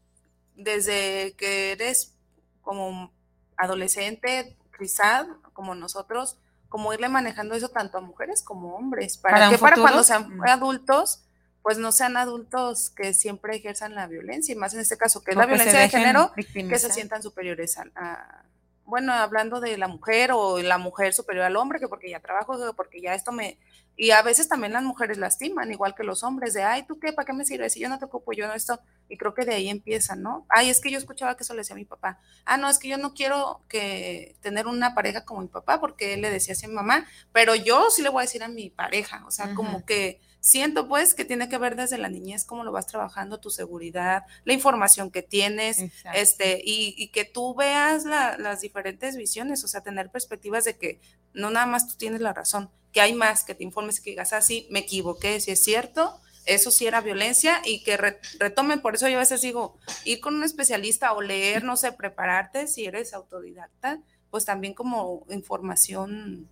desde 0.57 1.35
que 1.37 1.73
eres 1.73 2.15
como 2.63 3.13
adolescente, 3.57 4.57
quizás, 4.77 5.27
como 5.53 5.77
nosotros, 5.77 6.39
como 6.69 6.93
irle 6.93 7.09
manejando 7.09 7.55
eso 7.55 7.69
tanto 7.69 7.99
a 7.99 8.01
mujeres 8.01 8.43
como 8.43 8.73
a 8.73 8.75
hombres, 8.75 9.19
para, 9.19 9.51
que 9.51 9.59
para 9.59 9.77
cuando 9.77 10.03
sean 10.03 10.37
mm. 10.37 10.43
adultos, 10.49 11.25
pues 11.63 11.79
no 11.79 11.93
sean 11.93 12.17
adultos 12.17 12.91
que 12.91 13.15
siempre 13.15 13.57
ejerzan 13.57 13.95
la 13.95 14.09
violencia, 14.09 14.53
y 14.53 14.59
más 14.59 14.75
en 14.75 14.81
este 14.81 14.97
caso, 14.97 15.23
que 15.23 15.31
es 15.31 15.37
la 15.37 15.47
violencia 15.47 15.79
de 15.79 15.89
género, 15.89 16.33
que 16.35 16.79
se 16.79 16.93
sientan 16.93 17.23
superiores 17.23 17.79
a 17.79 18.45
bueno, 18.89 19.13
hablando 19.13 19.61
de 19.61 19.77
la 19.77 19.87
mujer 19.87 20.33
o 20.33 20.59
la 20.61 20.79
mujer 20.79 21.13
superior 21.13 21.45
al 21.45 21.57
hombre, 21.57 21.79
que 21.79 21.89
porque 21.89 22.09
ya 22.09 22.21
trabajo, 22.21 22.57
porque 22.75 23.03
ya 23.03 23.15
esto 23.15 23.33
me... 23.33 23.59
Y 23.97 24.13
a 24.13 24.23
veces 24.23 24.49
también 24.49 24.73
las 24.73 24.83
mujeres 24.83 25.19
lastiman, 25.19 25.71
igual 25.71 25.95
que 25.95 26.05
los 26.05 26.23
hombres, 26.23 26.55
de, 26.55 26.63
ay, 26.63 26.85
¿tú 26.85 26.99
qué? 26.99 27.13
¿Para 27.13 27.27
qué 27.27 27.33
me 27.35 27.45
sirve? 27.45 27.69
Si 27.69 27.81
yo 27.81 27.91
no 27.91 27.99
te 27.99 28.07
ocupo, 28.07 28.33
yo 28.33 28.47
no 28.47 28.55
esto. 28.55 28.81
Y 29.11 29.19
creo 29.19 29.35
que 29.35 29.45
de 29.45 29.55
ahí 29.55 29.69
empieza, 29.69 30.17
¿no? 30.17 30.47
Ay, 30.49 30.71
es 30.71 30.81
que 30.81 30.91
yo 30.91 30.97
escuchaba 30.97 31.37
que 31.37 31.43
eso 31.43 31.53
le 31.53 31.61
decía 31.61 31.75
a 31.75 31.79
mi 31.79 31.85
papá. 31.85 32.19
Ah, 32.47 32.57
no, 32.57 32.71
es 32.71 32.79
que 32.79 32.89
yo 32.89 32.97
no 32.97 33.13
quiero 33.13 33.61
que 33.69 34.37
tener 34.41 34.67
una 34.67 34.95
pareja 34.95 35.27
como 35.27 35.43
mi 35.43 35.49
papá, 35.49 35.81
porque 35.81 36.15
él 36.15 36.23
le 36.23 36.31
decía 36.31 36.53
así 36.53 36.65
a 36.65 36.69
mi 36.69 36.75
mamá, 36.75 37.07
pero 37.33 37.55
yo 37.55 37.91
sí 37.91 38.03
le 38.03 38.09
voy 38.09 38.21
a 38.21 38.27
decir 38.27 38.43
a 38.43 38.49
mi 38.49 38.71
pareja, 38.71 39.23
o 39.27 39.31
sea, 39.31 39.55
como 39.55 39.85
que 39.85 40.21
siento 40.41 40.89
pues 40.89 41.15
que 41.15 41.25
tiene 41.25 41.49
que 41.49 41.59
ver 41.59 41.77
desde 41.77 41.99
la 41.99 42.09
niñez 42.09 42.45
cómo 42.45 42.65
lo 42.65 42.73
vas 42.73 42.87
trabajando, 42.87 43.41
tu 43.41 43.51
seguridad, 43.51 44.25
la 44.45 44.53
información 44.53 45.11
que 45.11 45.23
tienes, 45.23 45.79
este, 46.15 46.61
y, 46.65 47.09
que 47.09 47.25
tú 47.25 47.55
veas 47.55 48.05
las 48.05 48.61
diferentes 48.61 49.17
visiones, 49.17 49.65
o 49.65 49.69
sea, 49.69 49.83
tener 49.83 50.11
perspectivas 50.11 50.65
de 50.65 50.77
que 50.77 51.01
no 51.33 51.51
nada 51.51 51.67
más 51.67 51.89
tú 51.89 51.97
tienes 51.97 52.21
la 52.21 52.33
razón, 52.33 52.71
que 52.93 53.01
hay 53.01 53.15
más, 53.15 53.45
que 53.45 53.55
te 53.55 53.65
informes 53.65 53.99
y 53.99 54.03
que 54.03 54.11
digas, 54.11 54.33
así, 54.33 54.65
ah, 54.67 54.73
me 54.73 54.81
equivoqué, 54.81 55.41
si 55.41 55.51
es 55.51 55.63
cierto, 55.63 56.21
eso 56.45 56.71
sí 56.71 56.87
era 56.87 57.01
violencia 57.01 57.61
y 57.65 57.83
que 57.83 57.97
retomen, 57.97 58.81
por 58.81 58.95
eso 58.95 59.09
yo 59.09 59.17
a 59.17 59.21
veces 59.21 59.43
digo, 59.43 59.77
ir 60.05 60.21
con 60.21 60.35
un 60.35 60.45
especialista 60.45 61.13
o 61.13 61.21
leer, 61.21 61.63
no 61.65 61.77
sé, 61.77 61.93
prepararte 61.93 62.67
si 62.67 62.87
eres 62.87 63.13
autodidacta, 63.13 64.01
pues 64.31 64.45
también 64.45 64.75
como 64.75 65.27
información 65.31 66.49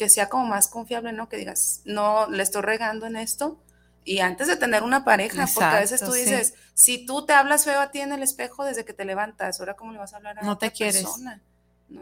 que 0.00 0.08
sea 0.08 0.30
como 0.30 0.46
más 0.46 0.66
confiable, 0.66 1.12
¿no? 1.12 1.28
Que 1.28 1.36
digas, 1.36 1.82
no, 1.84 2.26
le 2.30 2.42
estoy 2.42 2.62
regando 2.62 3.04
en 3.04 3.16
esto. 3.16 3.58
Y 4.02 4.20
antes 4.20 4.48
de 4.48 4.56
tener 4.56 4.82
una 4.82 5.04
pareja, 5.04 5.46
porque 5.52 5.76
a 5.76 5.80
veces 5.80 6.00
tú 6.00 6.12
dices, 6.12 6.54
si 6.72 7.04
tú 7.04 7.26
te 7.26 7.34
hablas 7.34 7.66
feo 7.66 7.78
a 7.78 7.90
ti 7.90 8.00
en 8.00 8.12
el 8.12 8.22
espejo 8.22 8.64
desde 8.64 8.86
que 8.86 8.94
te 8.94 9.04
levantas, 9.04 9.60
ahora 9.60 9.74
cómo 9.74 9.92
le 9.92 9.98
vas 9.98 10.14
a 10.14 10.16
hablar 10.16 10.38
a 10.38 10.42
no 10.42 10.52
otra 10.52 10.70
te 10.70 10.74
quieres. 10.74 11.02
persona. 11.02 11.42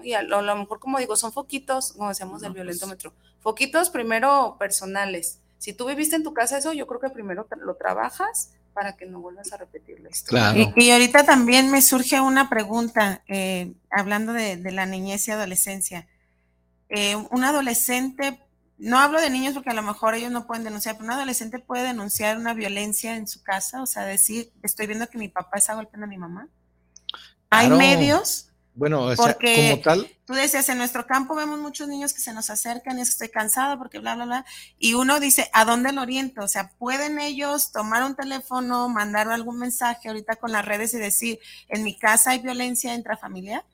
Y 0.05 0.13
a 0.13 0.23
lo, 0.23 0.55
mejor, 0.55 0.79
como 0.79 1.01
digo, 1.01 1.17
son 1.17 1.33
foquitos, 1.33 1.95
como 1.95 2.11
decíamos 2.11 2.41
del 2.41 2.53
pues 2.53 2.63
violentómetro, 2.63 3.13
foquitos 3.41 3.91
primero 3.91 4.55
personales. 4.61 5.41
Si 5.59 5.73
tú 5.73 5.87
viviste 5.87 6.15
en 6.15 6.23
tu 6.23 6.33
casa 6.33 6.59
eso, 6.59 6.73
yo 6.73 6.87
creo 6.87 7.01
que 7.01 7.11
primero 7.11 7.49
lo 7.57 7.75
trabajas 7.75 8.53
para 8.75 8.97
que 8.97 9.07
no 9.07 9.19
vuelvas 9.19 9.53
a 9.53 9.57
repetirlo. 9.57 10.09
Claro. 10.25 10.73
Y, 10.77 10.91
ahorita 10.93 11.25
también 11.25 11.69
me 11.73 11.83
surge 11.83 12.21
una 12.21 12.49
pregunta, 12.49 13.25
eh, 13.27 13.73
hablando 13.91 14.35
de, 14.35 14.57
de 14.57 14.71
la 14.71 14.87
niñez 14.87 15.27
y 15.27 15.33
adolescencia. 15.33 16.07
Eh, 16.89 17.17
un 17.17 17.45
adolescente, 17.45 18.41
no 18.79 18.99
hablo 18.99 19.21
de 19.21 19.31
niños 19.31 19.55
porque 19.55 19.71
a 19.71 19.75
lo 19.75 19.83
mejor 19.83 20.15
ellos 20.15 20.31
no 20.31 20.47
pueden 20.47 20.65
denunciar, 20.65 20.97
pero 20.97 21.07
un 21.07 21.13
adolescente 21.13 21.59
puede 21.59 21.85
denunciar 21.85 22.39
una 22.39 22.55
violencia 22.55 23.17
en 23.17 23.27
su 23.27 23.43
casa, 23.43 23.83
o 23.83 23.87
sea, 23.87 24.05
decir, 24.05 24.53
estoy 24.63 24.87
viendo 24.87 25.09
que 25.09 25.19
mi 25.19 25.29
papá 25.29 25.59
está 25.59 25.75
golpeando 25.75 26.07
a 26.07 26.09
mi 26.09 26.19
mamá. 26.19 26.49
Hay 27.51 27.71
medios. 27.71 28.51
Bueno, 28.75 29.11
como 29.17 29.81
tal. 29.83 30.09
Tú 30.25 30.35
decías, 30.35 30.69
en 30.69 30.79
nuestro 30.79 31.05
campo 31.05 31.35
vemos 31.35 31.59
muchos 31.59 31.89
niños 31.89 32.13
que 32.13 32.21
se 32.21 32.33
nos 32.33 32.49
acercan 32.49 32.97
y 32.97 33.01
es 33.01 33.09
que 33.09 33.13
estoy 33.13 33.29
cansado 33.29 33.77
porque 33.77 33.99
bla, 33.99 34.15
bla, 34.15 34.25
bla. 34.25 34.47
Y 34.79 34.95
uno 34.95 35.19
dice, 35.19 35.51
¿a 35.53 35.65
dónde 35.65 35.91
lo 35.91 36.03
oriento? 36.03 36.43
O 36.45 36.49
sea, 36.49 36.71
¿pueden 36.79 37.19
ellos 37.19 37.73
tomar 37.73 38.05
un 38.05 38.15
teléfono, 38.15 38.89
mandar 38.89 39.29
algún 39.31 39.59
mensaje 39.59 40.09
ahorita 40.09 40.37
con 40.37 40.53
las 40.53 40.65
redes 40.65 40.95
y 40.95 40.99
decir, 40.99 41.41
en 41.69 41.83
mi 41.83 41.99
casa 41.99 42.31
hay 42.31 42.39
violencia 42.39 42.95
intrafamiliar? 42.95 43.65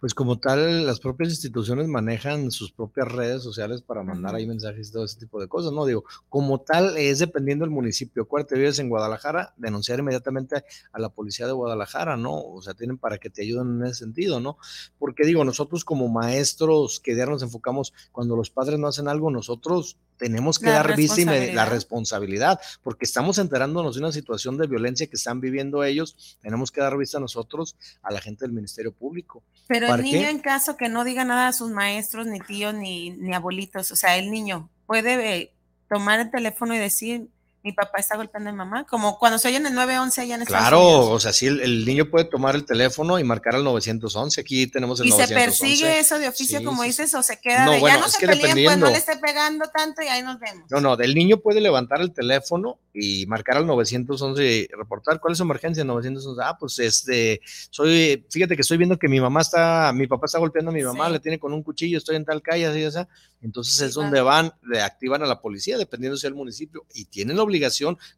Pues 0.00 0.14
como 0.14 0.38
tal, 0.38 0.86
las 0.86 1.00
propias 1.00 1.30
instituciones 1.30 1.88
manejan 1.88 2.50
sus 2.50 2.72
propias 2.72 3.08
redes 3.10 3.42
sociales 3.42 3.82
para 3.82 4.02
mandar 4.02 4.34
ahí 4.34 4.46
mensajes 4.46 4.88
y 4.88 4.92
todo 4.92 5.04
ese 5.04 5.18
tipo 5.18 5.40
de 5.40 5.48
cosas, 5.48 5.72
¿no? 5.72 5.86
Digo, 5.86 6.04
como 6.28 6.60
tal, 6.60 6.96
es 6.96 7.18
dependiendo 7.18 7.64
del 7.64 7.70
municipio. 7.70 8.22
Acuérdate, 8.22 8.56
vives 8.56 8.78
en 8.78 8.88
Guadalajara, 8.88 9.54
denunciar 9.56 9.98
inmediatamente 9.98 10.64
a 10.92 10.98
la 10.98 11.08
policía 11.08 11.46
de 11.46 11.52
Guadalajara, 11.52 12.16
¿no? 12.16 12.40
O 12.40 12.62
sea, 12.62 12.74
tienen 12.74 12.98
para 12.98 13.18
que 13.18 13.30
te 13.30 13.42
ayuden 13.42 13.80
en 13.80 13.86
ese 13.86 13.94
sentido, 13.96 14.40
¿no? 14.40 14.58
Porque 14.98 15.24
digo, 15.24 15.44
nosotros 15.44 15.84
como 15.84 16.08
maestros 16.08 17.00
que 17.00 17.16
ya 17.16 17.26
nos 17.26 17.42
enfocamos, 17.42 17.92
cuando 18.12 18.36
los 18.36 18.50
padres 18.50 18.78
no 18.78 18.88
hacen 18.88 19.08
algo, 19.08 19.30
nosotros 19.30 19.96
tenemos 20.18 20.58
que 20.58 20.70
dar 20.70 20.96
vista 20.96 21.20
y 21.20 21.52
la 21.52 21.64
responsabilidad, 21.64 22.60
porque 22.82 23.04
estamos 23.04 23.38
enterándonos 23.38 23.94
de 23.94 24.00
una 24.00 24.12
situación 24.12 24.58
de 24.58 24.66
violencia 24.66 25.06
que 25.06 25.16
están 25.16 25.40
viviendo 25.40 25.84
ellos, 25.84 26.38
tenemos 26.42 26.70
que 26.70 26.80
dar 26.80 26.96
vista 26.96 27.18
a 27.18 27.20
nosotros, 27.20 27.76
a 28.02 28.12
la 28.12 28.20
gente 28.20 28.44
del 28.44 28.52
Ministerio 28.52 28.92
Público. 28.92 29.42
Pero 29.66 29.94
el 29.94 30.02
niño 30.02 30.28
en 30.28 30.40
caso 30.40 30.76
que 30.76 30.88
no 30.88 31.04
diga 31.04 31.24
nada 31.24 31.48
a 31.48 31.52
sus 31.52 31.70
maestros, 31.70 32.26
ni 32.26 32.40
tíos, 32.40 32.74
ni, 32.74 33.10
ni 33.10 33.34
abuelitos, 33.34 33.90
o 33.92 33.96
sea, 33.96 34.16
el 34.16 34.30
niño 34.30 34.68
puede 34.86 35.36
eh, 35.36 35.52
tomar 35.88 36.20
el 36.20 36.30
teléfono 36.30 36.74
y 36.74 36.78
decir, 36.78 37.28
mi 37.62 37.72
papá 37.72 37.98
está 37.98 38.16
golpeando 38.16 38.50
a 38.50 38.52
mi 38.52 38.58
mamá, 38.58 38.84
como 38.84 39.18
cuando 39.18 39.38
se 39.38 39.48
oye 39.48 39.56
en 39.56 39.66
el 39.66 39.74
911 39.74 40.20
allá 40.20 40.34
en 40.36 40.42
Estados 40.42 40.68
Claro, 40.68 41.10
o 41.10 41.20
sea, 41.20 41.32
sí, 41.32 41.46
el, 41.46 41.84
niño 41.84 42.08
puede 42.08 42.24
tomar 42.24 42.54
el 42.54 42.64
teléfono 42.64 43.18
y 43.18 43.24
marcar 43.24 43.56
al 43.56 43.64
911, 43.64 44.40
aquí 44.40 44.66
tenemos 44.68 45.00
el 45.00 45.08
911. 45.08 45.24
¿Y 45.24 45.26
se 45.26 45.44
persigue 45.44 45.98
eso 45.98 46.18
de 46.18 46.28
oficio, 46.28 46.62
como 46.64 46.84
dices, 46.84 47.12
o 47.14 47.22
se 47.22 47.40
queda 47.40 47.68
de, 47.68 47.80
ya 47.80 47.98
no 47.98 48.08
se 48.08 48.26
peleen, 48.26 48.64
pues 48.64 48.78
no 48.78 48.86
le 48.86 48.96
esté 48.96 49.16
pegando 49.16 49.66
tanto 49.74 50.02
y 50.02 50.06
ahí 50.06 50.22
nos 50.22 50.38
vemos? 50.38 50.70
No, 50.70 50.80
no, 50.80 50.96
del 50.96 51.14
niño 51.14 51.38
puede 51.38 51.60
levantar 51.60 52.00
el 52.00 52.12
teléfono 52.12 52.78
y 52.94 53.26
marcar 53.26 53.56
al 53.56 53.66
911 53.66 54.44
y 54.44 54.66
reportar, 54.68 55.20
¿cuál 55.20 55.32
es 55.32 55.38
su 55.38 55.44
emergencia? 55.44 55.84
911, 55.84 56.42
ah, 56.44 56.56
pues 56.58 56.78
este, 56.78 57.40
soy, 57.70 58.24
fíjate 58.30 58.54
que 58.54 58.62
estoy 58.62 58.78
viendo 58.78 58.98
que 58.98 59.08
mi 59.08 59.20
mamá 59.20 59.40
está, 59.40 59.92
mi 59.92 60.06
papá 60.06 60.26
está 60.26 60.38
golpeando 60.38 60.70
a 60.70 60.74
mi 60.74 60.82
mamá, 60.82 61.08
le 61.08 61.20
tiene 61.20 61.38
con 61.38 61.52
un 61.52 61.62
cuchillo, 61.62 61.98
estoy 61.98 62.16
en 62.16 62.24
tal 62.24 62.40
calle, 62.40 62.66
así, 62.66 62.84
así, 62.84 63.00
entonces 63.40 63.80
es 63.80 63.94
donde 63.94 64.20
van, 64.20 64.52
le 64.62 64.80
activan 64.80 65.22
a 65.22 65.26
la 65.26 65.40
policía, 65.40 65.76
dependiendo 65.76 66.16
si 66.16 66.26
el 66.26 66.34
municipio, 66.34 66.86
y 66.94 67.04
tienen 67.06 67.36
la 67.36 67.42
obligación 67.42 67.57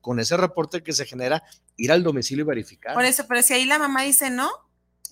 con 0.01 0.21
ese 0.21 0.37
reporte 0.37 0.83
que 0.83 0.93
se 0.93 1.07
genera 1.07 1.43
ir 1.77 1.93
al 1.93 2.03
domicilio 2.03 2.45
y 2.45 2.49
verificar. 2.49 2.95
Por 2.95 3.05
eso, 3.05 3.27
pero 3.29 3.43
si 3.43 3.55
ahí 3.55 3.65
la 3.65 3.79
mamá 3.79 4.03
dice 4.03 4.31
no, 4.31 4.51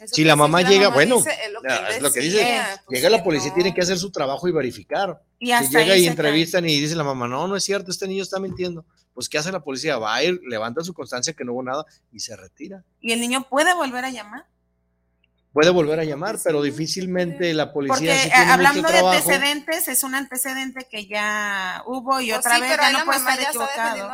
si 0.06 0.24
la 0.24 0.36
mamá 0.36 0.62
llega, 0.62 0.88
bueno, 0.88 1.16
es 1.18 2.02
lo 2.02 2.12
que 2.12 2.20
dice, 2.20 2.60
pues 2.86 3.00
llega 3.00 3.10
la 3.10 3.24
policía, 3.24 3.52
tiene 3.52 3.74
que 3.74 3.80
hacer 3.80 3.98
su 3.98 4.10
trabajo 4.10 4.46
y 4.46 4.52
verificar. 4.52 5.20
Y 5.38 5.52
si 5.52 5.68
llega 5.68 5.96
y 5.96 6.06
entrevistan 6.06 6.68
y 6.68 6.80
dice 6.80 6.94
la 6.94 7.04
mamá, 7.04 7.26
no, 7.26 7.48
no 7.48 7.56
es 7.56 7.64
cierto, 7.64 7.90
este 7.90 8.06
niño 8.06 8.22
está 8.22 8.38
mintiendo. 8.38 8.84
Pues, 9.12 9.28
¿qué 9.28 9.38
hace 9.38 9.50
la 9.50 9.58
policía? 9.60 9.98
Va 9.98 10.14
a 10.14 10.22
ir, 10.22 10.40
levanta 10.46 10.84
su 10.84 10.94
constancia 10.94 11.32
que 11.32 11.44
no 11.44 11.52
hubo 11.52 11.64
nada 11.64 11.84
y 12.12 12.20
se 12.20 12.36
retira. 12.36 12.84
¿Y 13.00 13.10
el 13.10 13.20
niño 13.20 13.48
puede 13.48 13.74
volver 13.74 14.04
a 14.04 14.10
llamar? 14.10 14.46
Puede 15.58 15.70
volver 15.70 15.98
a 15.98 16.04
llamar, 16.04 16.38
pero 16.44 16.62
difícilmente 16.62 17.52
la 17.52 17.72
policía. 17.72 18.14
Porque 18.14 18.32
hablando 18.32 18.88
de 18.88 18.98
antecedentes, 18.98 19.88
es 19.88 20.04
un 20.04 20.14
antecedente 20.14 20.86
que 20.88 21.08
ya 21.08 21.82
hubo 21.84 22.20
y 22.20 22.28
pues 22.28 22.38
otra 22.38 22.60
vez 22.60 22.76
ya 22.76 22.92
no 22.92 23.04
puede 23.04 23.18
estar 23.18 23.40
equivocado. 23.40 24.08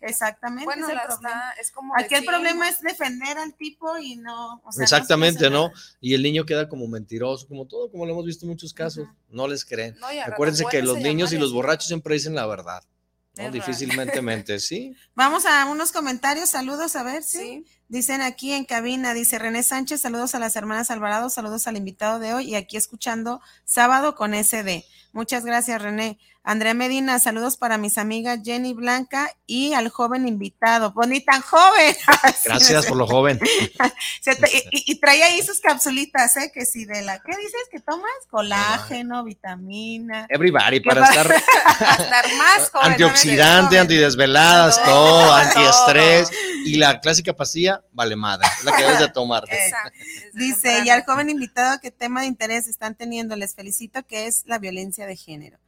Exactamente. 0.00 0.64
Bueno, 0.64 0.88
es 0.88 0.92
el 0.92 1.00
problema. 1.06 1.54
es 1.60 1.70
como 1.70 1.96
Aquí 1.96 2.16
el 2.16 2.24
problema 2.24 2.68
es 2.68 2.80
defender 2.80 3.38
al 3.38 3.54
tipo 3.54 3.98
y 3.98 4.16
no. 4.16 4.60
Exactamente, 4.80 5.48
¿no? 5.48 5.70
Y 6.00 6.14
el 6.14 6.24
niño 6.24 6.44
queda 6.44 6.68
como 6.68 6.88
mentiroso, 6.88 7.46
como 7.46 7.68
todo, 7.68 7.88
como 7.88 8.04
lo 8.04 8.10
hemos 8.10 8.26
visto 8.26 8.44
en 8.44 8.50
muchos 8.50 8.74
casos. 8.74 9.06
No 9.28 9.46
les 9.46 9.64
creen. 9.64 9.96
Acuérdense 10.26 10.64
que 10.68 10.82
los 10.82 10.98
niños 10.98 11.32
y 11.32 11.38
los 11.38 11.52
borrachos 11.52 11.86
siempre 11.86 12.14
dicen 12.14 12.34
la 12.34 12.46
verdad. 12.46 12.82
¿no? 13.36 13.48
Difícilmente, 13.52 14.58
sí. 14.58 14.96
Vamos 15.14 15.46
a 15.46 15.66
unos 15.66 15.92
comentarios, 15.92 16.50
saludos, 16.50 16.96
a 16.96 17.04
ver, 17.04 17.22
¿sí? 17.22 17.64
Dicen 17.90 18.22
aquí 18.22 18.52
en 18.52 18.64
cabina, 18.64 19.14
dice 19.14 19.36
René 19.40 19.64
Sánchez, 19.64 20.00
saludos 20.00 20.36
a 20.36 20.38
las 20.38 20.54
hermanas 20.54 20.92
Alvarado, 20.92 21.28
saludos 21.28 21.66
al 21.66 21.76
invitado 21.76 22.20
de 22.20 22.32
hoy 22.32 22.50
y 22.50 22.54
aquí 22.54 22.76
escuchando 22.76 23.40
sábado 23.64 24.14
con 24.14 24.32
SD. 24.32 24.84
Muchas 25.12 25.44
gracias, 25.44 25.82
René. 25.82 26.18
Andrea 26.42 26.72
Medina, 26.72 27.18
saludos 27.18 27.58
para 27.58 27.76
mis 27.76 27.98
amigas 27.98 28.40
Jenny 28.42 28.72
Blanca 28.72 29.30
y 29.46 29.74
al 29.74 29.90
joven 29.90 30.26
invitado. 30.26 30.90
Bonita 30.92 31.38
joven. 31.42 31.94
Gracias 32.44 32.86
por 32.86 32.96
lo 32.96 33.06
joven. 33.06 33.38
y, 34.72 34.94
trae 35.00 35.22
ahí 35.22 35.42
sus 35.42 35.60
capsulitas, 35.60 36.36
¿eh? 36.38 36.50
Que 36.52 36.64
si 36.64 36.86
de 36.86 37.02
la, 37.02 37.18
¿qué 37.18 37.36
dices 37.36 37.60
que 37.70 37.78
tomas? 37.80 38.10
Colágeno, 38.30 39.22
vitamina. 39.22 40.26
Everybody, 40.30 40.80
para 40.80 41.04
estar, 41.04 41.28
más 42.38 42.70
joven. 42.70 42.92
Antioxidante, 42.92 43.78
antidesveladas, 43.78 44.82
todo, 44.82 45.34
antiestrés. 45.34 46.30
Y 46.64 46.76
la 46.76 47.00
clásica 47.00 47.34
pastilla, 47.34 47.82
vale 47.92 48.16
madre, 48.16 48.46
la 48.64 48.76
que 48.76 48.82
debes 48.82 48.98
de 49.00 49.08
tomar. 49.08 49.44
Dice, 50.32 50.82
y 50.84 50.90
al 50.90 51.04
joven 51.04 51.28
invitado, 51.28 51.78
¿qué 51.80 51.90
tema 51.90 52.22
de 52.22 52.28
interés 52.28 52.66
están 52.66 52.94
teniendo? 52.94 53.36
Les 53.36 53.54
felicito, 53.54 54.02
que 54.06 54.26
es 54.26 54.44
la 54.46 54.58
violencia 54.58 54.99
de 55.06 55.16
género. 55.16 55.58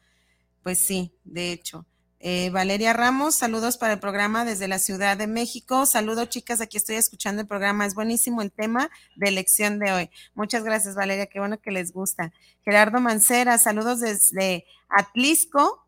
Pues 0.62 0.78
sí, 0.78 1.12
de 1.24 1.52
hecho. 1.52 1.86
Eh, 2.24 2.50
Valeria 2.50 2.92
Ramos, 2.92 3.34
saludos 3.34 3.76
para 3.76 3.94
el 3.94 3.98
programa 3.98 4.44
desde 4.44 4.68
la 4.68 4.78
Ciudad 4.78 5.16
de 5.16 5.26
México. 5.26 5.86
Saludos, 5.86 6.28
chicas, 6.28 6.60
aquí 6.60 6.76
estoy 6.76 6.94
escuchando 6.94 7.42
el 7.42 7.48
programa. 7.48 7.84
Es 7.84 7.96
buenísimo 7.96 8.42
el 8.42 8.52
tema 8.52 8.90
de 9.16 9.26
elección 9.26 9.80
de 9.80 9.90
hoy. 9.90 10.10
Muchas 10.34 10.62
gracias, 10.62 10.94
Valeria, 10.94 11.26
qué 11.26 11.40
bueno 11.40 11.60
que 11.60 11.72
les 11.72 11.92
gusta. 11.92 12.32
Gerardo 12.64 13.00
Mancera, 13.00 13.58
saludos 13.58 13.98
desde 13.98 14.66
Atlisco. 14.88 15.84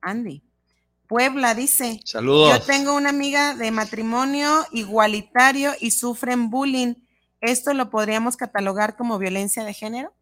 Andy. 0.00 0.42
Puebla 1.06 1.54
dice. 1.54 2.00
Saludos. 2.06 2.58
Yo 2.58 2.64
tengo 2.64 2.94
una 2.94 3.10
amiga 3.10 3.54
de 3.54 3.70
matrimonio 3.70 4.66
igualitario 4.72 5.72
y 5.78 5.90
sufren 5.90 6.48
bullying. 6.48 6.94
¿Esto 7.42 7.74
lo 7.74 7.90
podríamos 7.90 8.38
catalogar 8.38 8.96
como 8.96 9.18
violencia 9.18 9.64
de 9.64 9.74
género? 9.74 10.14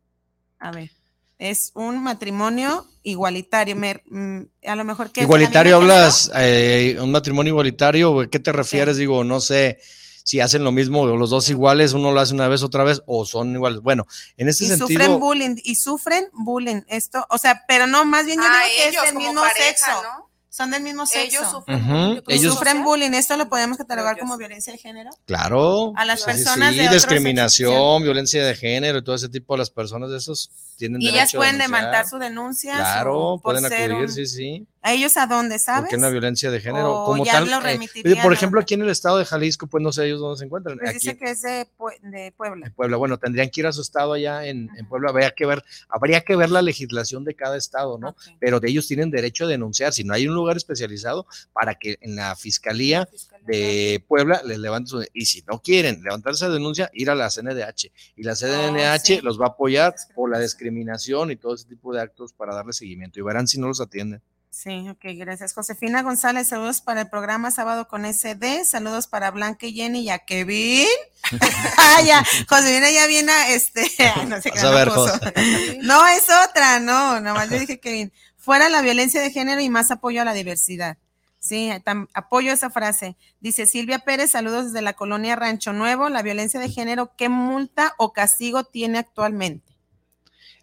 A 0.59 0.73
ver 0.73 0.91
es 1.39 1.73
un 1.75 2.03
matrimonio 2.03 2.87
igualitario. 3.03 3.77
Mm, 3.77 4.43
a 4.67 4.77
lo 4.77 4.85
mejor 4.85 5.11
que... 5.11 5.23
Igualitario 5.23 5.77
hablas, 5.77 6.31
eh, 6.37 6.97
un 7.01 7.11
matrimonio 7.11 7.51
igualitario, 7.51 8.21
¿a 8.21 8.27
qué 8.29 8.39
te 8.39 8.53
refieres? 8.53 8.97
Digo, 8.97 9.25
no 9.25 9.41
sé 9.41 9.79
si 10.25 10.41
hacen 10.41 10.63
lo 10.65 10.73
mismo, 10.73 11.05
los 11.07 11.31
dos 11.31 11.49
iguales, 11.51 11.95
uno 11.95 12.13
lo 12.13 12.21
hace 12.21 12.35
una 12.35 12.49
vez, 12.49 12.63
otra 12.63 12.85
vez, 12.85 13.03
o 13.07 13.25
son 13.25 13.55
iguales. 13.55 13.81
Bueno, 13.81 14.07
en 14.37 14.49
este 14.49 14.67
sentido. 14.67 14.89
Y 14.89 14.95
sufren 14.95 15.19
bullying, 15.21 15.57
y 15.65 15.75
sufren 15.75 16.29
bullying, 16.33 16.83
esto, 16.87 17.27
o 17.29 17.39
sea, 17.39 17.65
pero 17.67 17.87
no, 17.87 18.05
más 18.05 18.27
bien 18.27 18.39
yo 18.39 18.47
ah, 18.47 18.63
digo 18.65 19.03
que 19.03 19.07
es 19.07 19.13
el 19.13 19.19
mismo 19.19 19.43
sexo. 19.57 20.03
¿no? 20.03 20.33
son 20.53 20.71
del 20.71 20.83
mismo 20.83 21.07
sexo. 21.07 21.39
Ellos 21.39 21.51
sufren. 21.51 22.23
Ellos 22.29 22.55
sufren 22.55 22.85
bullying. 22.85 23.13
¿Esto 23.13 23.39
lo 23.39 23.49
podemos 23.49 23.79
catalogar 23.79 24.19
como 24.19 24.37
violencia 24.37 24.71
de 24.71 24.79
género? 24.79 25.09
Claro. 25.25 25.95
A 25.97 26.05
las 26.05 26.25
personas 26.25 26.75
sí, 26.75 26.89
discriminación, 26.89 28.03
violencia 28.03 28.45
de 28.45 28.55
género, 28.55 29.03
todo 29.03 29.15
ese 29.15 29.31
tipo 29.31 29.55
de 29.55 29.61
las 29.61 29.71
personas 29.71 30.11
de 30.11 30.19
esos 30.19 30.51
tienen 30.83 31.01
y 31.01 31.09
ellas 31.09 31.33
pueden 31.33 31.59
demandar 31.59 32.09
su 32.09 32.19
denuncia. 32.19 32.77
Claro, 32.77 33.41
pueden 33.43 33.65
acudir, 33.65 34.09
sí, 34.09 34.27
sí. 34.27 34.67
¿A 34.85 34.93
ellos 34.93 35.17
a 35.17 35.29
dónde, 35.29 35.61
sabes? 35.61 35.83
Porque 35.83 35.97
una 35.97 36.09
violencia 36.09 36.51
de 36.51 36.61
género. 36.61 37.05
como 37.07 37.25
tal, 37.25 37.49
eh, 37.49 38.17
por 38.21 38.33
ejemplo, 38.33 38.61
aquí 38.61 38.75
en 38.75 38.83
el 38.83 38.91
estado 38.91 39.19
de 39.19 39.25
Jalisco, 39.25 39.69
pues 39.69 39.81
no 39.81 39.93
sé 39.93 40.07
ellos 40.07 40.19
dónde 40.19 40.39
se 40.39 40.45
encuentran. 40.45 40.77
Pues 40.77 40.95
dice 40.95 41.17
que 41.17 41.31
es 41.31 41.43
de, 41.43 41.69
Puebla. 41.77 42.67
De 42.67 42.73
Puebla, 42.73 42.97
bueno, 42.97 43.17
tendrían 43.17 43.49
que 43.49 43.61
ir 43.61 43.67
a 43.69 43.73
su 43.73 43.81
estado 43.81 44.15
allá 44.15 44.45
en, 44.45 44.69
Puebla. 44.89 45.11
Habría 45.11 45.31
que 45.31 45.47
ver, 45.47 45.63
habría 45.89 46.23
que 46.23 46.35
ver 46.35 46.51
la 46.51 46.63
legislación 46.63 47.25
de 47.25 47.37
cada 47.37 47.57
estado, 47.57 47.97
¿no? 47.99 48.17
Pero 48.41 48.59
de 48.59 48.71
ellos 48.71 48.89
tienen 48.89 49.13
derecho 49.13 49.45
a 49.45 49.49
denunciar. 49.49 49.93
Si 49.93 50.03
no 50.03 50.15
hay 50.15 50.27
un 50.27 50.35
lugar 50.35 50.57
especializado 50.57 51.27
para 51.53 51.77
que 51.77 51.99
en 52.01 52.17
la 52.17 52.35
fiscalía, 52.35 53.09
de 53.47 54.05
Puebla 54.07 54.43
les 54.45 54.59
levanten 54.59 54.89
su. 54.89 55.05
Y 55.13 55.27
si 55.27 55.43
no 55.43 55.61
quieren 55.61 56.03
levantar 56.03 56.35
esa 56.35 56.49
denuncia, 56.49 56.91
ir 56.95 57.11
a 57.11 57.15
la 57.15 57.29
CNDH. 57.29 57.91
Y 58.17 58.23
la 58.23 58.35
CNDH 58.35 59.19
oh, 59.19 59.25
los 59.25 59.41
va 59.41 59.47
a 59.47 59.49
apoyar 59.51 59.95
por 60.15 60.31
la 60.31 60.39
discriminación 60.39 61.31
y 61.31 61.37
todo 61.37 61.55
ese 61.55 61.67
tipo 61.67 61.93
de 61.93 62.01
actos 62.01 62.33
para 62.33 62.55
darle 62.55 62.73
seguimiento. 62.73 63.19
Y 63.19 63.23
verán 63.23 63.49
si 63.49 63.59
no 63.59 63.69
los 63.69 63.81
atienden. 63.81 64.23
Sí, 64.53 64.87
ok, 64.91 65.01
gracias. 65.17 65.55
Josefina 65.55 66.03
González, 66.03 66.47
saludos 66.47 66.83
para 66.83 67.01
el 67.01 67.09
programa 67.09 67.51
Sábado 67.51 67.89
con 67.89 68.05
SD, 68.05 68.67
saludos 68.67 69.07
para 69.07 69.31
Blanca 69.31 69.65
y 69.65 69.73
Jenny 69.73 70.01
y 70.01 70.11
a 70.11 70.19
Kevin. 70.19 70.87
ah, 71.79 72.03
ya, 72.05 72.23
Josefina 72.47 72.91
ya 72.91 73.07
viene 73.07 73.33
a 73.33 73.55
este, 73.55 73.91
no 74.29 74.43
sé 74.43 74.51
qué. 74.51 74.61
No, 75.81 76.07
es 76.07 76.27
otra, 76.47 76.81
no, 76.81 77.19
nomás 77.21 77.49
le 77.49 77.61
dije 77.61 77.81
Kevin. 77.81 78.13
Fuera 78.37 78.69
la 78.69 78.83
violencia 78.83 79.23
de 79.23 79.31
género 79.31 79.63
y 79.63 79.71
más 79.71 79.91
apoyo 79.91 80.21
a 80.21 80.27
la 80.27 80.35
diversidad. 80.35 80.99
Sí, 81.43 81.71
apoyo 82.15 82.53
esa 82.53 82.71
frase. 82.71 83.17
Dice 83.41 83.67
Silvia 83.67 83.99
Pérez, 83.99 84.31
saludos 84.31 84.67
desde 84.67 84.81
la 84.81 84.93
colonia 84.93 85.35
Rancho 85.35 85.73
Nuevo. 85.73 86.09
La 86.09 86.23
violencia 86.23 86.61
de 86.61 86.69
género, 86.69 87.11
¿qué 87.17 87.29
multa 87.29 87.95
o 87.99 88.13
castigo 88.13 88.63
tiene 88.63 88.99
actualmente? 88.99 89.73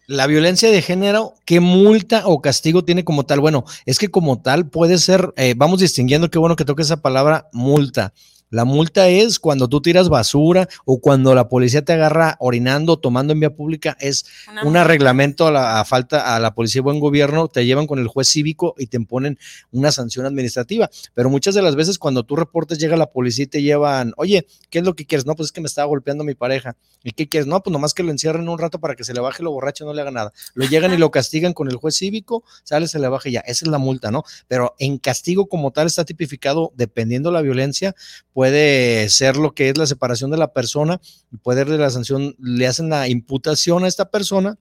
La 0.06 0.26
violencia 0.26 0.70
de 0.70 0.80
género, 0.80 1.34
¿qué 1.44 1.60
multa 1.60 2.26
o 2.26 2.40
castigo 2.40 2.82
tiene 2.82 3.04
como 3.04 3.26
tal? 3.26 3.40
Bueno, 3.40 3.66
es 3.84 3.98
que 3.98 4.08
como 4.08 4.40
tal 4.40 4.70
puede 4.70 4.96
ser, 4.96 5.34
eh, 5.36 5.52
vamos 5.54 5.80
distinguiendo, 5.80 6.30
qué 6.30 6.38
bueno 6.38 6.56
que 6.56 6.64
toque 6.64 6.80
esa 6.80 7.02
palabra, 7.02 7.50
multa. 7.52 8.14
La 8.50 8.64
multa 8.64 9.08
es 9.08 9.38
cuando 9.38 9.68
tú 9.68 9.80
tiras 9.80 10.08
basura 10.08 10.68
o 10.84 11.00
cuando 11.00 11.36
la 11.36 11.48
policía 11.48 11.84
te 11.84 11.92
agarra 11.92 12.36
orinando, 12.40 12.98
tomando 12.98 13.32
en 13.32 13.38
vía 13.38 13.54
pública, 13.54 13.96
es 14.00 14.26
un 14.64 14.74
reglamento 14.74 15.46
a 15.46 15.52
la 15.52 15.84
falta 15.84 16.34
a 16.34 16.40
la 16.40 16.52
policía 16.52 16.80
de 16.80 16.84
buen 16.84 16.98
gobierno, 16.98 17.46
te 17.46 17.64
llevan 17.64 17.86
con 17.86 18.00
el 18.00 18.08
juez 18.08 18.28
cívico 18.28 18.74
y 18.76 18.88
te 18.88 18.96
imponen 18.96 19.38
una 19.70 19.92
sanción 19.92 20.26
administrativa. 20.26 20.90
Pero 21.14 21.30
muchas 21.30 21.54
de 21.54 21.62
las 21.62 21.76
veces 21.76 21.96
cuando 21.96 22.24
tú 22.24 22.34
reportes 22.34 22.78
llega 22.78 22.96
la 22.96 23.12
policía 23.12 23.44
y 23.44 23.46
te 23.46 23.62
llevan, 23.62 24.14
oye, 24.16 24.48
¿qué 24.68 24.80
es 24.80 24.84
lo 24.84 24.96
que 24.96 25.06
quieres? 25.06 25.26
No, 25.26 25.36
pues 25.36 25.50
es 25.50 25.52
que 25.52 25.60
me 25.60 25.68
estaba 25.68 25.86
golpeando 25.86 26.24
mi 26.24 26.34
pareja. 26.34 26.76
¿Y 27.04 27.12
qué 27.12 27.28
quieres? 27.28 27.46
No, 27.46 27.62
pues 27.62 27.72
nomás 27.72 27.94
que 27.94 28.02
lo 28.02 28.10
encierren 28.10 28.48
un 28.48 28.58
rato 28.58 28.80
para 28.80 28.96
que 28.96 29.04
se 29.04 29.14
le 29.14 29.20
baje 29.20 29.44
lo 29.44 29.52
borracho, 29.52 29.84
no 29.84 29.94
le 29.94 30.02
haga 30.02 30.10
nada. 30.10 30.32
Lo 30.54 30.66
llegan 30.66 30.92
y 30.92 30.96
lo 30.96 31.12
castigan 31.12 31.52
con 31.52 31.68
el 31.68 31.76
juez 31.76 31.94
cívico, 31.94 32.42
sale, 32.64 32.88
se 32.88 32.98
le 32.98 33.06
baja 33.06 33.28
y 33.28 33.32
ya. 33.32 33.40
Esa 33.40 33.64
es 33.64 33.70
la 33.70 33.78
multa, 33.78 34.10
¿no? 34.10 34.24
Pero 34.48 34.74
en 34.80 34.98
castigo 34.98 35.46
como 35.46 35.70
tal 35.70 35.86
está 35.86 36.04
tipificado, 36.04 36.72
dependiendo 36.74 37.30
la 37.30 37.42
violencia, 37.42 37.94
puede 38.40 39.10
ser 39.10 39.36
lo 39.36 39.54
que 39.54 39.68
es 39.68 39.76
la 39.76 39.86
separación 39.86 40.30
de 40.30 40.38
la 40.38 40.54
persona 40.54 40.98
y 41.30 41.36
puede 41.36 41.66
de 41.66 41.76
la 41.76 41.90
sanción, 41.90 42.36
le 42.38 42.66
hacen 42.66 42.88
la 42.88 43.06
imputación 43.06 43.84
a 43.84 43.86
esta 43.86 44.10
persona 44.10 44.56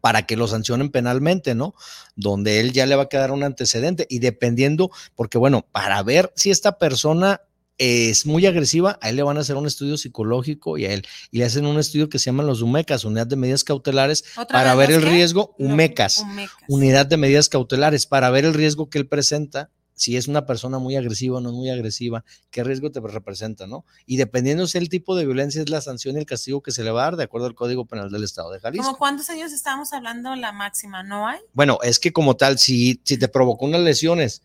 para 0.00 0.26
que 0.26 0.36
lo 0.36 0.48
sancionen 0.48 0.90
penalmente, 0.90 1.54
¿no? 1.54 1.76
Donde 2.16 2.58
él 2.58 2.72
ya 2.72 2.84
le 2.84 2.96
va 2.96 3.04
a 3.04 3.08
quedar 3.08 3.30
un 3.30 3.44
antecedente 3.44 4.08
y 4.10 4.18
dependiendo, 4.18 4.90
porque 5.14 5.38
bueno, 5.38 5.64
para 5.70 6.02
ver 6.02 6.32
si 6.34 6.50
esta 6.50 6.78
persona 6.78 7.42
es 7.78 8.26
muy 8.26 8.44
agresiva, 8.44 8.98
a 9.00 9.10
él 9.10 9.14
le 9.14 9.22
van 9.22 9.36
a 9.36 9.42
hacer 9.42 9.54
un 9.54 9.68
estudio 9.68 9.96
psicológico 9.96 10.76
y 10.76 10.86
a 10.86 10.92
él, 10.92 11.06
y 11.30 11.38
le 11.38 11.44
hacen 11.44 11.64
un 11.64 11.78
estudio 11.78 12.08
que 12.08 12.18
se 12.18 12.24
llama 12.24 12.42
los 12.42 12.60
UMECAS, 12.60 13.04
Unidad 13.04 13.28
de 13.28 13.36
Medidas 13.36 13.62
Cautelares, 13.62 14.24
para 14.48 14.74
ver 14.74 14.90
el 14.90 15.02
riesgo, 15.02 15.54
UMECAS, 15.60 16.24
Unidad 16.66 17.06
de 17.06 17.18
Medidas 17.18 17.48
Cautelares, 17.48 18.04
para 18.04 18.30
ver 18.30 18.46
el 18.46 18.54
riesgo 18.54 18.90
que 18.90 18.98
él 18.98 19.06
presenta 19.06 19.70
si 19.96 20.16
es 20.16 20.28
una 20.28 20.46
persona 20.46 20.78
muy 20.78 20.94
agresiva 20.94 21.38
o 21.38 21.40
no 21.40 21.50
muy 21.52 21.70
agresiva, 21.70 22.24
qué 22.50 22.62
riesgo 22.62 22.92
te 22.92 23.00
representa, 23.00 23.66
¿no? 23.66 23.84
Y 24.04 24.18
dependiendo 24.18 24.66
si 24.66 24.78
el 24.78 24.88
tipo 24.88 25.16
de 25.16 25.24
violencia 25.24 25.60
es 25.62 25.70
la 25.70 25.80
sanción 25.80 26.16
y 26.16 26.20
el 26.20 26.26
castigo 26.26 26.62
que 26.62 26.70
se 26.70 26.84
le 26.84 26.90
va 26.90 27.02
a 27.02 27.04
dar 27.06 27.16
de 27.16 27.24
acuerdo 27.24 27.46
al 27.46 27.54
Código 27.54 27.86
Penal 27.86 28.10
del 28.10 28.22
Estado 28.22 28.52
de 28.52 28.60
Jalisco. 28.60 28.86
¿Cómo 28.86 28.98
cuántos 28.98 29.28
años 29.30 29.52
estamos 29.52 29.92
hablando 29.92 30.36
la 30.36 30.52
máxima? 30.52 31.02
¿No 31.02 31.26
hay? 31.26 31.40
Bueno, 31.52 31.78
es 31.82 31.98
que 31.98 32.12
como 32.12 32.36
tal, 32.36 32.58
si, 32.58 33.00
si 33.04 33.18
te 33.18 33.28
provocó 33.28 33.64
unas 33.64 33.80
lesiones, 33.80 34.42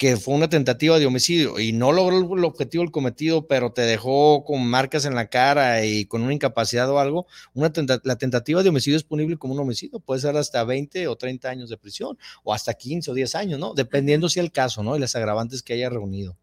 que 0.00 0.16
fue 0.16 0.34
una 0.34 0.48
tentativa 0.48 0.98
de 0.98 1.04
homicidio 1.04 1.60
y 1.60 1.74
no 1.74 1.92
logró 1.92 2.34
el 2.34 2.44
objetivo 2.46 2.82
el 2.82 2.90
cometido, 2.90 3.46
pero 3.46 3.74
te 3.74 3.82
dejó 3.82 4.44
con 4.44 4.66
marcas 4.66 5.04
en 5.04 5.14
la 5.14 5.26
cara 5.26 5.84
y 5.84 6.06
con 6.06 6.22
una 6.22 6.32
incapacidad 6.32 6.88
o 6.88 6.98
algo, 6.98 7.26
una 7.52 7.70
la 8.04 8.16
tentativa 8.16 8.62
de 8.62 8.70
homicidio 8.70 8.96
es 8.96 9.04
punible 9.04 9.36
como 9.36 9.52
un 9.52 9.60
homicidio, 9.60 10.00
puede 10.00 10.22
ser 10.22 10.38
hasta 10.38 10.64
20 10.64 11.06
o 11.06 11.16
30 11.16 11.50
años 11.50 11.68
de 11.68 11.76
prisión 11.76 12.16
o 12.42 12.54
hasta 12.54 12.72
15 12.72 13.10
o 13.10 13.14
10 13.14 13.34
años, 13.34 13.60
¿no? 13.60 13.74
Dependiendo 13.74 14.30
si 14.30 14.40
el 14.40 14.50
caso, 14.50 14.82
¿no? 14.82 14.96
Y 14.96 15.00
las 15.00 15.14
agravantes 15.16 15.62
que 15.62 15.74
haya 15.74 15.90
reunido. 15.90 16.34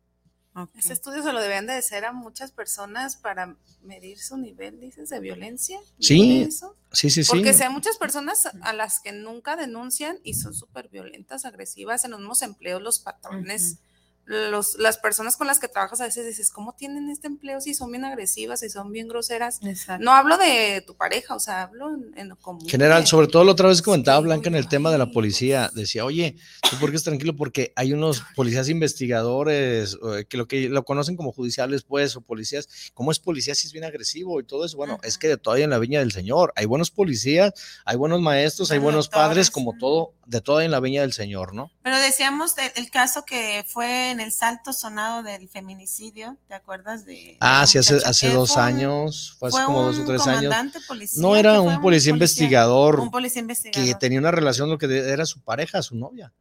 Ese 0.75 0.93
estudio 0.93 1.23
se 1.23 1.33
lo 1.33 1.41
deben 1.41 1.67
de 1.67 1.73
hacer 1.73 2.05
a 2.05 2.13
muchas 2.13 2.51
personas 2.51 3.15
para 3.15 3.55
medir 3.83 4.19
su 4.19 4.37
nivel, 4.37 4.79
dices, 4.79 5.09
de 5.09 5.19
violencia. 5.19 5.79
Sí, 5.99 6.49
sí, 6.91 7.09
sí, 7.09 7.23
sí. 7.23 7.29
Porque 7.29 7.49
hay 7.49 7.69
muchas 7.69 7.97
personas 7.97 8.47
a 8.61 8.73
las 8.73 8.99
que 8.99 9.11
nunca 9.11 9.55
denuncian 9.55 10.19
y 10.23 10.33
son 10.33 10.53
súper 10.53 10.89
violentas, 10.89 11.45
agresivas 11.45 12.05
en 12.05 12.11
los 12.11 12.19
mismos 12.19 12.41
empleos, 12.41 12.81
los 12.81 12.99
patrones 12.99 13.77
los, 14.28 14.75
las 14.78 14.97
personas 14.97 15.38
con 15.38 15.47
las 15.47 15.59
que 15.59 15.69
trabajas 15.69 16.01
a 16.01 16.03
veces 16.03 16.28
dices, 16.28 16.51
¿cómo 16.51 16.75
tienen 16.75 17.09
este 17.09 17.28
empleo 17.28 17.61
si 17.61 17.73
son 17.73 17.91
bien 17.91 18.03
agresivas, 18.03 18.59
si 18.59 18.69
son 18.69 18.91
bien 18.91 19.07
groseras? 19.07 19.61
No 19.99 20.11
hablo 20.11 20.38
de 20.38 20.84
tu 20.86 20.97
pareja, 20.97 21.34
o 21.34 21.39
sea, 21.39 21.63
hablo 21.63 21.89
en, 22.15 22.36
común. 22.41 22.67
General, 22.67 23.07
sobre 23.07 23.28
todo 23.28 23.45
la 23.45 23.53
otra 23.53 23.69
vez 23.69 23.82
comentaba 23.82 24.19
Blanca 24.19 24.49
en 24.49 24.55
el 24.55 24.67
tema 24.67 24.91
de 24.91 24.97
la 24.97 25.11
policía, 25.11 25.71
decía, 25.73 26.03
oye, 26.03 26.36
¿tú 26.69 26.78
por 26.78 26.89
qué 26.89 26.97
estás 26.97 27.11
tranquilo? 27.11 27.38
Porque 27.38 27.71
hay 27.78 27.93
unos 27.93 28.21
policías 28.36 28.67
investigadores 28.67 29.97
que 30.28 30.38
lo 30.38 30.45
que 30.45 30.67
lo 30.67 30.84
conocen 30.84 31.15
como 31.15 31.32
judiciales, 31.32 31.84
pues, 31.84 32.15
o 32.17 32.21
policías, 32.21 32.91
¿cómo 32.93 33.11
es 33.11 33.19
policía 33.19 33.55
si 33.55 33.67
es 33.67 33.73
bien 33.73 33.86
agresivo 33.86 34.41
y 34.41 34.43
todo 34.43 34.65
eso? 34.65 34.75
Bueno, 34.75 34.99
es 35.03 35.17
que 35.17 35.30
de 35.30 35.38
todavía 35.38 35.63
en 35.63 35.71
la 35.71 35.80
viña 35.80 36.01
del 36.01 36.11
Señor, 36.11 36.51
hay 36.57 36.65
buenos 36.65 36.91
policías, 36.91 37.53
hay 37.86 37.95
buenos 37.95 38.21
maestros, 38.21 38.71
hay 38.71 38.80
buenos 38.80 39.07
padres, 39.07 39.49
como 39.49 39.78
todo, 39.78 40.13
de 40.25 40.41
todo 40.41 40.59
en 40.59 40.71
la 40.71 40.82
viña 40.82 41.01
del 41.01 41.13
Señor, 41.13 41.53
¿no? 41.53 41.71
Pero 41.82 41.97
decíamos 41.99 42.55
el 42.75 42.89
caso 42.91 43.23
que 43.23 43.63
fue 43.65 44.16
en 44.18 44.26
el 44.26 44.32
salto 44.32 44.74
sonado 44.74 45.22
del 45.22 45.47
feminicidio, 45.47 46.38
¿te 46.47 46.55
acuerdas 46.55 47.05
de? 47.05 47.38
Ah, 47.39 47.68
sí, 47.68 47.78
hace, 47.78 47.97
hace 48.03 48.30
dos 48.32 48.57
años, 48.57 49.36
fue 49.38 49.49
hace 49.49 49.63
como 49.63 49.84
dos 49.84 49.99
o 49.99 50.05
tres 50.05 50.26
años. 50.26 50.53
no 51.18 51.36
era 51.36 51.61
un 51.61 51.82
policía, 51.82 52.11
investigador, 52.11 52.99
un 52.99 53.11
policía 53.11 53.41
investigador 53.41 53.88
que 53.88 53.95
tenía 53.95 54.20
una 54.20 54.32
relación 54.32 54.70
lo 54.70 54.80
que 54.80 54.88
era 54.88 55.26
su 55.28 55.41
pareja, 55.41 55.84
su 55.84 55.95
novia, 55.95 56.34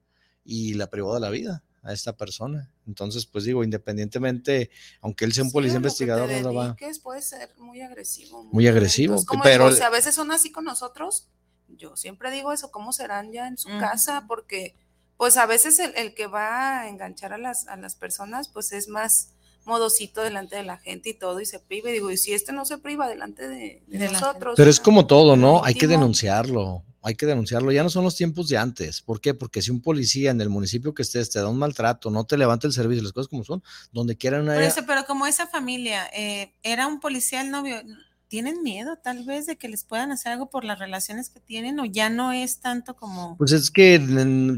y 0.42 0.74
la 0.74 0.86
privó 0.86 1.14
de 1.14 1.20
la 1.20 1.28
vida 1.28 1.62
a 1.82 1.92
esta 1.92 2.16
persona. 2.16 2.70
Entonces, 2.86 3.26
pues 3.26 3.44
digo, 3.44 3.62
independientemente, 3.62 4.70
aunque 5.02 5.26
él 5.26 5.34
sea 5.34 5.44
un 5.44 5.52
policía 5.52 5.76
investigador, 5.76 6.30
no 6.30 6.40
lo 6.40 6.54
va. 6.54 6.76
Puede 7.02 7.20
ser 7.20 7.54
muy 7.58 7.82
agresivo. 7.82 8.44
Muy, 8.44 8.66
agresivo, 8.66 9.22
pero 9.42 9.66
a 9.66 9.90
veces 9.90 10.14
son 10.14 10.32
así 10.32 10.50
con 10.50 10.64
nosotros. 10.64 11.28
Yo 11.68 11.94
siempre 11.96 12.30
digo 12.30 12.52
eso, 12.52 12.70
¿cómo 12.70 12.92
serán 12.92 13.32
ya 13.32 13.48
en 13.48 13.58
su 13.58 13.68
casa? 13.68 14.24
Porque 14.26 14.76
pues 15.16 15.36
a 15.36 15.46
veces 15.46 15.78
el, 15.78 16.14
que 16.14 16.26
va 16.26 16.80
a 16.80 16.88
enganchar 16.88 17.32
a 17.32 17.38
las, 17.38 17.68
a 17.68 17.76
las 17.76 17.94
personas, 17.94 18.48
pues 18.48 18.72
es 18.72 18.88
más 18.88 19.30
modosito 19.66 20.22
delante 20.22 20.56
de 20.56 20.62
la 20.62 20.78
gente 20.78 21.10
y 21.10 21.14
todo 21.14 21.40
y 21.40 21.46
se 21.46 21.58
priva. 21.58 21.90
Y 21.90 21.94
digo, 21.94 22.10
y 22.10 22.16
si 22.16 22.32
este 22.32 22.52
no 22.52 22.64
se 22.64 22.78
priva 22.78 23.08
delante 23.08 23.48
de, 23.48 23.82
nosotros. 23.88 24.54
Pero 24.56 24.70
es 24.70 24.80
como 24.80 25.06
todo, 25.06 25.36
¿no? 25.36 25.64
Hay 25.64 25.74
que 25.74 25.86
denunciarlo, 25.86 26.84
hay 27.02 27.14
que 27.14 27.26
denunciarlo. 27.26 27.72
Ya 27.72 27.82
no 27.82 27.90
son 27.90 28.04
los 28.04 28.16
tiempos 28.16 28.48
de 28.48 28.58
antes. 28.58 29.02
¿Por 29.02 29.20
qué? 29.20 29.34
Porque 29.34 29.60
si 29.60 29.70
un 29.70 29.82
policía 29.82 30.30
en 30.30 30.40
el 30.40 30.48
municipio 30.48 30.94
que 30.94 31.02
estés 31.02 31.30
te 31.30 31.40
da 31.40 31.48
un 31.48 31.58
maltrato, 31.58 32.10
no 32.10 32.24
te 32.24 32.38
levanta 32.38 32.66
el 32.66 32.72
servicio, 32.72 33.02
las 33.02 33.12
cosas 33.12 33.28
como 33.28 33.44
son, 33.44 33.62
donde 33.92 34.16
quieran 34.16 34.42
una... 34.42 34.56
pero 34.86 35.04
como 35.04 35.26
esa 35.26 35.46
familia 35.46 36.08
eh, 36.14 36.54
era 36.62 36.86
un 36.86 37.00
policía 37.00 37.40
el 37.40 37.50
novio, 37.50 37.82
tienen 38.28 38.62
miedo 38.62 38.96
tal 38.96 39.24
vez 39.24 39.46
de 39.46 39.56
que 39.56 39.68
les 39.68 39.84
puedan 39.84 40.10
hacer 40.10 40.32
algo 40.32 40.50
por 40.50 40.64
las 40.64 40.78
relaciones 40.78 41.28
que 41.28 41.40
tienen 41.40 41.78
o 41.78 41.84
ya 41.84 42.10
no 42.10 42.32
es 42.32 42.60
tanto 42.60 42.94
como... 42.96 43.36
Pues 43.36 43.52
es 43.52 43.70
que 43.70 44.00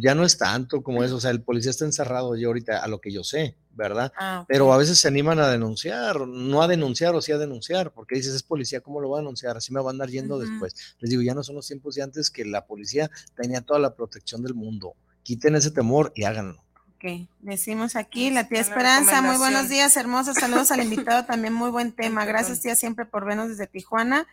ya 0.00 0.14
no 0.14 0.24
es 0.24 0.38
tanto 0.38 0.82
como 0.82 1.04
eso, 1.04 1.16
o 1.16 1.20
sea, 1.20 1.30
el 1.30 1.42
policía 1.42 1.70
está 1.70 1.84
encerrado 1.84 2.36
yo 2.36 2.48
ahorita, 2.48 2.78
a 2.82 2.88
lo 2.88 3.00
que 3.00 3.12
yo 3.12 3.24
sé, 3.24 3.56
¿verdad? 3.72 4.12
Ah, 4.18 4.44
Pero 4.48 4.72
a 4.72 4.78
veces 4.78 4.98
se 4.98 5.08
animan 5.08 5.38
a 5.38 5.48
denunciar, 5.48 6.26
no 6.26 6.62
a 6.62 6.68
denunciar 6.68 7.14
o 7.14 7.20
sí 7.20 7.32
a 7.32 7.38
denunciar, 7.38 7.92
porque 7.92 8.16
dices, 8.16 8.34
es 8.34 8.42
policía, 8.42 8.80
¿cómo 8.80 9.00
lo 9.00 9.10
va 9.10 9.18
a 9.18 9.20
denunciar? 9.20 9.56
Así 9.56 9.72
me 9.72 9.80
van 9.80 9.86
a 9.86 9.90
andar 9.90 10.08
yendo 10.10 10.38
después. 10.38 10.74
Les 10.98 11.10
digo, 11.10 11.22
ya 11.22 11.34
no 11.34 11.42
son 11.42 11.56
los 11.56 11.66
tiempos 11.66 11.94
de 11.94 12.02
antes 12.02 12.30
que 12.30 12.44
la 12.44 12.66
policía 12.66 13.10
tenía 13.36 13.60
toda 13.60 13.80
la 13.80 13.94
protección 13.94 14.42
del 14.42 14.54
mundo. 14.54 14.94
Quiten 15.22 15.56
ese 15.56 15.70
temor 15.70 16.12
y 16.14 16.24
háganlo. 16.24 16.64
Ok, 16.98 17.28
decimos 17.38 17.94
aquí, 17.94 18.28
la 18.30 18.48
tía 18.48 18.58
Esperanza, 18.58 19.22
muy 19.22 19.36
buenos 19.36 19.68
días, 19.68 19.96
hermosos 19.96 20.34
saludos 20.34 20.72
al 20.72 20.80
invitado, 20.82 21.24
también 21.26 21.54
muy 21.54 21.70
buen 21.70 21.92
tema. 21.92 22.24
Gracias, 22.24 22.60
tía, 22.60 22.74
siempre 22.74 23.04
por 23.04 23.24
vernos 23.24 23.50
desde 23.50 23.68
Tijuana. 23.68 24.26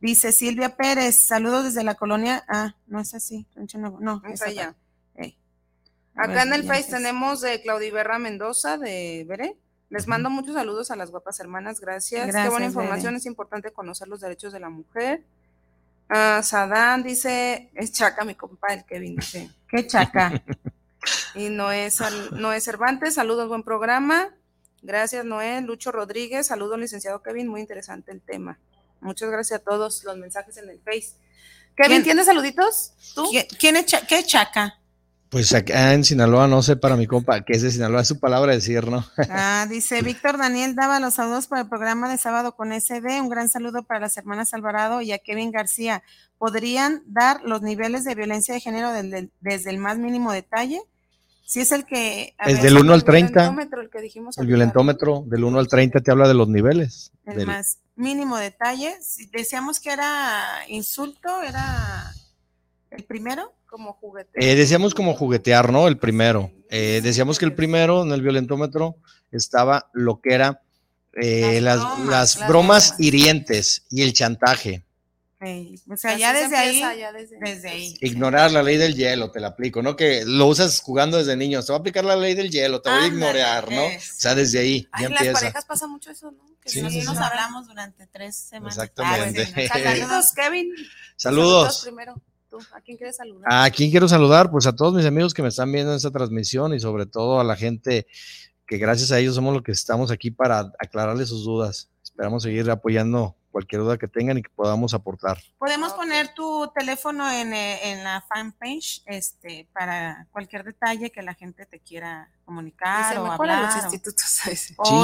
Dice 0.00 0.32
Silvia 0.32 0.76
Pérez, 0.76 1.26
saludos 1.26 1.64
desde 1.64 1.84
la 1.84 1.94
colonia. 1.94 2.42
Ah, 2.48 2.74
no 2.86 3.00
es 3.00 3.12
así, 3.12 3.46
no, 3.54 3.98
no 4.00 4.22
es 4.32 4.40
allá. 4.40 4.74
Acá 6.14 6.44
en 6.44 6.54
el 6.54 6.64
Face 6.66 6.88
tenemos 6.88 7.42
de 7.42 7.60
Claudiberra 7.60 8.18
Mendoza 8.18 8.78
de 8.78 9.26
Veré. 9.28 9.54
Les 9.90 10.06
mando 10.06 10.30
muchos 10.30 10.54
saludos 10.54 10.90
a 10.90 10.96
las 10.96 11.10
guapas 11.10 11.38
hermanas, 11.40 11.80
gracias. 11.80 12.34
Qué 12.34 12.48
buena 12.48 12.64
información, 12.64 13.14
es 13.16 13.26
importante 13.26 13.72
conocer 13.72 14.08
los 14.08 14.22
derechos 14.22 14.54
de 14.54 14.60
la 14.60 14.70
mujer. 14.70 15.22
Uh, 16.08 16.42
Sadán 16.42 17.02
dice, 17.02 17.68
es 17.74 17.92
chaca 17.92 18.24
mi 18.24 18.34
compa, 18.34 18.72
el 18.72 18.86
Kevin 18.86 19.16
dice. 19.16 19.50
¿Qué 19.68 19.86
chaca? 19.86 20.32
Y 21.34 21.48
Noé, 21.48 21.90
Noé 22.32 22.60
Cervantes, 22.60 23.14
saludos, 23.14 23.48
buen 23.48 23.62
programa. 23.62 24.34
Gracias, 24.82 25.24
Noé. 25.24 25.60
Lucho 25.62 25.92
Rodríguez, 25.92 26.46
saludos, 26.46 26.78
licenciado 26.78 27.22
Kevin, 27.22 27.48
muy 27.48 27.60
interesante 27.60 28.12
el 28.12 28.20
tema. 28.20 28.58
Muchas 29.00 29.30
gracias 29.30 29.60
a 29.60 29.62
todos 29.64 30.04
los 30.04 30.16
mensajes 30.16 30.56
en 30.56 30.70
el 30.70 30.80
Face. 30.80 31.14
Kevin, 31.76 32.02
¿tienes 32.02 32.26
saluditos? 32.26 32.92
¿Tú? 33.14 33.28
¿Quién 33.58 33.76
es 33.76 33.86
qué 34.08 34.24
chaca? 34.24 34.80
Pues 35.28 35.52
acá 35.52 35.92
en 35.92 36.04
Sinaloa, 36.04 36.46
no 36.46 36.62
sé 36.62 36.76
para 36.76 36.96
mi 36.96 37.06
compa, 37.06 37.44
que 37.44 37.54
es 37.54 37.62
de 37.62 37.72
Sinaloa, 37.72 38.02
es 38.02 38.08
su 38.08 38.20
palabra 38.20 38.52
decir, 38.52 38.86
¿no? 38.86 39.04
Ah, 39.28 39.66
dice 39.68 40.00
Víctor 40.02 40.38
Daniel 40.38 40.76
daba 40.76 41.00
los 41.00 41.14
saludos 41.14 41.48
para 41.48 41.62
el 41.62 41.68
programa 41.68 42.08
de 42.08 42.16
sábado 42.16 42.54
con 42.54 42.72
SD. 42.72 43.20
Un 43.20 43.28
gran 43.28 43.48
saludo 43.48 43.82
para 43.82 44.00
las 44.00 44.16
hermanas 44.16 44.54
Alvarado 44.54 45.02
y 45.02 45.12
a 45.12 45.18
Kevin 45.18 45.50
García. 45.50 46.04
¿Podrían 46.38 47.02
dar 47.06 47.42
los 47.42 47.60
niveles 47.60 48.04
de 48.04 48.14
violencia 48.14 48.54
de 48.54 48.60
género 48.60 48.92
desde 48.92 49.70
el 49.70 49.78
más 49.78 49.98
mínimo 49.98 50.32
detalle? 50.32 50.80
Si 51.46 51.60
es 51.60 51.70
el 51.70 51.86
que... 51.86 52.34
Es 52.44 52.60
del 52.60 52.76
1 52.76 52.92
al 52.92 53.04
30. 53.04 53.56
El, 54.36 54.46
violentómetro 54.48 55.22
del 55.26 55.44
1 55.44 55.58
al 55.60 55.68
30 55.68 56.00
te 56.00 56.10
habla 56.10 56.26
de 56.26 56.34
los 56.34 56.48
niveles. 56.48 57.12
El 57.24 57.46
más 57.46 57.78
mínimo 57.94 58.36
detalle. 58.36 58.96
Si 59.00 59.26
decíamos 59.26 59.78
que 59.78 59.92
era 59.92 60.44
insulto, 60.66 61.42
era 61.42 62.12
el 62.90 63.04
primero. 63.04 63.54
Como 63.66 63.92
juguetear. 63.92 64.44
Eh, 64.44 64.56
decíamos 64.56 64.92
como 64.94 65.14
juguetear, 65.14 65.70
¿no? 65.70 65.86
El 65.86 65.98
primero. 65.98 66.50
Eh, 66.68 67.00
decíamos 67.02 67.38
que 67.38 67.44
el 67.44 67.54
primero 67.54 68.02
en 68.02 68.10
el 68.10 68.22
violentómetro 68.22 68.96
estaba 69.30 69.88
lo 69.92 70.20
que 70.20 70.34
era 70.34 70.62
eh, 71.12 71.60
las, 71.60 71.80
las, 72.00 72.48
bromas 72.48 72.96
hirientes 72.98 73.84
y 73.88 74.02
el 74.02 74.12
chantaje. 74.12 74.85
O 75.38 75.96
sea, 75.98 76.16
ya 76.16 76.32
desde, 76.32 76.56
ahí, 76.56 76.82
desde, 77.42 77.68
ahí, 77.68 77.94
Ignorar 78.00 78.52
la 78.52 78.62
ley 78.62 78.78
del 78.78 78.94
hielo, 78.94 79.30
te 79.30 79.38
la 79.38 79.48
aplico, 79.48 79.82
¿no? 79.82 79.94
Que 79.94 80.24
lo 80.24 80.46
usas 80.46 80.80
jugando 80.80 81.18
desde 81.18 81.36
niño. 81.36 81.62
Te 81.62 81.72
va 81.72 81.76
a 81.76 81.80
aplicar 81.80 82.06
la 82.06 82.16
ley 82.16 82.34
del 82.34 82.50
hielo, 82.50 82.80
te 82.80 82.88
voy 82.88 83.00
a 83.00 83.06
ignorar, 83.06 83.70
¿no? 83.70 83.84
O 83.84 84.00
sea, 84.00 84.34
desde 84.34 84.60
ahí. 84.60 84.88
Ay, 84.92 85.02
ya 85.02 85.08
en 85.08 85.14
las 85.14 85.40
parejas 85.40 85.64
pasa 85.66 85.86
mucho 85.86 86.10
eso, 86.10 86.30
¿no? 86.30 86.42
Que 86.58 86.70
sí, 86.70 86.80
nos 86.80 87.18
hablamos 87.18 87.68
durante 87.68 88.06
tres 88.06 88.34
semanas. 88.34 88.76
Exactamente. 88.76 89.52
Ah, 89.70 89.78
saludos, 89.78 90.32
Kevin. 90.32 90.72
Saludos. 91.16 91.80
primero. 91.82 92.14
¿Tú? 92.48 92.58
¿A 92.72 92.80
quién 92.80 92.96
quieres 92.96 93.16
saludar? 93.16 93.52
¿A 93.52 93.70
quién 93.70 93.90
quiero 93.90 94.08
saludar? 94.08 94.50
Pues 94.50 94.66
a 94.66 94.74
todos 94.74 94.94
mis 94.94 95.04
amigos 95.04 95.34
que 95.34 95.42
me 95.42 95.48
están 95.48 95.70
viendo 95.70 95.92
en 95.92 95.96
esta 95.96 96.10
transmisión 96.10 96.72
y 96.72 96.80
sobre 96.80 97.04
todo 97.04 97.40
a 97.40 97.44
la 97.44 97.56
gente 97.56 98.06
que 98.66 98.78
gracias 98.78 99.12
a 99.12 99.18
ellos 99.18 99.34
somos 99.34 99.52
los 99.52 99.62
que 99.62 99.72
estamos 99.72 100.10
aquí 100.10 100.30
para 100.30 100.72
aclararles 100.78 101.28
sus 101.28 101.44
dudas. 101.44 101.90
Esperamos 102.02 102.42
seguir 102.42 102.70
apoyando 102.70 103.36
cualquier 103.56 103.80
duda 103.80 103.96
que 103.96 104.06
tengan 104.06 104.36
y 104.36 104.42
que 104.42 104.50
podamos 104.54 104.92
aportar. 104.92 105.38
Podemos 105.56 105.94
poner 105.94 106.34
tu 106.34 106.70
teléfono 106.78 107.30
en, 107.32 107.54
eh, 107.54 107.90
en, 107.90 108.04
la 108.04 108.22
fanpage 108.28 109.02
este, 109.06 109.66
para 109.72 110.28
cualquier 110.30 110.62
detalle 110.62 111.10
que 111.10 111.22
la 111.22 111.32
gente 111.32 111.64
te 111.64 111.80
quiera 111.80 112.30
comunicar 112.44 113.16
o 113.16 113.32
hablar. 113.32 113.64
los 113.64 113.76
institutos. 113.84 114.26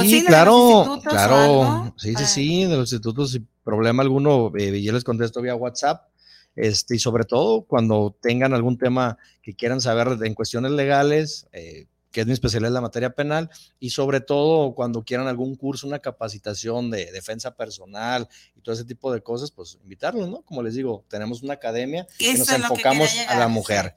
sí, 0.04 0.22
claro, 0.26 1.00
claro. 1.02 1.94
Sí, 1.96 2.14
sí, 2.14 2.26
sí, 2.26 2.64
de 2.64 2.76
los 2.76 2.92
institutos, 2.92 3.30
sin 3.32 3.48
problema 3.64 4.02
alguno, 4.02 4.52
eh, 4.58 4.82
yo 4.82 4.92
les 4.92 5.02
contesto 5.02 5.40
vía 5.40 5.54
WhatsApp. 5.54 6.10
Este, 6.54 6.96
y 6.96 6.98
sobre 6.98 7.24
todo 7.24 7.62
cuando 7.62 8.14
tengan 8.20 8.52
algún 8.52 8.76
tema 8.76 9.16
que 9.40 9.54
quieran 9.54 9.80
saber 9.80 10.18
en 10.22 10.34
cuestiones 10.34 10.72
legales, 10.72 11.46
eh, 11.52 11.86
que 12.12 12.20
es 12.20 12.26
mi 12.26 12.32
especialidad 12.32 12.68
en 12.68 12.74
la 12.74 12.80
materia 12.80 13.10
penal, 13.10 13.50
y 13.80 13.90
sobre 13.90 14.20
todo 14.20 14.74
cuando 14.74 15.02
quieran 15.02 15.26
algún 15.26 15.56
curso, 15.56 15.86
una 15.86 15.98
capacitación 15.98 16.90
de 16.90 17.10
defensa 17.10 17.56
personal 17.56 18.28
y 18.54 18.60
todo 18.60 18.74
ese 18.74 18.84
tipo 18.84 19.12
de 19.12 19.22
cosas, 19.22 19.50
pues 19.50 19.78
invitarlos, 19.82 20.28
¿no? 20.28 20.42
Como 20.42 20.62
les 20.62 20.74
digo, 20.74 21.04
tenemos 21.08 21.42
una 21.42 21.54
academia 21.54 22.06
y 22.18 22.34
nos 22.34 22.48
enfocamos 22.50 23.10
a 23.28 23.38
la 23.38 23.48
mujer. 23.48 23.94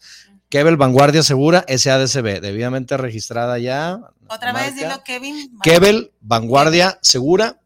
Kebel 0.49 0.77
Vanguardia 0.77 1.21
Segura, 1.23 1.65
SADCB, 1.67 2.39
debidamente 2.39 2.97
registrada 2.97 3.59
ya. 3.59 3.99
Otra 4.27 4.53
vez 4.53 4.75
dilo, 4.75 5.03
Kevin. 5.03 5.59
Kebel 5.61 6.13
Vanguardia 6.21 6.97
Segura. 7.01 7.59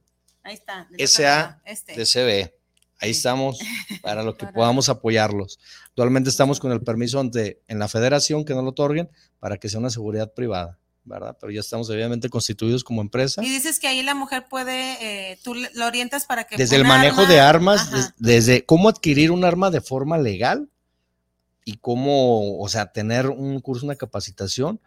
Ahí 0.43 0.55
está. 0.55 0.87
SADCB. 0.97 2.58
Ahí 3.01 3.11
estamos 3.11 3.59
para 4.01 4.23
lo 4.23 4.35
que 4.35 4.47
podamos 4.47 4.89
apoyarlos. 4.89 5.59
Actualmente 5.87 6.29
estamos 6.29 6.59
con 6.59 6.71
el 6.71 6.81
permiso 6.81 7.19
ante 7.19 7.61
en 7.67 7.79
la 7.79 7.87
federación 7.87 8.45
que 8.45 8.53
no 8.53 8.61
lo 8.61 8.69
otorguen 8.69 9.09
para 9.39 9.57
que 9.57 9.69
sea 9.69 9.79
una 9.79 9.89
seguridad 9.89 10.33
privada. 10.33 10.77
¿verdad? 11.05 11.35
Pero 11.39 11.51
ya 11.51 11.61
estamos 11.61 11.89
obviamente 11.89 12.29
constituidos 12.29 12.83
como 12.83 13.01
empresa. 13.01 13.43
Y 13.43 13.49
dices 13.49 13.79
que 13.79 13.87
ahí 13.87 14.03
la 14.03 14.13
mujer 14.13 14.45
puede, 14.47 15.31
eh, 15.31 15.39
tú 15.43 15.55
lo 15.55 15.87
orientas 15.87 16.25
para 16.25 16.43
que... 16.43 16.55
Desde 16.55 16.75
el 16.75 16.85
manejo 16.85 17.25
de 17.25 17.39
armas, 17.39 18.13
desde 18.17 18.63
cómo 18.63 18.89
adquirir 18.89 19.31
un 19.31 19.43
arma 19.43 19.71
de 19.71 19.81
forma 19.81 20.17
legal 20.19 20.69
y 21.65 21.77
cómo, 21.77 22.59
o 22.59 22.69
sea, 22.69 22.91
tener 22.91 23.27
un 23.27 23.59
curso, 23.59 23.85
una 23.85 23.95
capacitación 23.95 24.79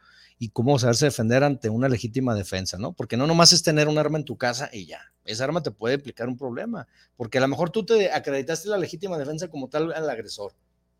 y 0.42 0.48
cómo 0.48 0.76
saberse 0.76 1.04
defender 1.04 1.44
ante 1.44 1.68
una 1.68 1.88
legítima 1.88 2.34
defensa, 2.34 2.76
¿no? 2.76 2.94
Porque 2.94 3.16
no 3.16 3.28
nomás 3.28 3.52
es 3.52 3.62
tener 3.62 3.86
un 3.86 3.96
arma 3.96 4.18
en 4.18 4.24
tu 4.24 4.36
casa 4.36 4.68
y 4.72 4.86
ya. 4.86 4.98
Esa 5.24 5.44
arma 5.44 5.62
te 5.62 5.70
puede 5.70 5.94
implicar 5.94 6.26
un 6.26 6.36
problema, 6.36 6.88
porque 7.14 7.38
a 7.38 7.40
lo 7.42 7.46
mejor 7.46 7.70
tú 7.70 7.86
te 7.86 8.10
acreditaste 8.10 8.68
la 8.68 8.76
legítima 8.76 9.16
defensa 9.16 9.46
como 9.46 9.68
tal 9.68 9.92
al 9.92 10.10
agresor. 10.10 10.52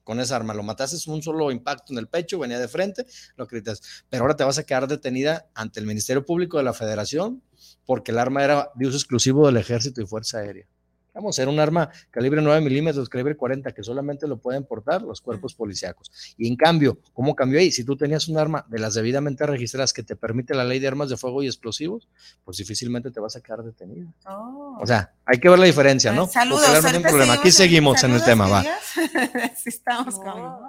Con 0.05 0.20
esa 0.20 0.36
arma 0.36 0.55
lo 0.55 0.62
mataste 0.62 1.11
un 1.11 1.24
solo 1.24 1.51
impacto 1.51 1.93
en 1.93 1.99
el 1.99 2.07
pecho, 2.07 2.38
venía 2.38 2.61
de 2.61 2.68
frente, 2.68 3.05
lo 3.34 3.43
acreditas. 3.43 3.82
Pero 4.09 4.22
ahora 4.22 4.36
te 4.36 4.45
vas 4.45 4.59
a 4.59 4.62
quedar 4.62 4.86
detenida 4.86 5.51
ante 5.57 5.80
el 5.80 5.86
Ministerio 5.86 6.24
Público 6.24 6.59
de 6.59 6.62
la 6.62 6.72
Federación 6.72 7.43
porque 7.84 8.12
el 8.12 8.20
arma 8.20 8.45
era 8.45 8.70
de 8.76 8.86
uso 8.86 8.97
exclusivo 8.97 9.47
del 9.47 9.57
Ejército 9.57 10.01
y 10.01 10.07
Fuerza 10.07 10.38
Aérea. 10.38 10.68
Vamos, 11.14 11.38
era 11.38 11.50
un 11.50 11.60
arma 11.60 11.90
calibre 12.10 12.40
9 12.40 12.60
milímetros, 12.62 13.08
calibre 13.08 13.36
40, 13.36 13.72
que 13.72 13.82
solamente 13.82 14.26
lo 14.26 14.38
pueden 14.38 14.64
portar 14.64 15.02
los 15.02 15.20
cuerpos 15.20 15.54
policíacos. 15.54 16.10
Y 16.38 16.48
en 16.48 16.56
cambio, 16.56 16.98
¿cómo 17.12 17.34
cambió 17.34 17.58
ahí? 17.58 17.70
Si 17.70 17.84
tú 17.84 17.96
tenías 17.96 18.28
un 18.28 18.38
arma 18.38 18.64
de 18.68 18.78
las 18.78 18.94
debidamente 18.94 19.46
registradas 19.46 19.92
que 19.92 20.02
te 20.02 20.16
permite 20.16 20.54
la 20.54 20.64
ley 20.64 20.78
de 20.78 20.88
armas 20.88 21.10
de 21.10 21.16
fuego 21.16 21.42
y 21.42 21.46
explosivos, 21.46 22.08
pues 22.44 22.56
difícilmente 22.56 23.10
te 23.10 23.20
vas 23.20 23.36
a 23.36 23.42
quedar 23.42 23.62
detenida. 23.62 24.12
Oh. 24.26 24.78
O 24.80 24.86
sea, 24.86 25.12
hay 25.26 25.38
que 25.38 25.48
ver 25.48 25.58
la 25.58 25.66
diferencia, 25.66 26.12
¿no? 26.12 26.26
Saludos. 26.26 26.62
No 26.92 27.02
problema. 27.02 27.34
Aquí 27.34 27.50
seguimos 27.50 28.02
en 28.04 28.12
el 28.12 28.24
tema, 28.24 28.48
va. 28.48 28.62
sí, 29.56 29.68
estamos 29.68 30.18
con... 30.18 30.60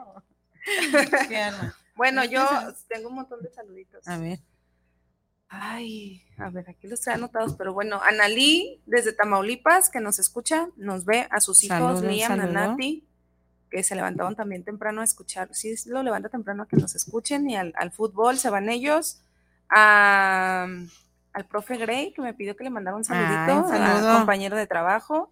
bueno, 1.95 2.25
yo 2.25 2.45
tengo 2.87 3.09
un 3.09 3.15
montón 3.15 3.41
de 3.41 3.51
saluditos. 3.51 4.07
A 4.07 4.17
ver. 4.17 4.39
Ay, 5.55 6.23
a 6.37 6.49
ver, 6.49 6.67
aquí 6.67 6.87
los 6.87 7.01
trae 7.01 7.15
anotados, 7.15 7.53
pero 7.55 7.73
bueno, 7.73 8.01
Analí 8.01 8.81
desde 8.87 9.13
Tamaulipas, 9.13 9.91
que 9.91 9.99
nos 9.99 10.17
escucha, 10.17 10.67
nos 10.77 11.05
ve 11.05 11.27
a 11.29 11.39
sus 11.41 11.63
hijos, 11.63 12.01
Liam, 12.01 12.37
Nanati, 12.37 13.05
que 13.69 13.83
se 13.83 13.95
levantaron 13.95 14.35
también 14.35 14.63
temprano 14.63 15.01
a 15.01 15.03
escuchar, 15.03 15.49
sí, 15.53 15.75
lo 15.85 16.01
levanta 16.01 16.29
temprano 16.29 16.63
a 16.63 16.67
que 16.67 16.77
nos 16.77 16.95
escuchen, 16.95 17.47
y 17.51 17.55
al, 17.55 17.91
fútbol 17.91 18.39
se 18.39 18.49
van 18.49 18.67
ellos, 18.67 19.21
al 19.69 20.89
profe 21.49 21.77
Gray, 21.77 22.13
que 22.13 22.23
me 22.23 22.33
pidió 22.33 22.55
que 22.55 22.63
le 22.63 22.71
mandara 22.71 22.97
un 22.97 23.03
saludito, 23.03 23.67
al 23.71 24.17
compañero 24.17 24.57
de 24.57 24.65
trabajo, 24.65 25.31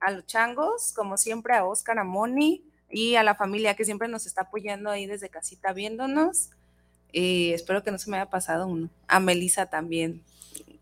a 0.00 0.12
los 0.12 0.24
changos, 0.24 0.94
como 0.96 1.18
siempre, 1.18 1.54
a 1.54 1.66
Oscar, 1.66 1.98
a 1.98 2.04
Moni, 2.04 2.64
y 2.90 3.16
a 3.16 3.22
la 3.22 3.34
familia 3.34 3.76
que 3.76 3.84
siempre 3.84 4.08
nos 4.08 4.24
está 4.24 4.42
apoyando 4.42 4.88
ahí 4.88 5.04
desde 5.04 5.28
casita 5.28 5.74
viéndonos. 5.74 6.50
Y 7.12 7.52
espero 7.52 7.82
que 7.82 7.90
no 7.90 7.98
se 7.98 8.10
me 8.10 8.16
haya 8.16 8.30
pasado 8.30 8.66
uno. 8.66 8.90
A 9.06 9.20
Melissa 9.20 9.66
también, 9.66 10.22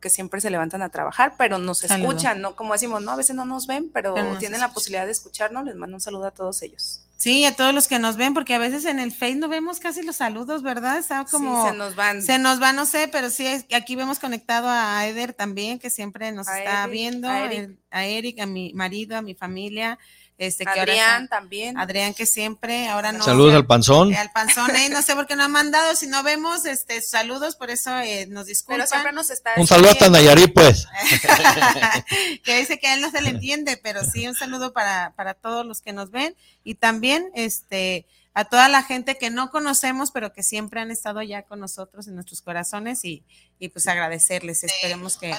que 0.00 0.10
siempre 0.10 0.40
se 0.40 0.50
levantan 0.50 0.82
a 0.82 0.88
trabajar, 0.88 1.34
pero 1.38 1.58
nos 1.58 1.84
escuchan, 1.84 2.40
¿no? 2.40 2.56
Como 2.56 2.72
decimos, 2.72 3.02
no, 3.02 3.12
a 3.12 3.16
veces 3.16 3.36
no 3.36 3.44
nos 3.44 3.66
ven, 3.66 3.90
pero, 3.92 4.14
tienen 4.38 4.60
la 4.60 4.72
posibilidad 4.72 5.06
de 5.06 5.12
escucharnos. 5.12 5.64
Les 5.64 5.76
mando 5.76 5.96
un 5.96 6.00
saludo 6.00 6.26
a 6.26 6.30
todos 6.30 6.62
ellos. 6.62 7.02
Sí, 7.16 7.46
a 7.46 7.56
todos 7.56 7.72
los 7.72 7.88
que 7.88 7.98
nos 7.98 8.16
ven, 8.16 8.34
porque 8.34 8.54
a 8.54 8.58
veces 8.58 8.84
en 8.84 8.98
el 8.98 9.10
Face 9.10 9.36
no 9.36 9.48
vemos 9.48 9.80
casi 9.80 10.02
los 10.02 10.16
saludos, 10.16 10.62
¿verdad? 10.62 10.98
Está 10.98 11.24
como. 11.24 11.66
se 11.66 11.74
nos 11.74 11.94
van. 11.94 12.22
Se 12.22 12.38
nos 12.38 12.60
van, 12.60 12.76
no 12.76 12.84
sé, 12.84 13.08
pero 13.08 13.30
sí, 13.30 13.46
aquí 13.74 13.96
vemos 13.96 14.18
conectado 14.18 14.68
a 14.68 15.06
Eder 15.06 15.32
también, 15.32 15.78
que 15.78 15.88
siempre 15.88 16.30
nos 16.32 16.46
está 16.46 16.86
viendo, 16.86 17.28
a 17.28 18.04
Eric, 18.04 18.40
a 18.40 18.46
mi 18.46 18.72
marido, 18.74 19.16
a 19.16 19.22
mi 19.22 19.34
familia. 19.34 19.98
Este, 20.38 20.68
Adrián 20.68 21.28
también. 21.28 21.78
Adrián 21.78 22.12
que 22.12 22.26
siempre, 22.26 22.88
ahora 22.88 23.12
no. 23.12 23.24
Saludos 23.24 23.54
al 23.54 23.66
panzón. 23.66 24.14
Al 24.14 24.30
panzón, 24.32 24.74
eh, 24.76 24.90
no 24.90 25.00
sé 25.00 25.14
por 25.14 25.26
qué 25.26 25.34
no 25.34 25.44
ha 25.44 25.48
mandado, 25.48 25.96
si 25.96 26.06
no 26.06 26.22
vemos, 26.22 26.66
este, 26.66 27.00
saludos, 27.00 27.56
por 27.56 27.70
eso 27.70 27.96
eh, 27.98 28.26
nos 28.26 28.46
disculpan. 28.46 28.80
Pero 28.80 28.88
siempre 28.88 29.12
nos 29.12 29.30
está 29.30 29.52
Un 29.56 29.66
saludo 29.66 29.92
a 29.92 29.94
Tanayari, 29.94 30.48
pues. 30.48 30.86
que 32.44 32.58
dice 32.58 32.78
que 32.78 32.86
a 32.86 32.94
él 32.94 33.00
no 33.00 33.10
se 33.10 33.22
le 33.22 33.30
entiende, 33.30 33.78
pero 33.82 34.04
sí, 34.04 34.28
un 34.28 34.34
saludo 34.34 34.74
para, 34.74 35.14
para 35.16 35.32
todos 35.32 35.64
los 35.64 35.80
que 35.80 35.94
nos 35.94 36.10
ven. 36.10 36.36
Y 36.64 36.74
también, 36.74 37.30
este, 37.34 38.04
a 38.36 38.44
toda 38.44 38.68
la 38.68 38.82
gente 38.82 39.16
que 39.16 39.30
no 39.30 39.50
conocemos, 39.50 40.10
pero 40.10 40.34
que 40.34 40.42
siempre 40.42 40.78
han 40.82 40.90
estado 40.90 41.22
ya 41.22 41.44
con 41.44 41.58
nosotros 41.58 42.06
en 42.06 42.16
nuestros 42.16 42.42
corazones 42.42 43.02
y, 43.02 43.24
y 43.58 43.70
pues 43.70 43.88
agradecerles. 43.88 44.62
Esperemos 44.62 45.16
que, 45.16 45.34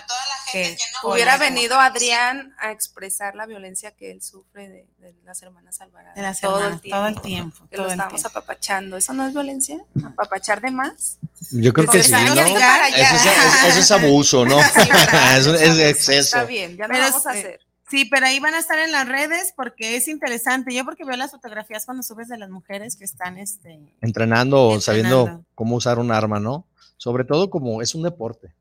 hubiera 1.04 1.38
venido 1.38 1.80
Adrián 1.80 2.56
a 2.58 2.72
expresar 2.72 3.36
la 3.36 3.46
violencia 3.46 3.92
que 3.92 4.10
él 4.10 4.24
sufre 4.24 4.68
de, 4.68 5.16
las 5.24 5.44
hermanas 5.44 5.80
Alvarado. 5.80 6.16
todo, 6.42 6.68
el 6.68 6.82
tiempo, 6.82 6.98
todo 6.98 7.08
el 7.08 7.22
tiempo. 7.22 7.68
Que 7.70 7.78
lo 7.78 7.88
estamos 7.88 8.26
apapachando. 8.26 8.98
¿Eso 8.98 9.14
no 9.14 9.28
es 9.28 9.34
violencia? 9.34 9.78
¿Apapachar 10.04 10.60
de 10.60 10.72
más? 10.72 11.20
Yo 11.52 11.74
creo 11.74 11.88
que 11.88 12.02
sí, 12.02 12.12
¿no? 12.12 12.34
Eso 12.34 13.80
es, 13.80 13.92
abuso, 13.92 14.44
¿no? 14.44 14.60
eso 15.38 15.54
es 15.56 15.78
exceso. 15.78 16.38
Está 16.38 16.46
bien, 16.46 16.76
ya 16.76 16.88
lo 16.88 16.98
vamos 16.98 17.28
a 17.28 17.30
hacer. 17.30 17.67
Sí, 17.90 18.06
pero 18.06 18.26
ahí 18.26 18.40
van 18.40 18.54
a 18.54 18.60
estar 18.60 18.78
en 18.80 18.92
las 18.92 19.08
redes 19.08 19.54
porque 19.56 19.96
es 19.96 20.08
interesante. 20.08 20.74
Yo 20.74 20.84
porque 20.84 21.06
veo 21.06 21.16
las 21.16 21.32
fotografías 21.32 21.86
cuando 21.86 22.04
subes 22.04 22.28
de 22.28 22.38
las 22.38 22.50
mujeres 22.50 22.98
que 22.98 23.06
están 23.06 23.38
este, 23.38 23.80
entrenando 24.02 24.68
o 24.68 24.82
sabiendo 24.82 25.44
cómo 25.56 25.78
usar 25.78 25.98
un 25.98 26.12
arma, 26.12 26.40
¿no? 26.40 26.66
Sobre 26.98 27.24
todo 27.24 27.50
como 27.50 27.82
es 27.82 27.96
un 27.96 28.04
deporte. 28.04 28.54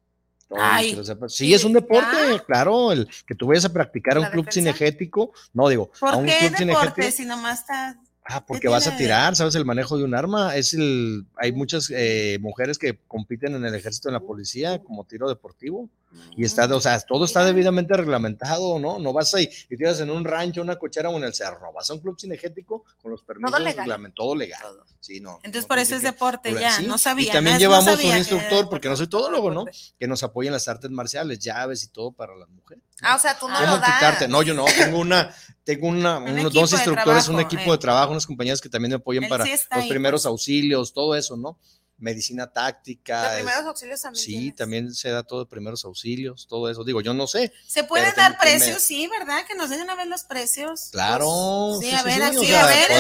Ay, 0.57 0.97
sí, 1.27 1.53
es 1.53 1.65
un 1.65 1.73
deporte, 1.73 2.41
claro, 2.47 2.93
el 2.93 3.09
que 3.27 3.35
tú 3.35 3.49
vayas 3.49 3.65
a 3.65 3.73
practicar 3.73 4.17
un 4.17 4.27
club 4.27 4.47
cinegético, 4.49 5.33
no 5.53 5.69
digo, 5.69 5.91
¿Por 5.99 6.11
a 6.11 6.17
un 6.17 6.27
qué 6.27 6.53
club 6.55 6.69
deporte 6.69 7.11
si 7.11 7.25
nomás 7.25 7.61
estás 7.61 7.97
Ah, 8.29 8.45
porque 8.45 8.69
vas 8.69 8.87
a 8.87 8.97
tirar, 8.97 9.37
¿sabes? 9.37 9.55
El 9.55 9.65
manejo 9.65 9.97
de 9.97 10.05
un 10.05 10.15
arma. 10.15 10.57
Es 10.57 10.75
el, 10.75 11.27
hay 11.37 11.53
muchas 11.53 11.91
eh, 11.95 12.39
mujeres 12.41 12.77
que 12.77 12.99
compiten 13.07 13.55
en 13.55 13.65
el 13.65 13.75
ejército, 13.75 14.09
en 14.09 14.15
la 14.15 14.21
policía, 14.21 14.83
como 14.83 15.05
tiro 15.05 15.29
deportivo. 15.29 15.89
Y 16.37 16.45
está, 16.45 16.65
o 16.75 16.81
sea, 16.81 16.99
todo 17.01 17.25
está 17.25 17.45
debidamente 17.45 17.95
reglamentado, 17.97 18.79
¿no? 18.79 18.99
No 18.99 19.13
vas 19.13 19.35
ahí 19.35 19.49
y 19.69 19.77
tiras 19.77 20.01
en 20.01 20.11
un 20.11 20.25
rancho, 20.25 20.63
una 20.63 20.77
cochera 20.77 21.11
o 21.11 21.17
en 21.17 21.25
el 21.25 21.35
cerro. 21.35 21.73
Vas 21.73 21.91
a 21.91 21.95
un 21.95 22.01
club 22.01 22.19
cinegético 22.19 22.85
con 23.03 23.11
los 23.11 23.23
permisos 23.23 23.51
todo 23.53 23.65
legal. 23.65 24.13
todo 24.15 24.35
legal. 24.35 24.61
Sí, 25.01 25.21
no. 25.21 25.39
Entonces, 25.43 25.67
por 25.67 25.79
eso 25.79 25.95
es 25.95 26.03
deporte, 26.03 26.55
ya, 26.59 26.81
no 26.81 26.99
sabía. 26.99 27.29
Y 27.29 27.33
también 27.33 27.59
llevamos 27.59 28.03
un 28.03 28.17
instructor, 28.17 28.69
porque 28.69 28.89
no 28.89 28.97
soy 28.97 29.09
todólogo, 29.09 29.51
¿no? 29.51 29.65
Que 29.99 30.07
nos 30.07 30.23
apoya 30.23 30.49
en 30.49 30.55
las 30.55 30.69
artes 30.69 30.91
marciales, 30.91 31.39
llaves 31.39 31.85
y 31.85 31.89
todo 31.89 32.13
para 32.13 32.35
las 32.35 32.49
mujeres. 32.49 32.83
Ah, 33.03 33.17
o 33.17 33.19
sea, 33.19 33.39
tú 33.39 33.49
no 33.49 33.61
lo 33.61 33.79
das. 33.79 34.29
No, 34.29 34.43
yo 34.43 34.55
no, 34.55 34.65
tengo 34.65 34.99
una, 34.99 35.35
tengo 35.67 35.89
una, 35.89 36.19
unos 36.19 36.53
dos 36.53 36.73
instructores, 36.73 37.27
un 37.27 37.41
equipo 37.41 37.73
de 37.73 37.79
trabajo, 37.79 38.13
unas 38.13 38.25
compañías 38.25 38.61
que 38.61 38.69
también 38.69 38.91
me 38.91 38.97
apoyan 38.97 39.29
para 39.29 39.45
los 39.45 39.87
primeros 39.89 40.23
pues. 40.23 40.27
auxilios, 40.27 40.93
todo 40.93 41.17
eso, 41.17 41.37
¿no? 41.37 41.59
Medicina 41.99 42.47
táctica. 42.47 43.33
¿De 43.33 43.37
primeros 43.39 43.65
auxilios 43.65 44.01
también? 44.01 44.25
Sí, 44.25 44.53
también 44.53 44.95
se 44.95 45.11
da 45.11 45.25
todo 45.25 45.41
de 45.41 45.47
primeros 45.47 45.85
auxilios, 45.85 46.47
todo 46.47 46.71
eso. 46.71 46.85
Digo, 46.85 47.01
yo 47.01 47.15
no 47.15 47.27
sé. 47.27 47.53
¿Se 47.67 47.83
pueden 47.83 48.15
dar 48.15 48.39
precios? 48.39 48.81
Sí, 48.81 49.09
¿verdad? 49.09 49.45
Que 49.45 49.57
nos 49.57 49.69
den 49.69 49.91
a 49.91 49.97
ver 49.97 50.07
los 50.07 50.23
precios. 50.23 50.91
Claro. 50.93 51.79
sí, 51.81 51.91
a 51.91 52.05
ver, 52.05 52.23
sí, 52.39 52.55
a 52.55 52.67
ver, 52.67 52.91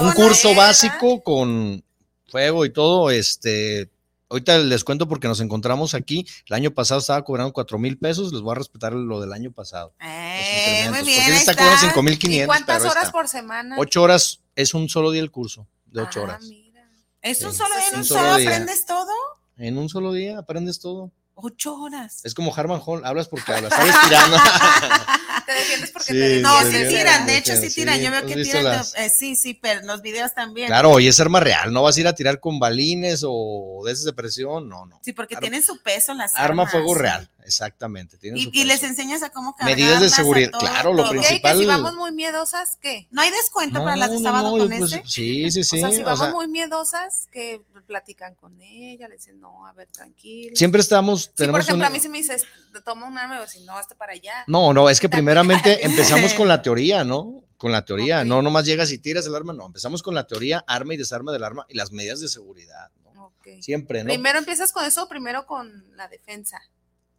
un 0.00 0.12
curso 0.12 0.54
básico 0.54 1.22
con 1.22 1.82
fuego 2.28 2.66
y 2.66 2.72
todo, 2.72 3.10
este, 3.10 3.88
Ahorita 4.30 4.58
les 4.58 4.84
cuento 4.84 5.06
porque 5.06 5.28
nos 5.28 5.40
encontramos 5.40 5.94
aquí. 5.94 6.26
El 6.48 6.54
año 6.54 6.70
pasado 6.72 7.00
estaba 7.00 7.22
cobrando 7.24 7.52
cuatro 7.52 7.78
mil 7.78 7.98
pesos. 7.98 8.32
Les 8.32 8.40
voy 8.40 8.52
a 8.52 8.54
respetar 8.56 8.92
lo 8.92 9.20
del 9.20 9.32
año 9.32 9.52
pasado. 9.52 9.94
Eh, 10.00 10.86
muy 10.90 11.02
bien. 11.02 11.22
Porque 11.22 11.36
está 11.36 11.54
cobrando 11.54 11.80
cinco 11.80 12.02
mil 12.02 12.18
quinientos. 12.18 12.56
¿Cuántas 12.56 12.84
horas 12.84 13.10
por 13.10 13.28
semana? 13.28 13.76
Ocho 13.78 14.02
horas. 14.02 14.40
Es 14.56 14.74
un 14.74 14.88
solo 14.88 15.10
día 15.10 15.22
el 15.22 15.30
curso, 15.30 15.66
de 15.86 16.02
ocho 16.02 16.20
ah, 16.20 16.24
horas. 16.24 16.44
Mira. 16.44 16.88
¿Es 17.22 17.42
un 17.42 17.54
solo 17.54 17.74
día? 17.74 17.88
¿En 17.92 17.98
un 17.98 18.04
solo, 18.04 18.32
aprendes 18.32 18.86
todo? 18.86 19.12
En 19.56 19.78
un 19.78 19.88
solo 19.88 20.12
día 20.12 20.38
aprendes 20.38 20.80
todo. 20.80 21.12
Ocho 21.36 21.74
horas. 21.74 22.20
Es 22.24 22.32
como 22.32 22.54
Harman 22.54 22.80
Hall. 22.84 23.04
Hablas 23.04 23.28
porque 23.28 23.52
hablas. 23.52 23.72
Sabes 23.74 23.94
tirando. 24.04 24.36
te 25.44 25.52
defiendes 25.52 25.90
porque 25.90 26.12
te 26.12 26.40
No, 26.40 26.60
sí 26.62 26.86
tiran, 26.88 27.26
de 27.26 27.38
hecho 27.38 27.56
sí 27.56 27.70
tiran. 27.74 28.00
Yo 28.00 28.10
veo 28.10 28.26
que 28.26 28.36
tiran, 28.36 28.84
eh, 28.96 29.08
sí, 29.08 29.34
sí, 29.36 29.54
pero 29.54 29.82
los 29.82 30.00
videos 30.00 30.32
también. 30.34 30.68
Claro, 30.68 31.00
y 31.00 31.08
es 31.08 31.18
arma 31.20 31.40
real, 31.40 31.72
no 31.72 31.82
vas 31.82 31.96
a 31.96 32.00
ir 32.00 32.06
a 32.06 32.14
tirar 32.14 32.40
con 32.40 32.58
balines 32.58 33.24
o 33.26 33.82
de 33.84 33.92
esas 33.92 34.04
de 34.04 34.12
presión, 34.12 34.68
no, 34.68 34.86
no. 34.86 35.00
Sí, 35.02 35.12
porque 35.12 35.36
tienen 35.36 35.62
su 35.62 35.82
peso 35.82 36.14
las 36.14 36.34
armas. 36.34 36.50
Arma 36.50 36.66
fuego 36.66 36.94
real, 36.94 37.28
exactamente. 37.44 38.18
y, 38.22 38.64
les 38.64 38.82
enseñas 38.82 39.22
a 39.22 39.30
cómo 39.30 39.54
cargar 39.54 39.76
Medidas 39.76 40.00
de 40.00 40.08
seguridad, 40.08 40.50
claro, 40.58 40.92
lo 40.92 41.08
principal. 41.08 41.58
si 41.58 41.66
vamos 41.66 41.94
muy 41.94 42.12
miedosas, 42.12 42.78
¿qué? 42.80 43.06
¿No 43.10 43.22
hay 43.22 43.30
descuento 43.30 43.82
para 43.82 43.96
las 43.96 44.10
de 44.10 44.18
sábado 44.18 44.50
con 44.56 44.68
pues, 44.68 44.92
este? 44.92 45.02
Sí, 45.06 45.50
sí, 45.50 45.64
sí. 45.64 45.76
O 45.76 45.80
sea, 45.80 45.90
si 45.90 46.02
vamos 46.02 46.30
muy 46.32 46.48
miedosas, 46.48 47.28
que 47.30 47.62
platican 47.86 48.34
con 48.34 48.60
ella, 48.60 49.08
le 49.08 49.16
dicen, 49.16 49.38
no, 49.40 49.66
a 49.66 49.72
ver, 49.72 49.88
tranquilo. 49.88 50.56
Siempre 50.56 50.80
estamos, 50.80 51.32
tenemos 51.34 51.60
por 51.60 51.68
ejemplo, 51.68 51.86
a 51.86 51.90
mí 51.90 52.00
si 52.00 52.08
me 52.08 52.18
dices, 52.18 52.44
toma 52.84 53.06
un 53.06 53.18
arma, 53.18 53.40
y 53.54 53.64
no, 53.64 53.76
hasta 53.76 53.94
para 53.94 54.12
allá. 54.12 54.44
No, 54.46 54.72
no, 54.72 54.88
es 54.88 55.00
que 55.00 55.08
primeramente 55.08 55.84
empezamos 55.86 56.34
con 56.34 56.48
la 56.48 56.62
teoría, 56.62 57.04
¿no? 57.04 57.44
Con 57.56 57.72
la 57.72 57.84
teoría, 57.84 58.24
no 58.24 58.42
nomás 58.42 58.66
llegas 58.66 58.90
y 58.90 58.98
tiras 58.98 59.26
el 59.26 59.34
arma, 59.34 59.52
no, 59.52 59.66
empezamos 59.66 60.02
con 60.02 60.14
la 60.14 60.26
teoría, 60.26 60.64
arma 60.66 60.94
y 60.94 60.96
desarma 60.96 61.32
del 61.32 61.44
arma 61.44 61.66
y 61.68 61.76
las 61.76 61.92
medidas 61.92 62.20
de 62.20 62.28
seguridad, 62.28 62.90
¿no? 63.14 63.32
Siempre, 63.60 64.02
¿no? 64.02 64.08
Primero 64.08 64.38
empiezas 64.38 64.72
con 64.72 64.84
eso, 64.84 65.08
primero 65.08 65.46
con 65.46 65.84
la 65.96 66.08
defensa. 66.08 66.60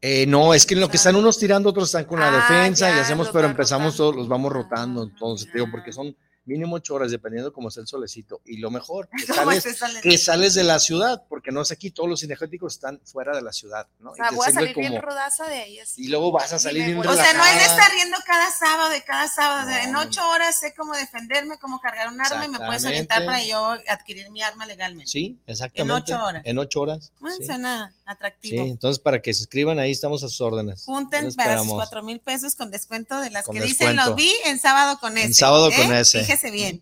Eh, 0.07 0.27
no, 0.27 0.53
es 0.53 0.67
que 0.67 0.75
en 0.75 0.81
lo 0.81 0.87
que 0.87 0.97
están 0.97 1.15
unos 1.15 1.39
tirando, 1.39 1.67
otros 1.69 1.87
están 1.87 2.05
con 2.05 2.19
la 2.19 2.27
ah, 2.27 2.35
defensa 2.35 2.95
y 2.95 2.99
hacemos, 2.99 3.31
pero 3.33 3.47
empezamos 3.47 3.95
todos, 3.95 4.15
los 4.15 4.27
vamos 4.27 4.53
rotando, 4.53 5.01
entonces, 5.01 5.49
digo, 5.51 5.65
porque 5.71 5.91
son 5.91 6.15
mínimo 6.45 6.75
ocho 6.75 6.93
horas, 6.93 7.09
dependiendo 7.09 7.51
cómo 7.51 7.69
está 7.69 7.81
el 7.81 7.87
solecito. 7.87 8.39
Y 8.45 8.57
lo 8.57 8.69
mejor, 8.69 9.09
que 9.09 9.25
sales, 9.33 9.65
que 10.03 10.17
sales 10.19 10.53
de 10.53 10.63
la 10.63 10.77
ciudad, 10.77 11.23
porque 11.45 11.53
no 11.53 11.61
es 11.61 11.71
aquí, 11.71 11.91
todos 11.91 12.09
los 12.09 12.21
cinegéticos 12.21 12.73
están 12.73 12.99
fuera 13.03 13.35
de 13.35 13.43
la 13.43 13.53
ciudad, 13.53 13.85
¿no? 13.99 14.13
O 14.13 14.15
sea, 14.15 14.31
voy 14.31 14.47
a 14.47 14.51
salir 14.51 14.75
bien 14.75 14.99
rodaza 14.99 15.47
de 15.47 15.59
ahí. 15.59 15.79
Así. 15.79 16.05
Y 16.05 16.07
luego 16.07 16.31
vas 16.31 16.51
a 16.51 16.57
salir 16.57 16.85
bien 16.85 16.97
O 16.97 17.03
sea, 17.03 17.33
no 17.33 17.45
es 17.45 17.55
de 17.59 17.65
estar 17.65 17.91
riendo 17.91 18.17
cada 18.25 18.49
sábado, 18.49 18.89
de 18.89 19.03
cada 19.03 19.27
sábado. 19.27 19.69
en 19.69 19.95
ocho 19.95 20.27
horas 20.27 20.57
sé 20.59 20.73
cómo 20.73 20.95
defenderme, 20.95 21.59
cómo 21.59 21.79
cargar 21.79 22.07
un 22.11 22.19
arma 22.19 22.45
y 22.45 22.49
me 22.49 22.57
puedes 22.57 22.83
orientar 22.83 23.25
para 23.25 23.43
yo 23.43 23.77
adquirir 23.87 24.31
mi 24.31 24.41
arma 24.41 24.65
legalmente. 24.65 25.11
Sí, 25.11 25.37
exactamente. 25.45 26.11
En 26.11 26.15
ocho 26.15 26.25
horas. 26.25 26.41
En 26.45 26.57
ocho 26.57 26.81
horas. 26.81 27.11
Bueno, 27.19 27.45
suena 27.45 27.93
atractivo. 28.05 28.63
Sí, 28.63 28.69
entonces 28.71 28.99
para 28.99 29.21
que 29.21 29.31
se 29.31 29.43
escriban 29.43 29.77
ahí 29.77 29.91
estamos 29.91 30.23
a 30.23 30.29
sus 30.29 30.41
órdenes. 30.41 30.83
Junten 30.85 31.31
para 31.35 31.59
sus 31.59 31.73
cuatro 31.73 32.01
mil 32.01 32.21
pesos 32.21 32.55
con 32.55 32.71
descuento 32.71 33.19
de 33.19 33.29
las 33.29 33.47
que 33.47 33.61
dicen 33.61 33.95
lo 33.95 34.15
vi 34.15 34.33
en 34.45 34.57
sábado 34.57 34.97
con 34.99 35.15
ese. 35.15 35.27
En 35.27 35.33
sábado 35.35 35.69
con 35.69 35.93
¿eh? 35.93 35.99
ese. 35.99 36.21
Fíjese 36.21 36.49
bien. 36.49 36.81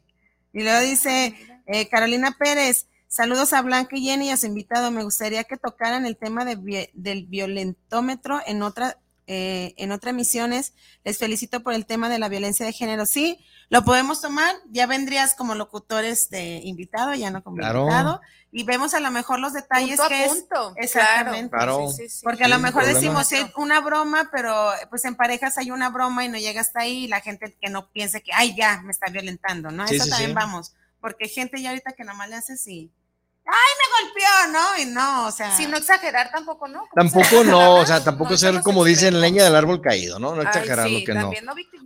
Y 0.54 0.64
luego 0.64 0.80
dice 0.80 1.36
eh, 1.66 1.90
Carolina 1.90 2.38
Pérez, 2.40 2.88
saludos 3.14 3.54
a 3.54 3.62
Blanca 3.62 3.96
y 3.96 4.04
Jenny 4.04 4.28
y 4.28 4.32
a 4.32 4.38
su 4.38 4.48
invitado. 4.48 4.92
Me 4.92 5.04
gustaría 5.04 5.44
que 5.44 5.58
tocaran 5.58 6.06
el 6.06 6.18
tema 6.18 6.46
de, 6.46 6.90
del 6.94 7.28
violentómetro 7.28 8.42
en 8.46 8.64
otra 8.64 8.98
eh, 9.26 9.74
en 9.78 9.94
otras 9.94 10.12
emisiones. 10.12 10.74
Les 11.06 11.18
felicito 11.18 11.64
por 11.64 11.74
el 11.74 11.86
tema 11.86 12.10
de 12.10 12.20
la 12.20 12.28
violencia 12.28 12.66
de 12.66 12.74
género. 12.74 13.06
Sí, 13.06 13.40
lo 13.70 13.86
podemos 13.86 14.20
tomar. 14.20 14.54
Ya 14.70 14.86
vendrías 14.86 15.34
como 15.34 15.56
locutores 15.56 16.30
de 16.30 16.60
invitado, 16.64 17.14
ya 17.14 17.32
no 17.32 17.42
como 17.42 17.62
invitado. 17.62 18.20
Y 18.52 18.64
vemos 18.64 18.94
a 18.94 19.00
lo 19.00 19.12
mejor 19.12 19.40
los 19.40 19.54
detalles 19.54 20.00
que 20.10 20.26
es. 20.26 20.46
Exactamente. 20.76 21.56
Porque 22.22 22.44
a 22.44 22.50
lo 22.50 22.60
mejor 22.60 22.86
decimos 22.86 23.30
una 23.56 23.80
broma, 23.80 24.30
pero 24.30 24.72
pues 24.90 25.06
en 25.06 25.16
parejas 25.16 25.58
hay 25.58 25.72
una 25.72 25.90
broma 25.90 26.26
y 26.26 26.30
no 26.30 26.38
llega 26.38 26.60
hasta 26.60 26.82
ahí 26.82 27.06
y 27.06 27.08
la 27.08 27.22
gente 27.22 27.56
que 27.62 27.70
no 27.70 27.90
piense 27.92 28.22
que, 28.22 28.34
ay, 28.34 28.56
ya, 28.58 28.82
me 28.82 28.92
está 28.92 29.10
violentando, 29.10 29.72
¿no? 29.72 29.86
Eso 29.86 30.06
también 30.10 30.34
vamos. 30.34 30.74
Porque 31.00 31.30
gente 31.30 31.62
ya 31.62 31.70
ahorita 31.70 31.94
que 31.94 32.04
nomás 32.04 32.30
le 32.30 32.36
hace 32.36 32.54
así 32.54 32.92
ay, 33.46 33.72
me 33.80 34.08
golpeó, 34.08 34.54
¿no? 34.54 34.82
Y 34.82 34.94
no, 34.94 35.28
o 35.28 35.32
sea. 35.32 35.56
Sin 35.56 35.72
no 35.72 35.78
exagerar 35.78 36.32
tampoco, 36.32 36.68
¿no? 36.68 36.84
Tampoco 36.96 37.44
no, 37.44 37.76
o 37.76 37.86
sea, 37.86 38.04
tampoco 38.04 38.38
ser 38.38 38.62
como 38.62 38.86
dicen 38.86 39.20
leña 39.20 39.44
del 39.44 39.56
árbol 39.56 39.82
caído, 39.82 40.20
¿no? 40.20 40.36
No 40.36 40.42
exagerar 40.42 40.90
lo 40.90 41.04
que 41.04 41.14
no. 41.14 41.32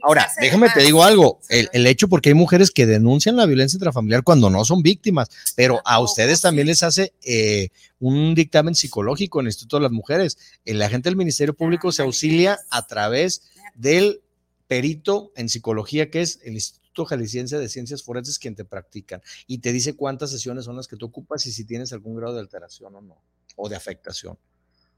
Ahora, 0.04 0.30
déjame 0.40 0.70
te 0.70 0.82
digo 0.82 1.04
algo, 1.04 1.40
el, 1.50 1.70
el, 1.74 1.88
hecho 1.88 2.08
porque 2.08 2.30
hay 2.30 2.36
mujeres 2.36 2.72
que 2.72 2.86
denuncian 2.86 3.36
la 3.36 3.46
violencia 3.46 3.78
intrafamiliar 3.78 4.24
cuando 4.24 4.50
no 4.50 4.64
son 4.64 4.82
víctimas, 4.82 5.30
pero 5.56 5.82
a 5.86 6.00
ustedes 6.00 6.42
también 6.42 6.68
les 6.68 6.84
hace 6.84 7.14
eh, 7.24 7.70
un 8.00 8.36
dictamen 8.36 8.76
psicológico 8.76 9.40
en 9.40 9.48
el 9.48 9.50
Instituto 9.50 9.78
de 9.78 9.84
las 9.84 9.92
Mujeres. 9.92 10.38
El 10.66 10.82
agente 10.82 11.10
del 11.10 11.18
Ministerio 11.18 11.56
Público 11.56 11.92
se 11.92 12.04
auxilia 12.04 12.60
a 12.70 12.86
través 12.86 13.42
del 13.76 14.22
perito 14.68 15.32
en 15.36 15.50
psicología 15.50 16.10
que 16.10 16.22
es 16.22 16.40
el 16.44 16.54
Instituto 16.54 17.06
Jalisciense 17.06 17.58
de 17.58 17.70
Ciencias 17.70 18.04
Forenses 18.04 18.40
quien 18.40 18.56
te 18.56 18.66
practican 18.66 19.22
y 19.46 19.60
te 19.60 19.72
dice 19.72 19.96
cuántas 19.96 20.32
sesiones 20.32 20.66
son 20.66 20.76
las 20.76 20.88
que 20.88 20.98
tú 20.98 21.06
ocupas 21.06 21.46
y 21.46 21.52
si 21.52 21.64
tienes 21.66 21.94
algún 21.94 22.16
grado 22.16 22.34
de 22.34 22.42
alteración 22.42 22.96
o 22.96 23.02
no, 23.02 23.22
o 23.56 23.70
de 23.70 23.76
afectación, 23.76 24.38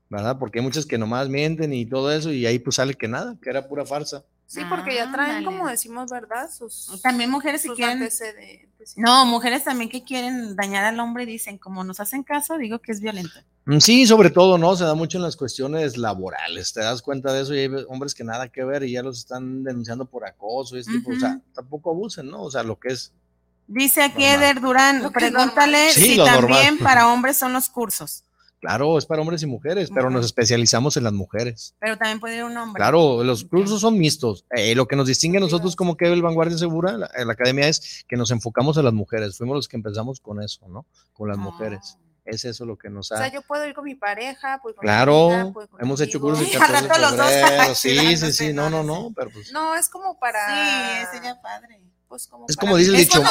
¿verdad? 0.09 0.38
Porque 0.39 0.59
hay 0.59 0.65
muchas 0.65 0.86
que 0.86 0.97
nomás 0.97 1.30
mienten 1.30 1.74
y 1.74 1.86
todo 1.86 2.11
eso 2.11 2.32
y 2.32 2.45
ahí 2.45 2.59
pues 2.59 2.78
sale 2.78 2.93
que 2.95 3.07
nada, 3.07 3.38
que 3.41 3.49
era 3.49 3.67
pura 3.67 3.86
farsa. 3.86 4.26
Sí, 4.50 4.62
porque 4.68 4.95
ya 4.95 5.12
traen, 5.12 5.45
como 5.45 5.68
decimos, 5.68 6.10
¿verdad? 6.10 6.50
Sus, 6.50 7.00
también 7.04 7.30
mujeres 7.30 7.62
que 7.62 7.70
quieren. 7.70 8.10
No, 8.95 9.24
mujeres 9.28 9.64
también 9.64 9.91
que 9.91 10.04
quieren 10.04 10.56
dañar 10.56 10.86
al 10.86 11.00
hombre 11.00 11.22
y 11.22 11.28
dicen, 11.28 11.60
como 11.60 11.84
nos 11.84 12.00
hacen 12.00 12.24
caso, 12.24 12.58
digo 12.58 12.80
que 12.80 12.91
es 12.91 13.00
violento. 13.00 13.39
Mm, 13.66 13.78
sí, 13.78 14.08
sobre 14.08 14.32
todo, 14.32 14.58
¿no? 14.58 14.76
Se 14.76 14.86
da 14.86 14.95
mucho 14.95 15.20
en 15.20 15.24
las 15.24 15.36
cuestiones 15.36 15.97
laborales. 15.97 16.74
Te 16.74 16.80
das 16.80 17.04
cuenta 17.04 17.32
de 17.32 17.41
eso 17.43 17.54
y 17.54 17.60
hay 17.60 17.70
hombres 17.89 18.16
que 18.16 18.24
nada 18.24 18.50
que 18.50 18.64
ver 18.64 18.82
y 18.82 18.93
ya 18.93 19.04
los 19.04 19.20
están 19.20 19.64
denunciando 19.64 20.06
por 20.06 20.26
acoso 20.26 20.76
y 20.76 20.80
este 20.80 20.93
tipo. 20.93 21.12
O 21.12 21.20
sea, 21.20 21.39
tampoco 21.54 21.91
abusen, 21.91 22.28
¿no? 22.28 22.41
O 22.41 22.50
sea, 22.50 22.64
lo 22.64 22.80
que 22.80 22.88
es. 22.93 23.14
Dice 23.68 24.02
aquí 24.02 24.26
Eder 24.26 24.62
Durán, 24.62 25.12
pregúntale 25.14 25.91
si 25.91 26.18
también 26.18 26.80
para 26.80 27.14
hombres 27.14 27.38
son 27.38 27.54
los 27.54 27.70
cursos. 27.70 28.24
Claro, 28.60 28.97
es 28.97 29.05
para 29.05 29.22
hombres 29.22 29.41
y 29.41 29.45
mujeres, 29.45 29.89
pero 29.93 30.10
nos 30.10 30.26
especializamos 30.26 30.97
en 30.97 31.05
las 31.05 31.14
mujeres. 31.14 31.76
Pero 31.80 31.97
también 31.97 32.20
puede 32.20 32.38
ir 32.38 32.43
un 32.43 32.57
hombre. 32.57 32.78
Claro, 32.78 33.24
los 33.24 33.45
cursos 33.45 33.80
son 33.80 33.97
mixtos. 33.97 34.45
Eh, 34.49 34.76
lo 34.76 34.86
que 34.86 34.97
nos 34.97 35.07
distingue 35.07 35.38
a 35.38 35.41
nosotros 35.41 35.78
como 35.78 35.95
que 35.95 36.12
el 36.12 36.22
Vanguardia 36.22 36.57
Segura, 36.57 36.97
la, 36.97 37.10
la, 37.26 37.34
academia, 37.34 37.70
es 37.70 38.03
que 38.07 38.18
nos 38.18 38.32
enfocamos 38.32 38.78
en 38.78 38.86
las 38.86 38.93
mujeres. 38.93 39.38
Fuimos 39.38 39.55
los 39.55 39.68
que 39.70 39.78
empezamos 39.78 40.20
con 40.20 40.41
eso, 40.41 40.68
¿no? 40.68 40.86
Con 41.14 41.30
las 41.30 41.38
mujeres. 41.38 41.95
Ah. 41.95 42.10
Es 42.26 42.45
eso 42.45 42.66
lo 42.66 42.78
que 42.78 42.89
nos 42.89 43.12
ha... 43.12 43.16
O 43.16 43.18
sea, 43.18 43.32
yo 43.32 43.41
puedo 43.41 43.66
ir 43.66 43.74
con 43.74 43.86
mi 43.86 43.95
pareja, 43.95 44.60
pues 44.62 44.76
Claro, 44.80 45.53
hemos 45.80 46.01
hecho 46.01 46.20
cursos 46.20 46.45
de 46.45 46.57
14 46.88 47.38
de 47.38 47.76
Sí, 47.76 48.18
sí, 48.18 48.34
sí, 48.34 48.53
no, 48.53 48.70
no, 48.70 48.84
no, 48.84 49.12
pero 49.16 49.32
pues... 49.32 49.51
No, 49.51 49.74
es 49.76 49.89
como 49.89 50.20
para... 50.20 50.39
Sí, 50.47 51.07
sería 51.14 51.41
padre. 51.41 51.82
Pues 52.10 52.26
como 52.26 52.47
es 52.49 52.57
como 52.57 52.76
dice 52.76 52.89
el 52.89 52.97
dicho, 52.97 53.22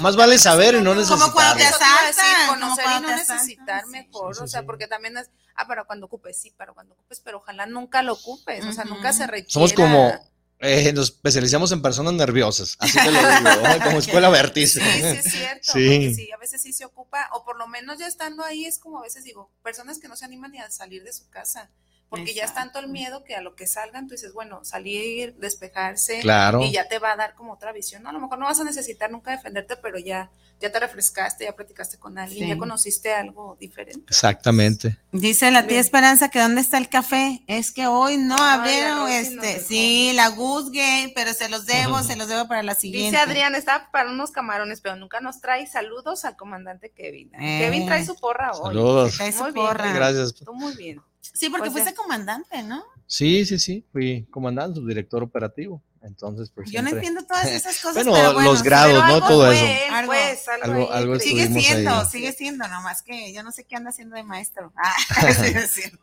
más 0.00 0.16
vale 0.16 0.36
saber 0.36 0.74
y 0.74 0.80
no 0.80 0.96
necesitar. 0.96 1.20
Como 1.20 1.32
cuando 1.32 1.58
te 1.58 1.64
asaltan, 1.64 2.48
conocer 2.48 2.84
y 2.98 3.00
no 3.00 3.16
necesitar 3.16 3.86
mejor, 3.86 4.42
o 4.42 4.48
sea, 4.48 4.64
porque 4.64 4.88
también 4.88 5.16
es, 5.16 5.30
ah, 5.54 5.68
para 5.68 5.84
cuando 5.84 6.06
ocupes, 6.06 6.36
sí, 6.36 6.50
para 6.50 6.72
cuando 6.72 6.94
ocupes, 6.94 7.20
pero 7.20 7.36
ojalá 7.36 7.66
nunca 7.66 8.02
lo 8.02 8.14
ocupes, 8.14 8.64
o 8.64 8.72
sea, 8.72 8.84
nunca 8.84 9.12
se 9.12 9.28
requiera. 9.28 9.52
Somos 9.52 9.72
como, 9.72 10.12
eh, 10.58 10.92
nos 10.92 11.10
especializamos 11.10 11.70
en 11.70 11.82
personas 11.82 12.14
nerviosas, 12.14 12.76
así 12.80 12.98
te 12.98 13.12
lo 13.12 13.20
digo, 13.20 13.50
como 13.84 13.98
escuela 14.00 14.28
vértice. 14.28 14.80
Sí, 14.80 14.90
sí, 14.90 15.06
es 15.06 15.32
cierto, 15.32 15.72
sí. 15.72 16.14
sí, 16.16 16.32
a 16.32 16.36
veces 16.38 16.60
sí 16.60 16.72
se 16.72 16.84
ocupa, 16.84 17.30
o 17.32 17.44
por 17.44 17.56
lo 17.56 17.68
menos 17.68 17.98
ya 18.00 18.08
estando 18.08 18.42
ahí 18.42 18.64
es 18.64 18.80
como 18.80 18.98
a 18.98 19.02
veces 19.02 19.22
digo, 19.22 19.52
personas 19.62 20.00
que 20.00 20.08
no 20.08 20.16
se 20.16 20.24
animan 20.24 20.50
ni 20.50 20.58
a 20.58 20.68
salir 20.68 21.04
de 21.04 21.12
su 21.12 21.30
casa, 21.30 21.70
porque 22.08 22.34
ya 22.34 22.44
es 22.44 22.54
tanto 22.54 22.78
el 22.78 22.88
miedo 22.88 23.24
que 23.24 23.34
a 23.34 23.40
lo 23.40 23.54
que 23.56 23.66
salgan 23.66 24.06
tú 24.06 24.14
dices, 24.14 24.32
bueno, 24.32 24.64
salir, 24.64 25.34
despejarse, 25.36 26.20
y 26.20 26.72
ya 26.72 26.88
te 26.88 26.98
va 26.98 27.12
a 27.12 27.16
dar 27.16 27.34
como 27.34 27.52
otra 27.52 27.72
visión. 27.72 28.06
A 28.06 28.12
lo 28.12 28.20
mejor 28.20 28.38
no 28.38 28.46
vas 28.46 28.60
a 28.60 28.64
necesitar 28.64 29.10
nunca 29.10 29.32
defenderte, 29.32 29.76
pero 29.76 29.98
ya, 29.98 30.30
ya 30.60 30.70
te 30.70 30.78
refrescaste, 30.78 31.44
ya 31.44 31.56
platicaste 31.56 31.98
con 31.98 32.18
alguien, 32.18 32.48
ya 32.48 32.56
conociste 32.56 33.12
algo 33.12 33.56
diferente. 33.58 34.04
Exactamente. 34.08 34.98
Dice 35.10 35.50
la 35.50 35.66
tía 35.66 35.80
Esperanza 35.80 36.28
que 36.28 36.38
dónde 36.38 36.60
está 36.60 36.78
el 36.78 36.88
café. 36.88 37.42
Es 37.46 37.72
que 37.72 37.86
hoy 37.86 38.16
no 38.16 38.36
abrieron 38.36 39.08
este, 39.08 39.60
sí, 39.60 40.12
la 40.14 40.30
Game, 40.30 41.12
pero 41.14 41.32
se 41.32 41.48
los 41.48 41.66
debo, 41.66 42.02
se 42.02 42.16
los 42.16 42.28
debo 42.28 42.46
para 42.46 42.62
la 42.62 42.74
siguiente. 42.74 43.10
Dice 43.10 43.22
Adrián, 43.22 43.54
está 43.54 43.90
para 43.90 44.10
unos 44.10 44.30
camarones, 44.30 44.80
pero 44.80 44.96
nunca 44.96 45.20
nos 45.20 45.40
trae 45.40 45.66
saludos 45.66 46.24
al 46.24 46.36
comandante 46.36 46.90
Kevin. 46.90 47.30
Kevin 47.32 47.86
trae 47.86 48.04
su 48.04 48.14
porra 48.16 48.52
hoy. 48.52 48.74
Saludos. 48.74 49.16
Trae 49.16 49.32
su 49.32 49.52
porra. 49.52 49.92
Gracias. 49.92 50.34
Tú 50.34 50.54
muy 50.54 50.74
bien. 50.76 51.00
Sí, 51.34 51.50
porque 51.50 51.70
fuiste 51.70 51.94
comandante, 51.94 52.62
¿no? 52.62 52.84
Sí, 53.06 53.44
sí, 53.44 53.58
sí, 53.58 53.84
fui 53.92 54.26
comandante, 54.30 54.80
subdirector 54.80 55.22
operativo. 55.22 55.82
Entonces, 56.02 56.50
pues. 56.54 56.70
Yo 56.70 56.82
no 56.82 56.90
entiendo 56.90 57.24
todas 57.24 57.46
esas 57.50 57.80
cosas. 57.80 57.94
bueno, 57.94 58.12
pero 58.12 58.34
bueno, 58.34 58.50
los 58.50 58.62
grados, 58.62 59.06
¿no? 59.06 59.26
Todo 59.26 59.50
eso. 59.50 59.64
Algo, 59.92 60.12
pues, 60.12 60.48
algo, 60.48 60.92
algo, 60.92 61.18
sigue 61.18 61.48
siendo, 61.48 62.04
sigue 62.04 62.32
siendo, 62.32 62.66
nomás 62.68 63.02
que 63.02 63.32
yo 63.32 63.42
no 63.42 63.50
sé 63.50 63.64
qué 63.64 63.76
anda 63.76 63.90
haciendo 63.90 64.16
de 64.16 64.22
maestro. 64.22 64.72
Ah, 65.08 65.32
sigue 65.32 65.66
siendo. 65.66 65.98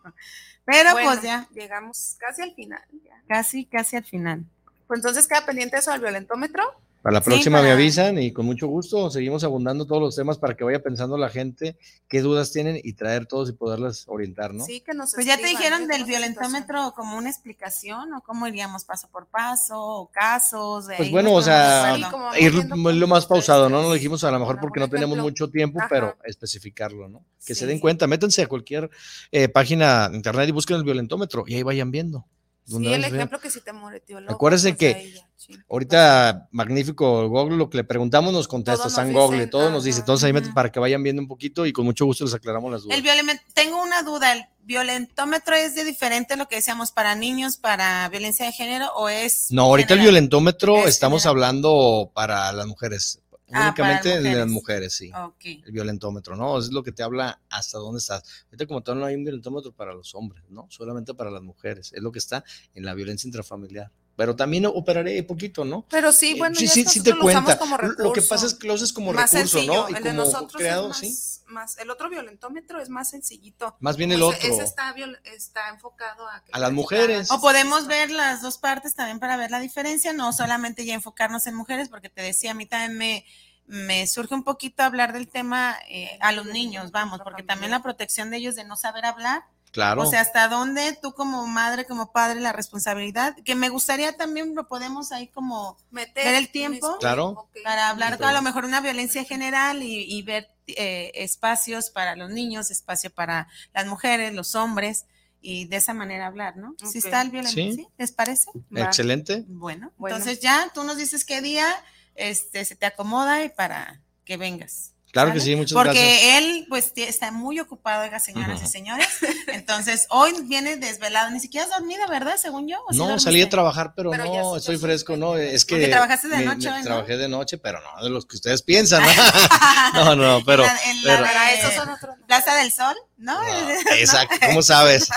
Pero 0.65 0.91
pues 0.91 1.21
ya. 1.21 1.47
Llegamos 1.53 2.15
casi 2.19 2.41
al 2.41 2.53
final. 2.53 2.81
Ya. 3.03 3.21
Casi, 3.27 3.65
casi 3.65 3.95
al 3.95 4.05
final. 4.05 4.45
Pues 4.87 4.99
entonces 4.99 5.27
queda 5.27 5.45
pendiente 5.45 5.77
eso 5.77 5.91
del 5.91 6.01
violentómetro. 6.01 6.63
Para 7.03 7.15
la 7.15 7.21
próxima 7.21 7.61
me 7.61 7.69
avisan 7.69 8.17
y 8.17 8.31
con 8.31 8.45
mucho 8.45 8.67
gusto 8.67 9.11
seguimos 9.11 9.43
abundando 9.43 9.85
todos 9.85 10.01
los 10.01 10.15
temas 10.15 10.37
para 10.37 10.55
que 10.55 10.63
vaya 10.63 10.81
pensando 10.81 11.17
la 11.17 11.27
gente 11.27 11.77
qué 12.07 12.21
dudas 12.21 12.53
tienen 12.53 12.79
y 12.81 12.93
traer 12.93 13.25
todos 13.25 13.49
y 13.49 13.51
poderlas 13.51 14.05
orientar, 14.07 14.53
¿no? 14.53 14.63
Sí, 14.63 14.79
que 14.79 14.93
nos 14.93 15.13
Pues 15.13 15.25
ya 15.25 15.35
te 15.35 15.47
dijeron 15.47 15.89
del 15.89 16.05
violentómetro 16.05 16.93
como 16.95 17.17
una 17.17 17.29
explicación 17.29 18.13
o 18.13 18.21
cómo 18.21 18.47
iríamos 18.47 18.85
paso 18.85 19.09
por 19.11 19.27
paso 19.27 19.77
o 19.77 20.11
casos. 20.11 20.85
pues 20.95 21.11
bueno, 21.11 21.33
o 21.33 21.41
sea, 21.41 21.97
ir 22.39 22.53
lo 22.53 23.07
más 23.07 23.25
pausado, 23.25 23.69
¿no? 23.69 23.81
No 23.81 23.89
lo 23.89 23.93
dijimos 23.95 24.23
a 24.23 24.31
lo 24.31 24.39
mejor 24.39 24.61
porque 24.61 24.79
no 24.79 24.87
tenemos 24.87 25.17
mucho 25.17 25.49
tiempo, 25.49 25.81
pero 25.89 26.15
especificarlo, 26.23 27.09
¿no? 27.09 27.25
Que 27.45 27.53
se 27.53 27.67
den 27.67 27.81
cuenta, 27.81 28.07
métanse 28.07 28.43
a 28.43 28.47
cualquier 28.47 28.89
eh, 29.33 29.49
página 29.49 30.07
de 30.07 30.15
internet 30.15 30.47
y 30.47 30.53
busquen 30.53 30.77
el 30.77 30.85
violentómetro 30.85 31.43
y 31.47 31.55
ahí 31.55 31.63
vayan 31.63 31.91
viendo. 31.91 32.25
Sí, 32.65 32.93
el 32.93 33.03
ejemplo 33.03 33.39
que 33.39 33.49
si 33.49 33.59
te 33.59 33.71
tío 34.05 34.21
loco. 34.21 34.35
Acuérdense 34.35 34.73
pues, 34.73 35.25
ahorita 35.69 36.49
magnífico 36.51 37.27
Google, 37.29 37.57
lo 37.57 37.69
que 37.69 37.77
le 37.77 37.83
preguntamos 37.83 38.33
nos 38.33 38.47
contesta, 38.47 38.89
San 38.89 39.13
Google, 39.13 39.47
todo 39.47 39.69
nos 39.69 39.83
dice, 39.83 39.99
entonces 39.99 40.25
ahí 40.25 40.51
para 40.53 40.71
que 40.71 40.79
vayan 40.79 41.03
viendo 41.03 41.21
un 41.21 41.27
poquito 41.27 41.65
y 41.65 41.73
con 41.73 41.85
mucho 41.85 42.05
gusto 42.05 42.23
les 42.23 42.33
aclaramos 42.33 42.71
las 42.71 42.83
dudas. 42.83 42.97
El 42.97 43.41
tengo 43.53 43.81
una 43.81 44.03
duda, 44.03 44.33
¿el 44.33 44.45
violentómetro 44.63 45.55
es 45.55 45.75
de 45.75 45.83
diferente 45.83 46.37
lo 46.37 46.47
que 46.47 46.55
decíamos 46.55 46.91
para 46.91 47.15
niños, 47.15 47.57
para 47.57 48.07
violencia 48.09 48.45
de 48.45 48.51
género 48.51 48.91
o 48.95 49.09
es... 49.09 49.47
No, 49.51 49.63
ahorita 49.63 49.93
el 49.93 50.01
violentómetro 50.01 50.87
estamos 50.87 51.25
hablando 51.25 52.11
para 52.13 52.51
las 52.53 52.67
mujeres, 52.67 53.23
Ah, 53.53 53.67
únicamente 53.67 54.19
de 54.19 54.35
las 54.35 54.47
mujeres, 54.47 54.93
sí. 54.93 55.11
El 55.43 55.71
violentómetro, 55.71 56.35
¿no? 56.35 56.57
Es 56.57 56.71
lo 56.71 56.81
que 56.81 56.91
te 56.91 57.03
habla 57.03 57.39
hasta 57.49 57.77
dónde 57.77 57.99
estás. 57.99 58.23
Ahorita 58.45 58.65
como 58.65 58.81
tal 58.81 58.99
no 58.99 59.05
hay 59.05 59.13
un 59.13 59.23
violentómetro 59.23 59.71
para 59.71 59.93
los 59.93 60.15
hombres, 60.15 60.43
¿no? 60.49 60.65
Solamente 60.69 61.13
para 61.13 61.29
las 61.29 61.43
mujeres. 61.43 61.93
Es 61.93 62.01
lo 62.01 62.11
que 62.11 62.17
está 62.17 62.43
en 62.73 62.83
la 62.83 62.95
violencia 62.95 63.27
intrafamiliar. 63.27 63.91
Pero 64.15 64.35
también 64.35 64.65
operaré 64.65 65.21
poquito, 65.23 65.65
¿no? 65.65 65.85
Pero 65.89 66.11
sí, 66.11 66.31
Eh, 66.33 66.35
bueno, 66.37 66.55
sí, 66.55 66.67
ya 66.67 66.73
sí, 66.73 67.01
te 67.01 67.17
cuenta. 67.17 67.57
como 67.57 67.77
Lo 67.77 68.13
que 68.13 68.21
pasa 68.21 68.45
es 68.45 68.53
que 68.53 68.67
lo 68.67 68.73
haces 68.75 68.93
como 68.93 69.11
más 69.13 69.31
recurso, 69.31 69.57
sencillo. 69.57 69.73
¿no? 69.83 69.89
Y 69.89 69.93
el 69.95 70.03
de 70.03 70.09
como 70.11 70.23
nosotros 70.25 70.53
creado, 70.61 70.83
es 70.83 70.89
más, 70.89 70.97
sí. 70.99 71.17
más- 71.47 71.77
el 71.79 71.89
otro 71.89 72.09
violentómetro 72.09 72.79
es 72.79 72.89
más 72.89 73.09
sencillito. 73.09 73.75
Más 73.79 73.97
bien 73.97 74.11
el 74.11 74.19
Pues, 74.19 74.37
otro. 74.37 74.53
Ese 74.53 74.63
está, 74.63 74.93
viol- 74.93 75.19
está 75.23 75.69
enfocado 75.69 76.27
a, 76.27 76.43
que 76.43 76.51
A 76.53 76.59
las 76.59 76.69
la 76.69 76.75
mujeres. 76.75 77.31
O 77.31 77.41
podemos 77.41 77.87
ver 77.87 78.11
las 78.11 78.41
dos 78.41 78.57
partes 78.59 78.93
también 78.93 79.19
para 79.19 79.35
ver 79.37 79.49
la 79.51 79.59
diferencia, 79.59 80.13
no 80.13 80.31
solamente 80.33 80.85
ya 80.85 80.93
enfocarnos 80.93 81.47
en 81.47 81.55
mujeres, 81.55 81.89
porque 81.89 82.09
te 82.09 82.21
decía, 82.21 82.51
a 82.51 82.53
mí 82.53 82.65
también 82.67 82.97
me, 82.97 83.25
me 83.65 84.05
surge 84.07 84.35
un 84.35 84.43
poquito 84.43 84.83
hablar 84.83 85.13
del 85.13 85.27
tema 85.27 85.75
eh, 85.89 86.17
a 86.21 86.31
los 86.33 86.45
niños, 86.45 86.91
vamos, 86.91 87.19
porque 87.23 87.41
también 87.43 87.71
la 87.71 87.81
protección 87.81 88.29
de 88.29 88.37
ellos 88.37 88.55
de 88.55 88.63
no 88.63 88.75
saber 88.75 89.05
hablar. 89.05 89.43
Claro. 89.73 90.03
O 90.03 90.05
sea, 90.05 90.21
hasta 90.21 90.47
dónde 90.47 90.97
tú 91.01 91.13
como 91.13 91.45
madre, 91.47 91.85
como 91.85 92.11
padre, 92.11 92.39
la 92.39 92.53
responsabilidad, 92.53 93.35
que 93.43 93.55
me 93.55 93.69
gustaría 93.69 94.15
también 94.15 94.53
lo 94.55 94.67
podemos 94.67 95.11
ahí 95.11 95.27
como 95.29 95.77
Meter 95.89 96.25
ver 96.25 96.35
el 96.35 96.49
tiempo 96.49 96.97
Claro. 96.99 97.49
Para 97.63 97.89
hablar 97.89 98.23
a 98.23 98.31
lo 98.33 98.41
mejor 98.43 98.65
una 98.65 98.81
violencia 98.81 99.23
general 99.23 99.81
y, 99.83 100.03
y 100.07 100.21
ver 100.21 100.49
eh, 100.67 101.11
espacios 101.15 101.89
para 101.89 102.15
los 102.15 102.29
niños, 102.29 102.69
espacio 102.71 103.09
para 103.09 103.47
las 103.73 103.85
mujeres, 103.87 104.33
los 104.33 104.53
hombres 104.55 105.05
y 105.41 105.65
de 105.65 105.75
esa 105.77 105.93
manera 105.93 106.27
hablar, 106.27 106.55
¿no? 106.55 106.75
Si 106.89 106.99
está 106.99 107.21
el 107.21 107.31
violento, 107.31 107.55
Sí. 107.55 107.73
¿sí? 107.73 107.87
¿Les 107.97 108.11
parece? 108.13 108.49
Va. 108.75 108.81
Excelente. 108.85 109.43
Bueno, 109.47 109.91
Bueno. 109.97 110.15
entonces 110.15 110.39
ya 110.39 110.69
tú 110.73 110.83
nos 110.83 110.97
dices 110.97 111.25
qué 111.25 111.41
día 111.41 111.67
este, 112.15 112.63
se 112.63 112.75
te 112.75 112.85
acomoda 112.85 113.43
y 113.43 113.49
para 113.49 114.01
que 114.23 114.37
vengas. 114.37 114.92
Claro 115.13 115.31
que 115.31 115.39
sí, 115.39 115.55
muchas 115.55 115.73
Porque 115.73 115.91
gracias. 115.93 116.43
él, 116.43 116.65
pues, 116.67 116.91
está 116.95 117.31
muy 117.31 117.59
ocupado, 117.59 118.01
oiga, 118.01 118.19
señoras 118.19 118.63
y 118.63 118.65
señores. 118.65 119.07
Entonces, 119.47 120.07
hoy 120.09 120.33
viene 120.45 120.75
desvelado, 120.75 121.29
ni 121.29 121.39
siquiera 121.39 121.65
has 121.67 121.71
dormido, 121.71 122.01
¿verdad? 122.09 122.35
Según 122.37 122.67
yo. 122.67 122.83
¿o 122.87 122.91
sí 122.91 122.97
No, 122.97 123.19
salí 123.19 123.43
a 123.43 123.47
trabajar, 123.47 123.93
pero, 123.95 124.11
no, 124.11 124.57
estoy 124.57 124.77
fresco, 124.77 125.15
no, 125.15 125.37
es 125.37 125.65
que... 125.65 125.75
Porque 125.75 125.87
trabajaste 125.89 126.29
de 126.29 126.37
me- 126.37 126.45
noche 126.45 126.71
me. 126.71 126.81
Trabajé 126.81 127.17
de 127.17 127.27
noche, 127.29 127.59
pero 127.59 127.79
no 127.81 128.03
de 128.03 128.09
los 128.09 128.25
que 128.25 128.37
ustedes 128.37 128.63
piensan, 128.63 129.03
¿no? 129.03 129.93
no, 129.93 130.15
no, 130.15 130.45
pero... 130.45 130.63
En 130.63 131.03
la- 131.03 131.13
en 131.15 131.21
la 131.21 131.29
pero- 131.29 131.67
eso 131.69 131.79
son 131.79 131.89
otros. 131.89 132.15
Plaza 132.25 132.55
del 132.55 132.71
Sol, 132.73 132.95
¿no? 133.17 133.39
No, 133.39 133.69
exacto, 133.95 134.35
¿cómo 134.47 134.63
sabes? 134.63 135.07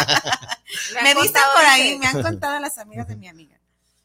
Me 1.02 1.14
contado 1.14 1.52
por 1.54 1.62
ese. 1.62 1.70
ahí, 1.70 1.98
me 1.98 2.06
han 2.06 2.20
contado 2.22 2.58
las 2.60 2.76
amigas 2.76 3.08
de 3.08 3.16
mi 3.16 3.28
amiga. 3.28 3.56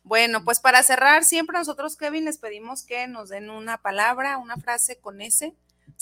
Bueno, 0.04 0.44
pues 0.46 0.62
para 0.62 0.84
cerrar, 0.84 1.26
siempre 1.26 1.58
nosotros, 1.58 1.98
Kevin, 1.98 2.26
les 2.26 2.38
pedimos 2.38 2.84
que 2.84 3.08
nos 3.08 3.30
den 3.30 3.50
una 3.50 3.78
palabra, 3.78 4.38
una 4.38 4.58
frase 4.58 4.98
con 4.98 5.22
S, 5.22 5.54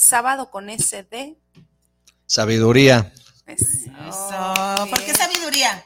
sábado 0.04 0.50
con 0.50 0.70
S 0.70 1.04
de. 1.12 1.36
Sabiduría, 2.26 3.12
Eso. 3.46 3.66
Eso. 4.08 4.88
¿Por 4.90 5.04
qué 5.04 5.14
sabiduría? 5.14 5.84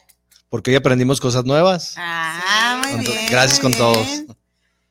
porque 0.49 0.69
hoy 0.69 0.77
aprendimos 0.77 1.19
cosas 1.19 1.45
nuevas. 1.45 1.95
Ah, 1.97 2.79
Sí. 2.85 2.95
muy 2.95 3.05
bien. 3.05 3.25
Gracias 3.31 3.59
con 3.59 3.73
todos. 3.73 4.07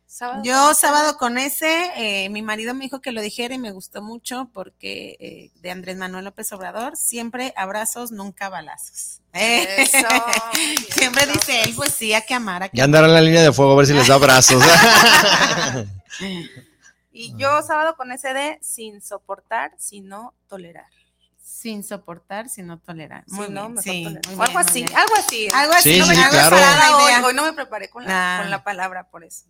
Sábado 0.09 0.43
Yo 0.45 0.55
con 0.55 0.70
S. 0.73 0.81
sábado 0.81 1.16
con 1.18 1.39
ese, 1.39 1.91
eh, 1.97 2.29
mi 2.31 2.43
marido 2.43 2.75
me 2.75 2.85
dijo 2.85 3.01
que 3.01 3.12
lo 3.12 3.20
dijera 3.20 3.55
y 3.55 3.59
me 3.59 3.70
gustó 3.70 4.03
mucho 4.03 4.51
porque 4.53 5.16
eh, 5.20 5.51
de 5.61 5.70
Andrés 5.70 5.97
Manuel 5.99 6.25
López 6.25 6.53
Obrador, 6.53 6.97
siempre 6.97 7.55
abrazos, 7.57 8.11
nunca 8.11 8.49
balazos. 8.49 9.20
Eh, 9.35 9.66
Eso, 9.83 9.99
siempre 10.91 11.27
bien, 11.27 11.39
dice 11.39 11.62
él, 11.62 11.73
pues 11.77 11.95
sí, 11.95 12.12
hay 12.12 12.23
que 12.27 12.35
amar. 12.35 12.64
hay 12.64 12.70
que 12.70 12.77
Ya 12.79 12.85
andará 12.85 13.07
en 13.07 13.14
la 13.14 13.20
línea 13.20 13.43
de 13.43 13.53
fuego 13.53 13.73
a 13.73 13.77
ver 13.77 13.87
si 13.87 13.93
les 13.95 14.09
da 14.09 14.16
abrazos. 14.16 14.62
Y 17.13 17.37
yo 17.37 17.63
sábado 17.63 17.95
con 17.97 18.11
ese 18.13 18.33
de 18.33 18.59
sin 18.63 19.03
soportar, 19.03 19.75
sino 19.79 20.35
tolerar. 20.49 20.87
Sin 21.43 21.85
soportar, 21.85 22.49
sino 22.49 22.79
tolerar. 22.81 23.25
Muy 23.29 23.47
Sí, 23.47 23.53
tolerar. 23.53 24.23
muy 24.29 24.35
O 24.37 24.43
algo 24.43 24.45
bien, 24.47 24.57
así, 24.59 24.83
bien. 24.85 24.97
algo 24.97 25.15
así. 25.17 25.49
Algo 25.53 25.73
así, 25.75 25.93
Sí, 25.95 25.99
no 26.01 26.07
me- 26.07 26.15
sí, 26.15 26.21
algo 26.21 26.33
claro. 26.33 26.57
para 26.57 26.77
la 26.77 26.97
Hoy, 26.97 27.03
idea. 27.05 27.27
hoy 27.27 27.35
no 27.35 27.43
me 27.45 27.53
preparé 27.53 27.91
con 27.91 28.05
la, 28.05 28.39
Ah. 28.39 28.41
con 28.43 28.51
la 28.51 28.65
palabra 28.65 29.11
por 29.11 29.25
eso. 29.25 29.45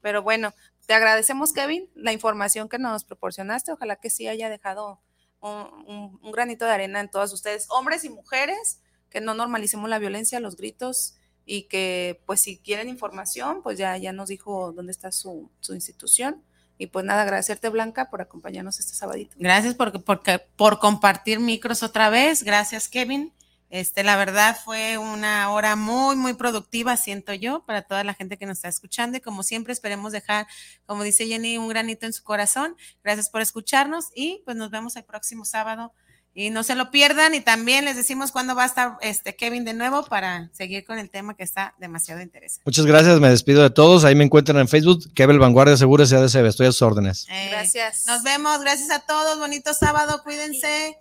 Pero 0.00 0.22
bueno, 0.22 0.52
te 0.86 0.94
agradecemos, 0.94 1.52
Kevin, 1.52 1.88
la 1.94 2.12
información 2.12 2.68
que 2.68 2.78
nos 2.78 3.04
proporcionaste. 3.04 3.72
Ojalá 3.72 3.96
que 3.96 4.10
sí 4.10 4.26
haya 4.28 4.48
dejado 4.50 5.00
un, 5.40 5.52
un- 5.86 6.18
un 6.22 6.32
granito 6.32 6.64
de 6.64 6.72
arena 6.72 7.00
en 7.00 7.10
todas 7.10 7.32
ustedes, 7.32 7.66
hombres 7.70 8.04
y 8.04 8.10
mujeres, 8.10 8.80
que 9.08 9.20
no 9.20 9.34
normalicemos 9.34 9.88
la 9.88 9.98
violencia, 9.98 10.40
los 10.40 10.56
gritos 10.56 11.14
y 11.46 11.64
que 11.68 12.22
pues 12.26 12.40
si 12.40 12.58
quieren 12.58 12.88
información, 12.88 13.62
pues 13.62 13.78
ya, 13.78 13.96
ya 13.98 14.12
nos 14.12 14.28
dijo 14.28 14.72
dónde 14.72 14.90
está 14.90 15.12
su, 15.12 15.50
su 15.60 15.74
institución. 15.74 16.42
Y 16.76 16.88
pues 16.88 17.04
nada, 17.04 17.22
agradecerte 17.22 17.68
Blanca 17.68 18.10
por 18.10 18.20
acompañarnos 18.20 18.80
este 18.80 18.94
sabadito. 18.94 19.36
Gracias 19.38 19.74
por, 19.74 20.02
por, 20.02 20.22
por 20.56 20.78
compartir 20.78 21.40
micros 21.40 21.82
otra 21.82 22.10
vez. 22.10 22.42
Gracias, 22.42 22.88
Kevin. 22.88 23.32
Este, 23.74 24.04
la 24.04 24.16
verdad 24.16 24.56
fue 24.64 24.98
una 24.98 25.50
hora 25.50 25.74
muy, 25.74 26.14
muy 26.14 26.34
productiva, 26.34 26.96
siento 26.96 27.34
yo, 27.34 27.64
para 27.64 27.82
toda 27.82 28.04
la 28.04 28.14
gente 28.14 28.36
que 28.36 28.46
nos 28.46 28.58
está 28.58 28.68
escuchando. 28.68 29.18
Y 29.18 29.20
como 29.20 29.42
siempre, 29.42 29.72
esperemos 29.72 30.12
dejar, 30.12 30.46
como 30.86 31.02
dice 31.02 31.26
Jenny, 31.26 31.58
un 31.58 31.68
granito 31.68 32.06
en 32.06 32.12
su 32.12 32.22
corazón. 32.22 32.76
Gracias 33.02 33.30
por 33.30 33.40
escucharnos 33.40 34.10
y 34.14 34.42
pues 34.44 34.56
nos 34.56 34.70
vemos 34.70 34.94
el 34.94 35.02
próximo 35.02 35.44
sábado. 35.44 35.92
Y 36.34 36.50
no 36.50 36.64
se 36.64 36.74
lo 36.74 36.90
pierdan. 36.90 37.34
Y 37.34 37.40
también 37.40 37.84
les 37.84 37.96
decimos 37.96 38.32
cuándo 38.32 38.54
va 38.54 38.64
a 38.64 38.66
estar 38.66 38.98
este 39.00 39.36
Kevin 39.36 39.64
de 39.64 39.72
nuevo 39.72 40.04
para 40.04 40.50
seguir 40.52 40.84
con 40.84 40.98
el 40.98 41.08
tema 41.08 41.34
que 41.34 41.44
está 41.44 41.74
demasiado 41.78 42.20
interesante. 42.20 42.62
Muchas 42.66 42.86
gracias, 42.86 43.20
me 43.20 43.30
despido 43.30 43.62
de 43.62 43.70
todos. 43.70 44.04
Ahí 44.04 44.14
me 44.14 44.24
encuentran 44.24 44.58
en 44.58 44.68
Facebook, 44.68 45.12
Kebel 45.14 45.38
Vanguardia 45.38 45.76
Segura 45.76 46.04
CDCB. 46.04 46.46
Estoy 46.46 46.66
a 46.66 46.72
sus 46.72 46.82
órdenes. 46.82 47.26
Eh, 47.30 47.48
Gracias. 47.50 48.06
Nos 48.06 48.22
vemos. 48.22 48.60
Gracias 48.60 48.90
a 48.90 49.00
todos. 49.00 49.38
Bonito 49.38 49.72
sábado. 49.74 50.22
Cuídense, 50.24 50.98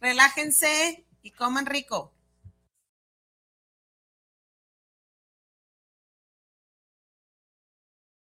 relájense 0.00 1.04
y 1.22 1.30
coman 1.30 1.66
rico. 1.66 2.12